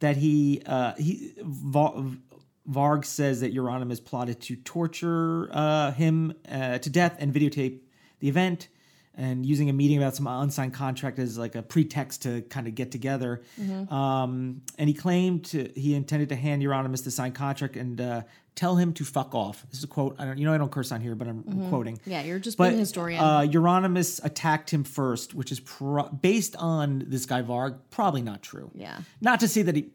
that 0.00 0.16
he 0.16 0.62
uh, 0.64 0.94
he 0.94 1.34
Varg 1.42 3.04
says 3.04 3.40
that 3.40 3.54
Euronymous 3.54 4.02
plotted 4.02 4.40
to 4.42 4.56
torture 4.56 5.48
uh, 5.52 5.92
him 5.92 6.32
uh, 6.50 6.78
to 6.78 6.90
death 6.90 7.16
and 7.18 7.32
videotape 7.32 7.80
the 8.20 8.28
event, 8.28 8.68
and 9.16 9.46
using 9.46 9.70
a 9.70 9.72
meeting 9.72 9.96
about 9.98 10.14
some 10.14 10.26
unsigned 10.26 10.74
contract 10.74 11.18
as 11.18 11.38
like 11.38 11.54
a 11.54 11.62
pretext 11.62 12.22
to 12.22 12.42
kind 12.42 12.66
of 12.68 12.74
get 12.74 12.90
together. 12.90 13.42
Um, 13.90 14.62
and 14.78 14.88
he 14.88 14.94
claimed 14.94 15.46
to, 15.46 15.70
he 15.74 15.94
intended 15.94 16.28
to 16.30 16.36
hand 16.36 16.62
Euronymous 16.62 17.02
the 17.04 17.10
signed 17.10 17.34
contract 17.34 17.76
and 17.76 17.98
uh, 18.00 18.22
tell 18.54 18.76
him 18.76 18.92
to 18.94 19.04
fuck 19.04 19.34
off. 19.34 19.64
This 19.70 19.78
is 19.78 19.84
a 19.84 19.86
quote. 19.86 20.16
I 20.18 20.26
don't, 20.26 20.36
you 20.38 20.44
know, 20.44 20.52
I 20.52 20.58
don't 20.58 20.70
curse 20.70 20.92
on 20.92 21.00
here, 21.00 21.14
but 21.14 21.28
I'm, 21.28 21.44
I'm 21.48 21.68
quoting. 21.70 21.98
Yeah, 22.04 22.22
you're 22.24 22.38
just 22.38 22.58
But 22.58 22.68
being 22.68 22.76
a 22.76 22.80
historian. 22.80 23.22
Uh, 23.22 23.40
Euronymous 23.40 24.22
attacked 24.22 24.70
him 24.70 24.84
first, 24.84 25.34
which 25.34 25.50
is 25.50 25.60
pro- 25.60 26.08
based 26.10 26.54
on 26.56 27.04
this 27.06 27.24
guy 27.26 27.40
Varg. 27.42 27.78
Probably 27.90 28.22
not 28.22 28.42
true. 28.42 28.70
Yeah. 28.74 28.98
Not 29.22 29.40
to 29.40 29.48
say 29.48 29.62
that 29.62 29.76
he, 29.76 29.86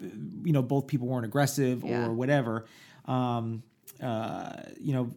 you 0.44 0.52
know, 0.52 0.64
both 0.64 0.88
people 0.88 1.08
weren't 1.08 1.26
aggressive 1.26 1.84
Yeah. 1.84 2.08
or 2.08 2.14
whatever. 2.14 2.66
Um, 3.06 3.64
uh, 4.02 4.62
you 4.80 4.94
know, 4.94 5.12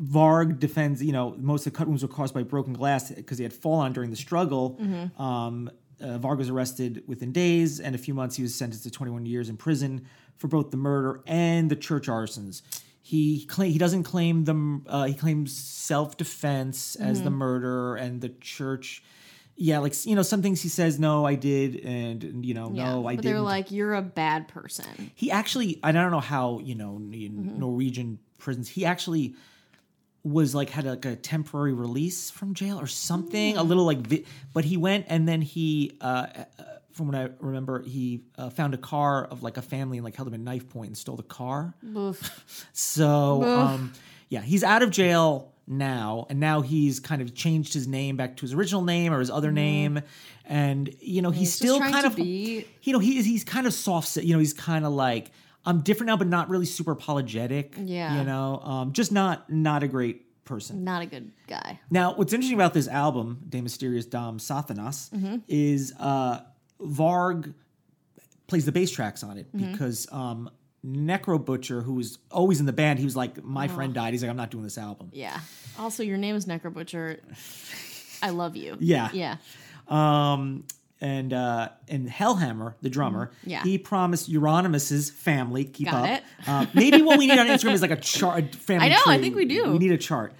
Varg 0.00 0.58
defends. 0.58 1.02
You 1.02 1.12
know, 1.12 1.34
most 1.38 1.66
of 1.66 1.72
the 1.72 1.78
cut 1.78 1.86
wounds 1.86 2.02
were 2.02 2.08
caused 2.08 2.34
by 2.34 2.42
broken 2.42 2.72
glass 2.72 3.10
because 3.10 3.38
he 3.38 3.44
had 3.44 3.52
fallen 3.52 3.92
during 3.92 4.10
the 4.10 4.16
struggle. 4.16 4.78
Mm-hmm. 4.80 5.22
Um, 5.22 5.70
uh, 6.00 6.18
Varg 6.18 6.38
was 6.38 6.50
arrested 6.50 7.02
within 7.06 7.32
days, 7.32 7.80
and 7.80 7.94
a 7.94 7.98
few 7.98 8.14
months 8.14 8.36
he 8.36 8.42
was 8.42 8.54
sentenced 8.54 8.82
to 8.84 8.90
21 8.90 9.26
years 9.26 9.48
in 9.48 9.56
prison 9.56 10.06
for 10.36 10.48
both 10.48 10.70
the 10.70 10.76
murder 10.76 11.22
and 11.26 11.70
the 11.70 11.76
church 11.76 12.08
arsons. 12.08 12.62
He 13.00 13.44
claim 13.46 13.70
he 13.70 13.78
doesn't 13.78 14.02
claim 14.04 14.44
them. 14.44 14.84
Uh, 14.88 15.04
he 15.04 15.14
claims 15.14 15.56
self 15.56 16.16
defense 16.16 16.96
as 16.96 17.18
Mm-hmm. 17.18 17.24
the 17.24 17.30
murder 17.30 17.94
and 17.96 18.20
the 18.20 18.30
church. 18.30 19.02
Yeah, 19.56 19.78
like 19.78 19.94
you 20.04 20.16
know, 20.16 20.22
some 20.22 20.42
things 20.42 20.60
he 20.62 20.68
says 20.68 20.98
no, 20.98 21.24
I 21.24 21.36
did, 21.36 21.76
and, 21.84 22.44
you 22.44 22.54
know, 22.54 22.72
yeah. 22.74 22.90
no, 22.94 23.06
I 23.06 23.14
didn't. 23.14 23.24
they're 23.26 23.40
like, 23.40 23.70
you're 23.70 23.94
a 23.94 24.02
bad 24.02 24.48
person. 24.48 25.12
he 25.14 25.30
actually, 25.30 25.78
I 25.84 25.92
don't 25.92 26.10
know 26.10 26.18
how 26.18 26.58
you 26.64 26.74
know 26.74 26.96
in 26.96 27.12
Mm-hmm. 27.12 27.60
Norwegian 27.60 28.18
prisons. 28.38 28.68
He 28.68 28.84
actually 28.84 29.36
was 30.24 30.54
like 30.54 30.70
had 30.70 30.84
like 30.86 31.04
a 31.04 31.14
temporary 31.16 31.72
release 31.74 32.30
from 32.30 32.54
jail 32.54 32.80
or 32.80 32.86
something. 32.86 33.56
A 33.56 33.62
Mm. 33.62 33.68
little 33.68 33.84
like, 33.84 33.98
vi- 34.06 34.24
but 34.54 34.64
he 34.64 34.76
went 34.76 35.04
and 35.08 35.28
then 35.28 35.42
he, 35.42 35.92
uh, 36.00 36.26
uh, 36.36 36.44
from 36.92 37.06
what 37.08 37.14
I 37.16 37.28
remember, 37.40 37.82
he 37.82 38.22
uh, 38.38 38.48
found 38.50 38.72
a 38.72 38.78
car 38.78 39.24
of 39.24 39.42
like 39.42 39.56
a 39.58 39.62
family 39.62 39.98
and 39.98 40.04
like 40.04 40.16
held 40.16 40.28
him 40.28 40.34
at 40.34 40.40
knife 40.40 40.68
point 40.68 40.88
and 40.88 40.96
stole 40.96 41.16
the 41.16 41.22
car. 41.24 41.74
So 42.72 43.42
um, 43.42 43.92
yeah, 44.28 44.40
he's 44.42 44.64
out 44.64 44.82
of 44.82 44.90
jail 44.90 45.52
now, 45.66 46.26
and 46.28 46.40
now 46.40 46.60
he's 46.60 47.00
kind 47.00 47.22
of 47.22 47.34
changed 47.34 47.74
his 47.74 47.86
name 47.86 48.16
back 48.16 48.36
to 48.36 48.42
his 48.42 48.52
original 48.54 48.82
name 48.82 49.12
or 49.12 49.18
his 49.20 49.30
other 49.30 49.50
name, 49.52 50.00
and 50.44 50.94
you 51.00 51.22
know 51.22 51.30
he's. 51.30 51.40
He's 51.48 51.54
still 51.54 51.80
kind 51.80 52.06
of 52.06 52.16
be- 52.16 52.66
you 52.82 52.92
know 52.92 52.98
he 52.98 53.18
is 53.18 53.24
he's 53.26 53.44
kind 53.44 53.66
of 53.66 53.72
soft. 53.74 54.16
You 54.16 54.34
know 54.34 54.38
he's 54.40 54.52
kind 54.54 54.84
of 54.84 54.92
like 54.92 55.30
I'm 55.66 55.80
different 55.80 56.08
now, 56.08 56.16
but 56.16 56.26
not 56.28 56.48
really 56.50 56.66
super 56.66 56.92
apologetic. 56.92 57.74
Yeah. 57.78 58.18
you 58.18 58.24
know, 58.24 58.60
um, 58.62 58.92
just 58.92 59.12
not 59.12 59.48
not 59.50 59.82
a 59.82 59.88
great 59.88 60.44
person. 60.44 60.84
Not 60.84 61.02
a 61.02 61.06
good 61.06 61.32
guy. 61.46 61.80
Now, 61.90 62.14
what's 62.14 62.32
interesting 62.32 62.58
about 62.58 62.74
this 62.74 62.86
album, 62.88 63.40
De 63.48 63.60
Mysteriis 63.62 64.08
Dom 64.08 64.38
Sathanas, 64.38 65.10
Mm-hmm. 65.10 65.36
is 65.48 65.94
uh, 65.98 66.40
Varg 66.80 67.54
plays 68.46 68.66
the 68.66 68.72
bass 68.72 68.90
tracks 68.90 69.22
on 69.22 69.38
it 69.38 69.46
Mm-hmm. 69.56 69.72
because 69.72 70.06
um, 70.12 70.50
Necro 70.86 71.42
Butcher, 71.42 71.80
who 71.80 71.94
was 71.94 72.18
always 72.30 72.60
in 72.60 72.66
the 72.66 72.74
band, 72.74 72.98
he 72.98 73.06
was 73.06 73.16
like, 73.16 73.42
My 73.42 73.68
friend 73.68 73.94
died. 73.94 74.12
He's 74.12 74.22
like, 74.22 74.28
I'm 74.30 74.36
not 74.36 74.50
doing 74.50 74.64
this 74.64 74.76
album. 74.76 75.08
Yeah. 75.14 75.40
Also, 75.78 76.02
your 76.02 76.18
name 76.18 76.36
is 76.36 76.44
Necro 76.44 76.72
Butcher. 76.72 77.20
I 78.22 78.28
love 78.30 78.54
you. 78.56 78.76
Yeah. 78.80 79.08
Yeah. 79.14 79.36
Um, 79.88 80.64
and 81.00 81.32
uh, 81.32 81.68
and 81.88 82.08
Hellhammer, 82.08 82.74
the 82.80 82.88
drummer, 82.90 83.26
Mm-hmm. 83.40 83.50
Yeah. 83.50 83.62
he 83.64 83.78
promised 83.78 84.30
Euronymous' 84.30 85.10
family 85.12 85.64
keep 85.64 85.90
Got 85.90 86.08
up. 86.08 86.22
Uh, 86.46 86.66
maybe 86.74 87.02
what 87.02 87.18
we 87.18 87.26
need 87.26 87.38
on 87.38 87.46
Instagram 87.48 87.72
is 87.72 87.82
like 87.82 87.90
a 87.90 87.96
chart, 87.96 88.54
family. 88.54 88.86
I 88.86 88.88
know, 88.90 89.00
I 89.06 89.18
think 89.18 89.34
we 89.36 89.44
do. 89.44 89.72
We 89.72 89.78
need 89.78 89.92
a 89.92 89.98
chart. 89.98 90.32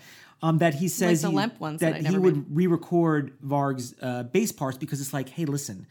Um, 0.42 0.58
that 0.58 0.74
he 0.74 0.88
says 0.88 1.22
the 1.22 1.30
he, 1.30 1.36
limp 1.36 1.58
ones 1.58 1.80
that 1.80 1.94
I 1.94 1.98
he 2.10 2.18
would 2.18 2.54
re-record 2.54 3.32
Varg's 3.40 3.94
uh, 4.02 4.24
bass 4.24 4.52
parts 4.52 4.76
because 4.76 5.00
it's 5.00 5.14
like, 5.14 5.30
hey, 5.30 5.46
listen, 5.46 5.86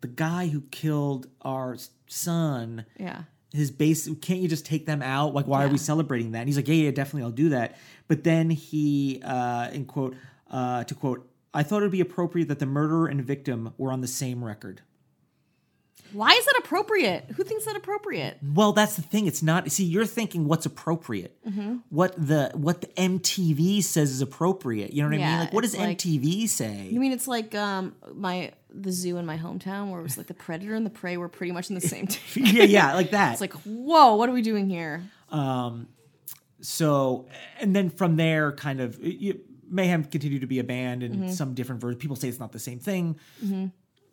the 0.00 0.08
guy 0.08 0.46
who 0.48 0.62
killed 0.70 1.26
our 1.42 1.76
son, 2.06 2.86
Yeah. 2.98 3.24
his 3.52 3.70
bass, 3.70 4.08
can't 4.22 4.40
you 4.40 4.48
just 4.48 4.64
take 4.64 4.86
them 4.86 5.02
out? 5.02 5.34
Like, 5.34 5.46
why 5.46 5.64
are 5.64 5.68
we 5.68 5.76
celebrating 5.78 6.32
that? 6.32 6.38
And 6.40 6.48
he's 6.48 6.56
like, 6.56 6.68
yeah, 6.68 6.74
yeah, 6.74 6.90
definitely, 6.90 7.22
I'll 7.24 7.30
do 7.30 7.50
that. 7.50 7.76
But 8.06 8.24
then 8.24 8.48
he, 8.50 9.20
uh, 9.24 9.68
in 9.72 9.84
quote, 9.84 10.16
uh, 10.50 10.84
to 10.84 10.94
quote, 10.94 11.28
I 11.54 11.62
thought 11.62 11.78
it 11.78 11.86
would 11.86 11.92
be 11.92 12.00
appropriate 12.00 12.48
that 12.48 12.58
the 12.58 12.66
murderer 12.66 13.06
and 13.06 13.22
victim 13.24 13.72
were 13.78 13.90
on 13.92 14.00
the 14.00 14.06
same 14.08 14.44
record. 14.44 14.82
Why 16.12 16.32
is 16.32 16.44
that 16.46 16.54
appropriate? 16.58 17.26
Who 17.36 17.44
thinks 17.44 17.66
that 17.66 17.76
appropriate? 17.76 18.38
Well, 18.42 18.72
that's 18.72 18.96
the 18.96 19.02
thing. 19.02 19.26
It's 19.26 19.42
not. 19.42 19.70
See, 19.70 19.84
you're 19.84 20.06
thinking 20.06 20.46
what's 20.48 20.64
appropriate. 20.64 21.36
Mm-hmm. 21.46 21.76
What 21.90 22.14
the 22.16 22.50
what 22.54 22.80
the 22.80 22.86
MTV 22.88 23.82
says 23.82 24.10
is 24.10 24.22
appropriate. 24.22 24.94
You 24.94 25.02
know 25.02 25.08
what 25.08 25.14
I 25.16 25.18
mean? 25.18 25.38
Like, 25.40 25.52
what 25.52 25.62
does 25.64 25.76
like- 25.76 25.98
MTV 25.98 26.48
say? 26.48 26.88
You 26.90 26.98
mean 26.98 27.12
it's 27.12 27.28
like 27.28 27.54
um 27.54 27.94
my 28.14 28.52
the 28.70 28.92
zoo 28.92 29.18
in 29.18 29.26
my 29.26 29.36
hometown 29.36 29.90
where 29.90 30.00
it 30.00 30.02
was 30.02 30.16
like 30.16 30.28
the 30.28 30.34
predator 30.34 30.74
and 30.74 30.86
the 30.86 30.90
prey 30.90 31.16
were 31.16 31.28
pretty 31.28 31.52
much 31.52 31.68
in 31.68 31.74
the 31.74 31.80
same 31.80 32.06
team. 32.06 32.46
yeah, 32.46 32.62
yeah, 32.64 32.94
like 32.94 33.10
that. 33.10 33.32
It's 33.32 33.40
like, 33.40 33.54
whoa, 33.64 34.14
what 34.14 34.28
are 34.28 34.32
we 34.32 34.42
doing 34.42 34.68
here? 34.68 35.02
Um, 35.30 35.88
so, 36.60 37.28
and 37.60 37.74
then 37.74 37.88
from 37.90 38.16
there, 38.16 38.52
kind 38.52 38.80
of, 38.80 38.98
you, 39.02 39.40
Mayhem 39.70 40.04
continued 40.04 40.40
to 40.42 40.46
be 40.46 40.58
a 40.58 40.64
band 40.64 41.02
and 41.02 41.14
Mm-hmm. 41.14 41.30
some 41.30 41.54
different 41.54 41.80
versions. 41.80 42.00
People 42.00 42.16
say 42.16 42.28
it's 42.28 42.40
not 42.40 42.52
the 42.52 42.58
same 42.58 42.78
thing, 42.78 43.18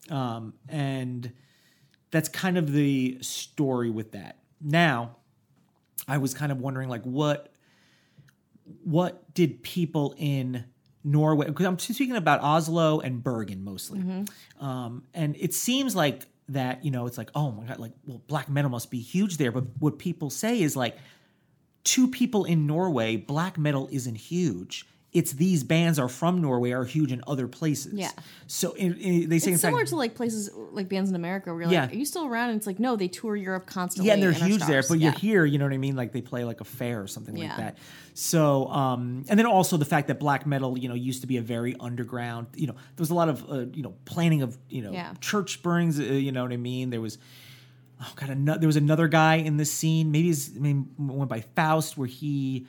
um, 0.09 0.53
and 0.69 1.31
that's 2.11 2.29
kind 2.29 2.57
of 2.57 2.71
the 2.71 3.17
story 3.21 3.89
with 3.89 4.11
that. 4.13 4.37
Now, 4.61 5.17
I 6.07 6.17
was 6.17 6.33
kind 6.33 6.51
of 6.51 6.59
wondering, 6.59 6.89
like, 6.89 7.03
what 7.03 7.51
what 8.83 9.33
did 9.33 9.61
people 9.63 10.15
in 10.17 10.65
Norway? 11.03 11.47
Because 11.47 11.65
I'm 11.65 11.77
speaking 11.77 12.15
about 12.15 12.41
Oslo 12.41 12.99
and 12.99 13.23
Bergen 13.23 13.63
mostly, 13.63 14.01
um, 14.59 15.03
and 15.13 15.35
it 15.39 15.53
seems 15.53 15.95
like 15.95 16.25
that. 16.49 16.83
You 16.83 16.91
know, 16.91 17.05
it's 17.05 17.17
like, 17.17 17.29
oh 17.35 17.51
my 17.51 17.65
god, 17.65 17.79
like, 17.79 17.93
well, 18.05 18.21
black 18.27 18.49
metal 18.49 18.71
must 18.71 18.89
be 18.91 18.99
huge 18.99 19.37
there. 19.37 19.51
But 19.51 19.65
what 19.79 19.99
people 19.99 20.29
say 20.29 20.61
is 20.61 20.75
like, 20.75 20.97
to 21.85 22.07
people 22.07 22.45
in 22.45 22.65
Norway, 22.65 23.17
black 23.17 23.57
metal 23.57 23.87
isn't 23.91 24.15
huge. 24.15 24.85
It's 25.15 25.31
these 25.31 25.63
bands 25.63 25.97
are 25.97 26.09
from 26.09 26.41
Norway 26.41 26.71
are 26.71 26.83
huge 26.83 27.11
in 27.13 27.23
other 27.25 27.47
places. 27.47 27.93
Yeah. 27.93 28.11
So 28.47 28.73
in, 28.73 28.95
in- 28.97 29.29
they 29.29 29.39
say 29.39 29.53
It's 29.53 29.61
similar 29.61 29.81
fact, 29.83 29.89
to 29.91 29.95
like 29.95 30.13
places 30.13 30.49
like 30.73 30.89
bands 30.89 31.09
in 31.09 31.15
America 31.15 31.51
where 31.53 31.63
you're 31.63 31.71
Yeah. 31.71 31.83
like, 31.83 31.93
are 31.93 31.95
you 31.95 32.05
still 32.05 32.25
around? 32.27 32.49
And 32.49 32.57
it's 32.57 32.67
like, 32.67 32.79
no, 32.79 32.97
they 32.97 33.07
tour 33.07 33.35
Europe 33.35 33.65
constantly. 33.65 34.07
yeah, 34.07 34.13
and 34.15 34.21
they're 34.21 34.31
and 34.31 34.43
huge 34.51 34.61
there, 34.65 34.83
but 34.87 34.99
yeah. 34.99 35.11
you're 35.11 35.19
here, 35.19 35.45
you 35.45 35.57
know 35.57 35.63
what 35.65 35.73
I 35.73 35.77
mean? 35.77 35.95
Like 35.95 36.11
they 36.11 36.21
play 36.21 36.43
like 36.43 36.59
a 36.59 36.65
fair 36.65 37.01
or 37.01 37.07
something 37.07 37.33
like 37.35 37.45
Yeah. 37.47 37.57
that. 37.57 37.77
So, 38.13 38.67
um, 38.67 39.23
and 39.29 39.39
then 39.39 39.45
also 39.45 39.77
the 39.77 39.85
fact 39.85 40.09
that 40.09 40.19
black 40.19 40.45
metal, 40.45 40.77
you 40.77 40.89
know, 40.89 40.95
used 40.95 41.21
to 41.21 41.27
be 41.27 41.37
a 41.37 41.41
very 41.41 41.75
underground, 41.79 42.47
you 42.55 42.67
know, 42.67 42.73
there 42.73 43.01
was 43.01 43.09
a 43.09 43.15
lot 43.15 43.29
of, 43.29 43.49
uh, 43.49 43.65
you 43.73 43.83
know, 43.83 43.93
planning 44.03 44.41
of, 44.41 44.57
you 44.69 44.81
know, 44.81 44.91
Yeah. 44.91 45.13
church 45.21 45.63
burnings, 45.63 45.97
uh, 45.97 46.03
you 46.03 46.31
know 46.33 46.43
what 46.43 46.51
I 46.51 46.57
mean? 46.57 46.89
There 46.89 47.01
was, 47.01 47.17
oh 48.01 48.11
god, 48.17 48.45
there 48.59 48.67
was 48.67 48.75
another 48.75 49.07
guy 49.07 49.35
in 49.35 49.55
this 49.55 49.71
scene, 49.71 50.11
maybe 50.11 50.27
his 50.27 50.53
name 50.55 50.89
went 50.97 51.29
by 51.29 51.39
Faust, 51.55 51.97
where 51.97 52.07
he 52.07 52.67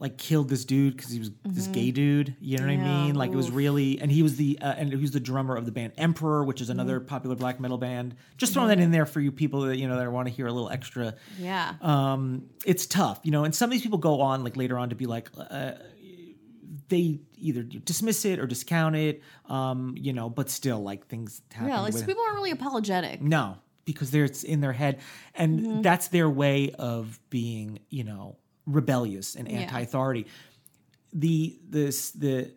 like 0.00 0.16
killed 0.16 0.48
this 0.48 0.64
dude 0.64 0.96
because 0.96 1.10
he 1.10 1.18
was 1.18 1.30
this 1.44 1.66
gay 1.66 1.90
dude. 1.90 2.36
You 2.40 2.58
know 2.58 2.64
what 2.64 2.70
I 2.72 2.76
Mm-hmm. 2.76 2.84
Mean? 3.06 3.14
Like 3.16 3.30
it 3.32 3.36
was 3.36 3.50
really, 3.50 4.00
and 4.00 4.10
he 4.12 4.22
was 4.22 4.36
the 4.36 4.58
uh, 4.60 4.74
and 4.76 4.90
he 4.92 4.96
was 4.96 5.10
the 5.10 5.20
drummer 5.20 5.56
of 5.56 5.66
the 5.66 5.72
band 5.72 5.92
Emperor, 5.98 6.44
which 6.44 6.60
is 6.60 6.70
another 6.70 7.00
popular 7.00 7.34
black 7.36 7.58
metal 7.58 7.78
band. 7.78 8.14
Just 8.36 8.52
throwing 8.52 8.68
that 8.68 8.78
in 8.80 8.90
there 8.92 9.06
for 9.06 9.20
you 9.20 9.32
people 9.32 9.62
that 9.62 9.76
you 9.76 9.88
know 9.88 9.96
that 9.98 10.10
want 10.12 10.28
to 10.28 10.32
hear 10.34 10.46
a 10.46 10.52
little 10.52 10.70
extra. 10.70 11.14
Yeah. 11.38 11.74
Um, 11.80 12.46
it's 12.64 12.86
tough, 12.86 13.20
you 13.24 13.32
know. 13.32 13.44
And 13.44 13.54
some 13.54 13.68
of 13.68 13.72
these 13.72 13.82
people 13.82 13.98
go 13.98 14.20
on 14.20 14.44
like 14.44 14.56
later 14.56 14.78
on 14.78 14.90
to 14.90 14.94
be 14.94 15.06
like. 15.06 15.30
Uh, 15.36 15.72
they 16.88 17.18
either 17.36 17.62
dismiss 17.62 18.24
it 18.24 18.38
or 18.38 18.46
discount 18.46 18.96
it, 18.96 19.22
um, 19.46 19.94
you 19.98 20.12
know, 20.14 20.30
but 20.30 20.48
still, 20.48 20.82
like 20.82 21.06
things 21.06 21.42
happen. 21.52 21.68
yeah. 21.68 21.80
Like 21.80 21.92
so 21.92 22.04
people 22.06 22.22
aren't 22.22 22.36
really 22.36 22.50
apologetic. 22.50 23.20
no, 23.20 23.58
because 23.84 24.10
they're 24.10 24.24
it's 24.24 24.42
in 24.42 24.60
their 24.60 24.72
head, 24.72 25.00
and 25.34 25.60
Mm-hmm. 25.60 25.82
that's 25.82 26.08
their 26.08 26.30
way 26.30 26.70
of 26.78 27.20
being, 27.30 27.80
you 27.90 28.04
know, 28.04 28.36
rebellious 28.68 29.34
and 29.34 29.48
anti-authority. 29.48 30.26
The 31.12 31.58
this 31.68 32.10
the 32.10 32.52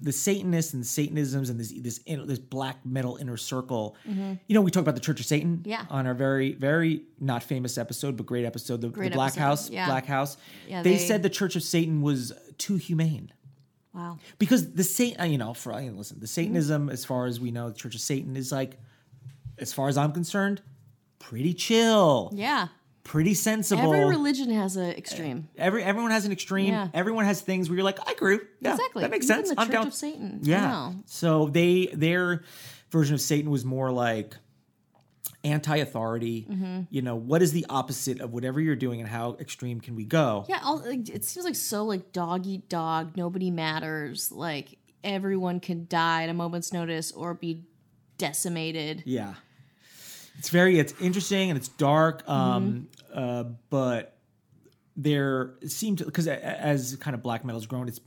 the 0.00 0.12
Satanists 0.12 0.74
and 0.74 0.84
Satanisms 0.84 1.48
and 1.50 1.58
this 1.58 1.72
this 1.72 2.00
this 2.06 2.38
black 2.38 2.84
metal 2.84 3.16
inner 3.16 3.36
circle. 3.36 3.96
You 4.06 4.38
know, 4.50 4.60
we 4.60 4.70
talk 4.70 4.82
about 4.82 4.94
the 4.94 5.00
Church 5.00 5.20
of 5.20 5.26
Satan 5.26 5.58
Mm-hmm. 5.58 5.68
Yeah. 5.70 5.86
on 5.88 6.06
our 6.06 6.14
very 6.14 6.52
very 6.52 7.02
not 7.20 7.42
famous 7.42 7.78
episode, 7.78 8.16
but 8.16 8.26
great 8.26 8.44
episode, 8.44 8.80
the, 8.82 8.88
the 8.88 9.10
Black 9.10 9.28
episode, 9.32 9.40
House. 9.40 9.70
yeah. 9.70 9.86
Black 9.86 10.06
House. 10.06 10.36
Yeah, 10.68 10.82
they, 10.82 10.92
they- 10.92 10.98
said 10.98 11.22
the 11.22 11.30
Church 11.30 11.56
of 11.56 11.62
Satan 11.62 12.02
was 12.02 12.32
too 12.58 12.76
humane 12.76 13.32
Wow. 13.94 14.18
because 14.38 14.72
the 14.74 14.84
Satan, 14.84 15.30
you 15.30 15.38
know, 15.38 15.54
for 15.54 15.72
I 15.72 15.82
mean, 15.82 15.96
listen, 15.96 16.18
the 16.18 16.26
Mm-hmm. 16.26 16.34
Satanism, 16.34 16.90
as 16.90 17.04
far 17.04 17.26
as 17.26 17.40
we 17.40 17.50
know, 17.52 17.68
the 17.70 17.74
Church 17.76 17.94
of 17.94 18.00
Satan 18.00 18.36
is 18.36 18.50
like, 18.52 18.76
as 19.58 19.72
far 19.72 19.88
as 19.88 19.96
I'm 19.96 20.12
concerned, 20.12 20.60
pretty 21.20 21.54
chill. 21.54 22.30
Yeah. 22.34 22.68
Pretty 23.04 23.34
sensible. 23.34 23.94
Every 23.94 24.04
religion 24.06 24.50
has 24.50 24.76
an 24.76 24.90
extreme. 24.90 25.48
Every 25.56 25.84
everyone 25.84 26.10
has 26.10 26.24
an 26.24 26.32
extreme. 26.32 26.72
Yeah. 26.72 26.88
Everyone 26.92 27.24
has 27.24 27.40
things 27.40 27.68
where 27.68 27.76
you're 27.76 27.84
like, 27.84 28.00
I 28.08 28.12
agree. 28.12 28.40
Yeah, 28.60 28.72
exactly. 28.72 29.02
that 29.02 29.10
makes 29.10 29.26
Even 29.26 29.44
sense. 29.44 29.54
The 29.54 29.60
I'm 29.60 29.66
Church 29.68 29.74
down. 29.74 29.86
of 29.86 29.94
Satan. 29.94 30.40
Yeah. 30.42 30.66
Wow. 30.70 30.94
So 31.06 31.46
they 31.48 31.86
their 31.92 32.42
version 32.90 33.14
of 33.14 33.20
Satan 33.20 33.50
was 33.50 33.64
more 33.64 33.92
like 33.92 34.34
anti-authority. 35.44 36.46
Mm-hmm. 36.50 36.80
You 36.88 37.02
know, 37.02 37.16
what 37.16 37.42
is 37.42 37.52
the 37.52 37.66
opposite 37.68 38.20
of 38.20 38.32
whatever 38.32 38.60
you're 38.60 38.76
doing, 38.76 39.00
and 39.00 39.08
how 39.08 39.36
extreme 39.38 39.80
can 39.80 39.94
we 39.94 40.04
go? 40.04 40.46
Yeah, 40.48 40.60
all, 40.64 40.78
like, 40.78 41.08
it 41.08 41.24
seems 41.24 41.44
like 41.44 41.54
so 41.56 41.84
like 41.84 42.12
dog 42.12 42.46
eat 42.46 42.68
dog. 42.68 43.16
Nobody 43.16 43.50
matters. 43.50 44.32
Like 44.32 44.78
everyone 45.04 45.60
can 45.60 45.86
die 45.88 46.24
at 46.24 46.30
a 46.30 46.34
moment's 46.34 46.72
notice 46.72 47.12
or 47.12 47.34
be 47.34 47.64
decimated. 48.16 49.02
Yeah. 49.04 49.34
It's 50.38 50.50
very 50.50 50.78
it's 50.78 50.94
interesting 51.00 51.50
and 51.50 51.56
it's 51.56 51.68
dark. 51.68 52.28
Um 52.28 52.88
uh 53.12 53.44
but 53.70 54.16
there 54.96 55.54
seemed 55.66 55.98
to 55.98 56.04
because 56.04 56.26
as 56.28 56.96
kind 56.96 57.14
of 57.14 57.22
black 57.22 57.44
metal's 57.44 57.66
grown, 57.66 57.88
it's 57.88 58.00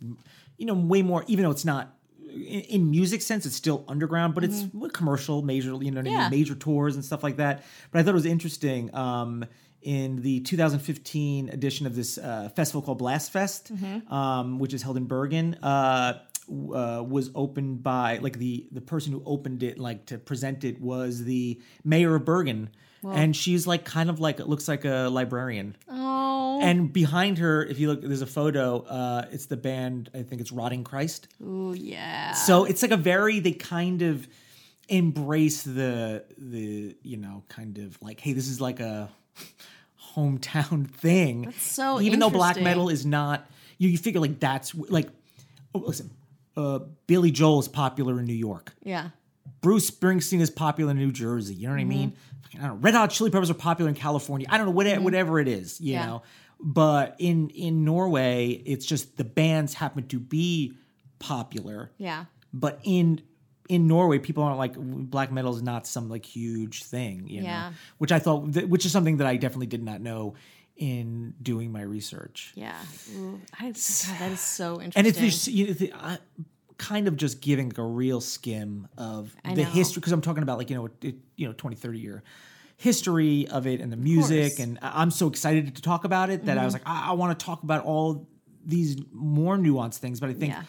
you 0.58 0.66
know 0.66 0.74
way 0.74 1.02
more 1.02 1.24
even 1.28 1.44
though 1.44 1.52
it's 1.52 1.66
not 1.66 1.94
in, 2.30 2.92
music 2.92 3.22
sense, 3.24 3.46
it's 3.48 3.56
still 3.56 3.84
underground, 3.88 4.36
but 4.36 4.44
it's 4.44 4.66
commercial, 4.94 5.42
major, 5.42 5.76
you 5.82 5.90
know 5.92 6.02
Yeah. 6.02 6.30
major 6.30 6.54
tours 6.56 6.96
and 6.96 7.04
stuff 7.04 7.24
like 7.24 7.38
that. 7.38 7.64
But 7.92 8.00
I 8.00 8.04
thought 8.04 8.12
it 8.12 8.14
was 8.14 8.26
interesting. 8.26 8.94
Um, 8.94 9.46
in 9.82 10.22
the 10.22 10.42
2015 10.42 11.50
edition 11.50 11.86
of 11.88 11.96
this 11.96 12.18
uh, 12.18 12.50
festival 12.56 12.82
called 12.82 12.98
Blast 12.98 13.32
Fest, 13.32 13.72
um, 14.10 14.60
which 14.60 14.74
is 14.74 14.82
held 14.82 14.98
in 14.98 15.06
Bergen, 15.06 15.54
uh, 15.64 16.20
uh, 16.50 17.04
was 17.08 17.30
opened 17.36 17.84
by 17.84 18.18
like 18.20 18.38
the 18.38 18.68
the 18.72 18.82
person 18.82 19.12
who 19.14 19.22
opened 19.26 19.64
it, 19.64 19.78
like 19.78 20.06
to 20.08 20.18
present 20.18 20.64
it, 20.64 20.80
was 20.82 21.24
the 21.24 21.62
mayor 21.84 22.16
of 22.16 22.26
Bergen, 22.26 22.70
and 23.04 23.36
she's 23.36 23.68
like 23.68 23.86
kind 23.86 24.10
of 24.10 24.20
like 24.20 24.40
it 24.40 24.48
looks 24.48 24.68
like 24.68 24.86
a 24.86 25.10
librarian. 25.10 25.76
Oh, 25.90 26.60
And 26.62 26.92
behind 26.92 27.38
her, 27.38 27.64
if 27.64 27.80
you 27.80 27.90
look, 27.90 28.02
there's 28.02 28.22
a 28.22 28.28
photo. 28.28 28.80
Uh, 28.84 29.26
it's 29.32 29.46
the 29.48 29.58
band. 29.58 30.10
I 30.14 30.24
think 30.24 30.42
it's 30.42 30.52
Rotting 30.52 30.84
Christ. 30.84 31.28
Ooh, 31.42 31.74
yeah. 31.78 32.34
So 32.34 32.66
it's 32.66 32.82
like 32.82 32.92
a 32.92 32.98
very 32.98 33.40
they 33.40 33.52
kind 33.52 34.02
of 34.02 34.28
embrace 34.90 35.64
the 35.64 36.24
the 36.38 36.96
you 37.04 37.18
know 37.18 37.44
kind 37.50 37.78
of 37.78 38.02
like 38.02 38.22
hey 38.22 38.32
this 38.32 38.48
is 38.48 38.62
like 38.62 38.80
a 38.80 39.10
hometown 40.16 40.90
thing. 40.90 41.44
That's 41.44 41.62
so 41.62 42.00
even 42.02 42.20
though 42.20 42.30
black 42.30 42.60
metal 42.60 42.90
is 42.90 43.06
not 43.06 43.50
you, 43.78 43.90
you 43.90 43.98
figure 43.98 44.22
like 44.22 44.40
that's 44.40 44.74
like 44.74 45.10
oh, 45.76 45.80
listen 45.80 46.10
uh, 46.58 46.80
Billy 47.08 47.32
Joel 47.32 47.60
is 47.60 47.68
popular 47.70 48.20
in 48.20 48.26
New 48.26 48.34
York. 48.34 48.74
yeah. 48.84 49.10
Bruce 49.62 49.90
Springsteen 49.90 50.40
is 50.42 50.52
popular 50.52 50.92
in 50.92 50.98
New 50.98 51.12
Jersey. 51.12 51.56
You 51.56 51.68
know 51.68 51.74
what 51.74 51.80
I 51.80 51.86
mean? 51.86 52.14
I 52.54 52.58
don't 52.58 52.68
know. 52.68 52.76
Red 52.76 52.94
Hot 52.94 53.10
Chili 53.10 53.32
Peppers 53.32 53.50
are 53.50 53.54
popular 53.56 53.90
in 53.90 53.96
California. 53.96 54.46
I 54.50 54.58
don't 54.58 54.68
know 54.68 54.72
whatever, 54.74 55.02
whatever 55.02 55.40
it 55.40 55.48
is. 55.48 55.80
You 55.82 55.94
Yeah. 55.94 56.06
know, 56.06 56.22
but 56.60 57.16
in 57.18 57.50
in 57.50 57.84
Norway, 57.86 58.50
it's 58.50 58.86
just 58.86 59.18
the 59.18 59.24
bands 59.24 59.74
happen 59.74 60.08
to 60.10 60.20
be 60.20 60.74
popular. 61.20 61.92
Yeah. 61.98 62.26
But 62.54 62.80
in 62.84 63.22
in 63.70 63.88
Norway, 63.88 64.20
people 64.20 64.44
aren't 64.44 64.58
like 64.58 64.76
black 64.78 65.32
metal 65.32 65.54
is 65.56 65.62
not 65.62 65.86
some 65.88 66.08
like 66.10 66.26
huge 66.26 66.84
thing. 66.84 67.28
You 67.28 67.42
Yeah. 67.44 67.70
know, 67.70 67.76
which 67.98 68.12
I 68.14 68.20
thought, 68.20 68.54
that, 68.54 68.70
which 68.70 68.86
is 68.86 68.92
something 68.94 69.18
that 69.18 69.28
I 69.28 69.36
definitely 69.38 69.68
did 69.68 69.84
not 69.84 70.00
know 70.02 70.36
in 70.78 71.34
doing 71.42 71.72
my 71.72 71.82
research. 71.82 72.52
Yeah. 72.56 72.76
Ooh, 73.16 73.42
I, 73.60 73.66
God, 73.72 73.76
that 74.20 74.32
is 74.32 74.40
so 74.40 74.82
interesting. 74.82 74.94
And 74.96 75.08
it's 75.08 75.48
you 75.48 75.68
know, 75.68 75.74
the, 75.74 75.94
I, 75.94 76.18
kind 76.78 77.08
of 77.08 77.18
just 77.18 77.42
giving 77.42 77.70
like 77.70 77.78
a 77.80 77.84
real 77.84 78.22
skim 78.22 78.88
of 78.98 79.36
I 79.44 79.56
the 79.56 79.64
know. 79.64 79.70
history 79.70 80.00
because 80.00 80.14
I'm 80.14 80.22
talking 80.22 80.44
about 80.44 80.60
like 80.60 80.70
you 80.70 80.76
know 80.76 80.90
it, 81.02 81.16
you 81.36 81.48
know 81.48 81.54
20 81.54 81.76
30 81.76 82.00
year 82.00 82.24
history 82.78 83.48
of 83.48 83.66
it 83.66 83.82
and 83.82 83.92
the 83.92 83.98
music. 83.98 84.54
Mm-hmm. 84.54 84.64
and 84.64 84.80
I'm 84.84 85.10
so 85.12 85.28
excited 85.28 85.76
to 85.76 85.82
talk 85.82 86.04
about 86.06 86.30
it 86.30 86.46
that 86.46 86.58
I 86.60 86.66
was 86.66 86.74
like 86.74 86.84
I, 86.86 87.10
I 87.10 87.14
want 87.14 87.38
to 87.38 87.44
talk 87.46 87.64
about 87.64 87.84
all 87.84 88.28
these 88.64 88.98
more 89.12 89.58
nuanced 89.58 89.98
things 89.98 90.20
but 90.20 90.30
I 90.30 90.34
think 90.34 90.54
Yeah. 90.54 90.64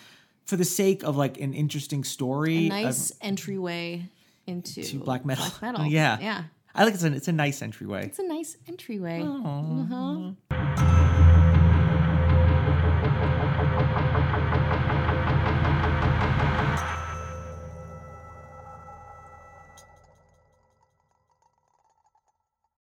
for 0.47 0.57
the 0.57 0.65
sake 0.65 1.03
of 1.03 1.17
like 1.19 1.39
an 1.39 1.53
interesting 1.53 2.05
story 2.05 2.67
a 2.67 2.71
nice 2.71 3.13
entryway 3.21 4.09
into 4.47 4.83
to 4.83 4.99
black 5.01 5.27
metal, 5.27 5.45
Black 5.61 5.75
metal. 5.75 5.85
yeah 5.91 6.17
Yeah. 6.19 6.45
I 6.79 6.85
like 6.85 6.95
it's 6.95 7.03
a, 7.03 7.13
it's 7.13 7.27
a 7.27 7.33
nice 7.33 7.61
entryway 7.61 8.07
It's 8.07 8.21
a 8.21 8.29
nice 8.29 8.57
entryway. 8.69 9.21
Uh-huh. 9.21 10.98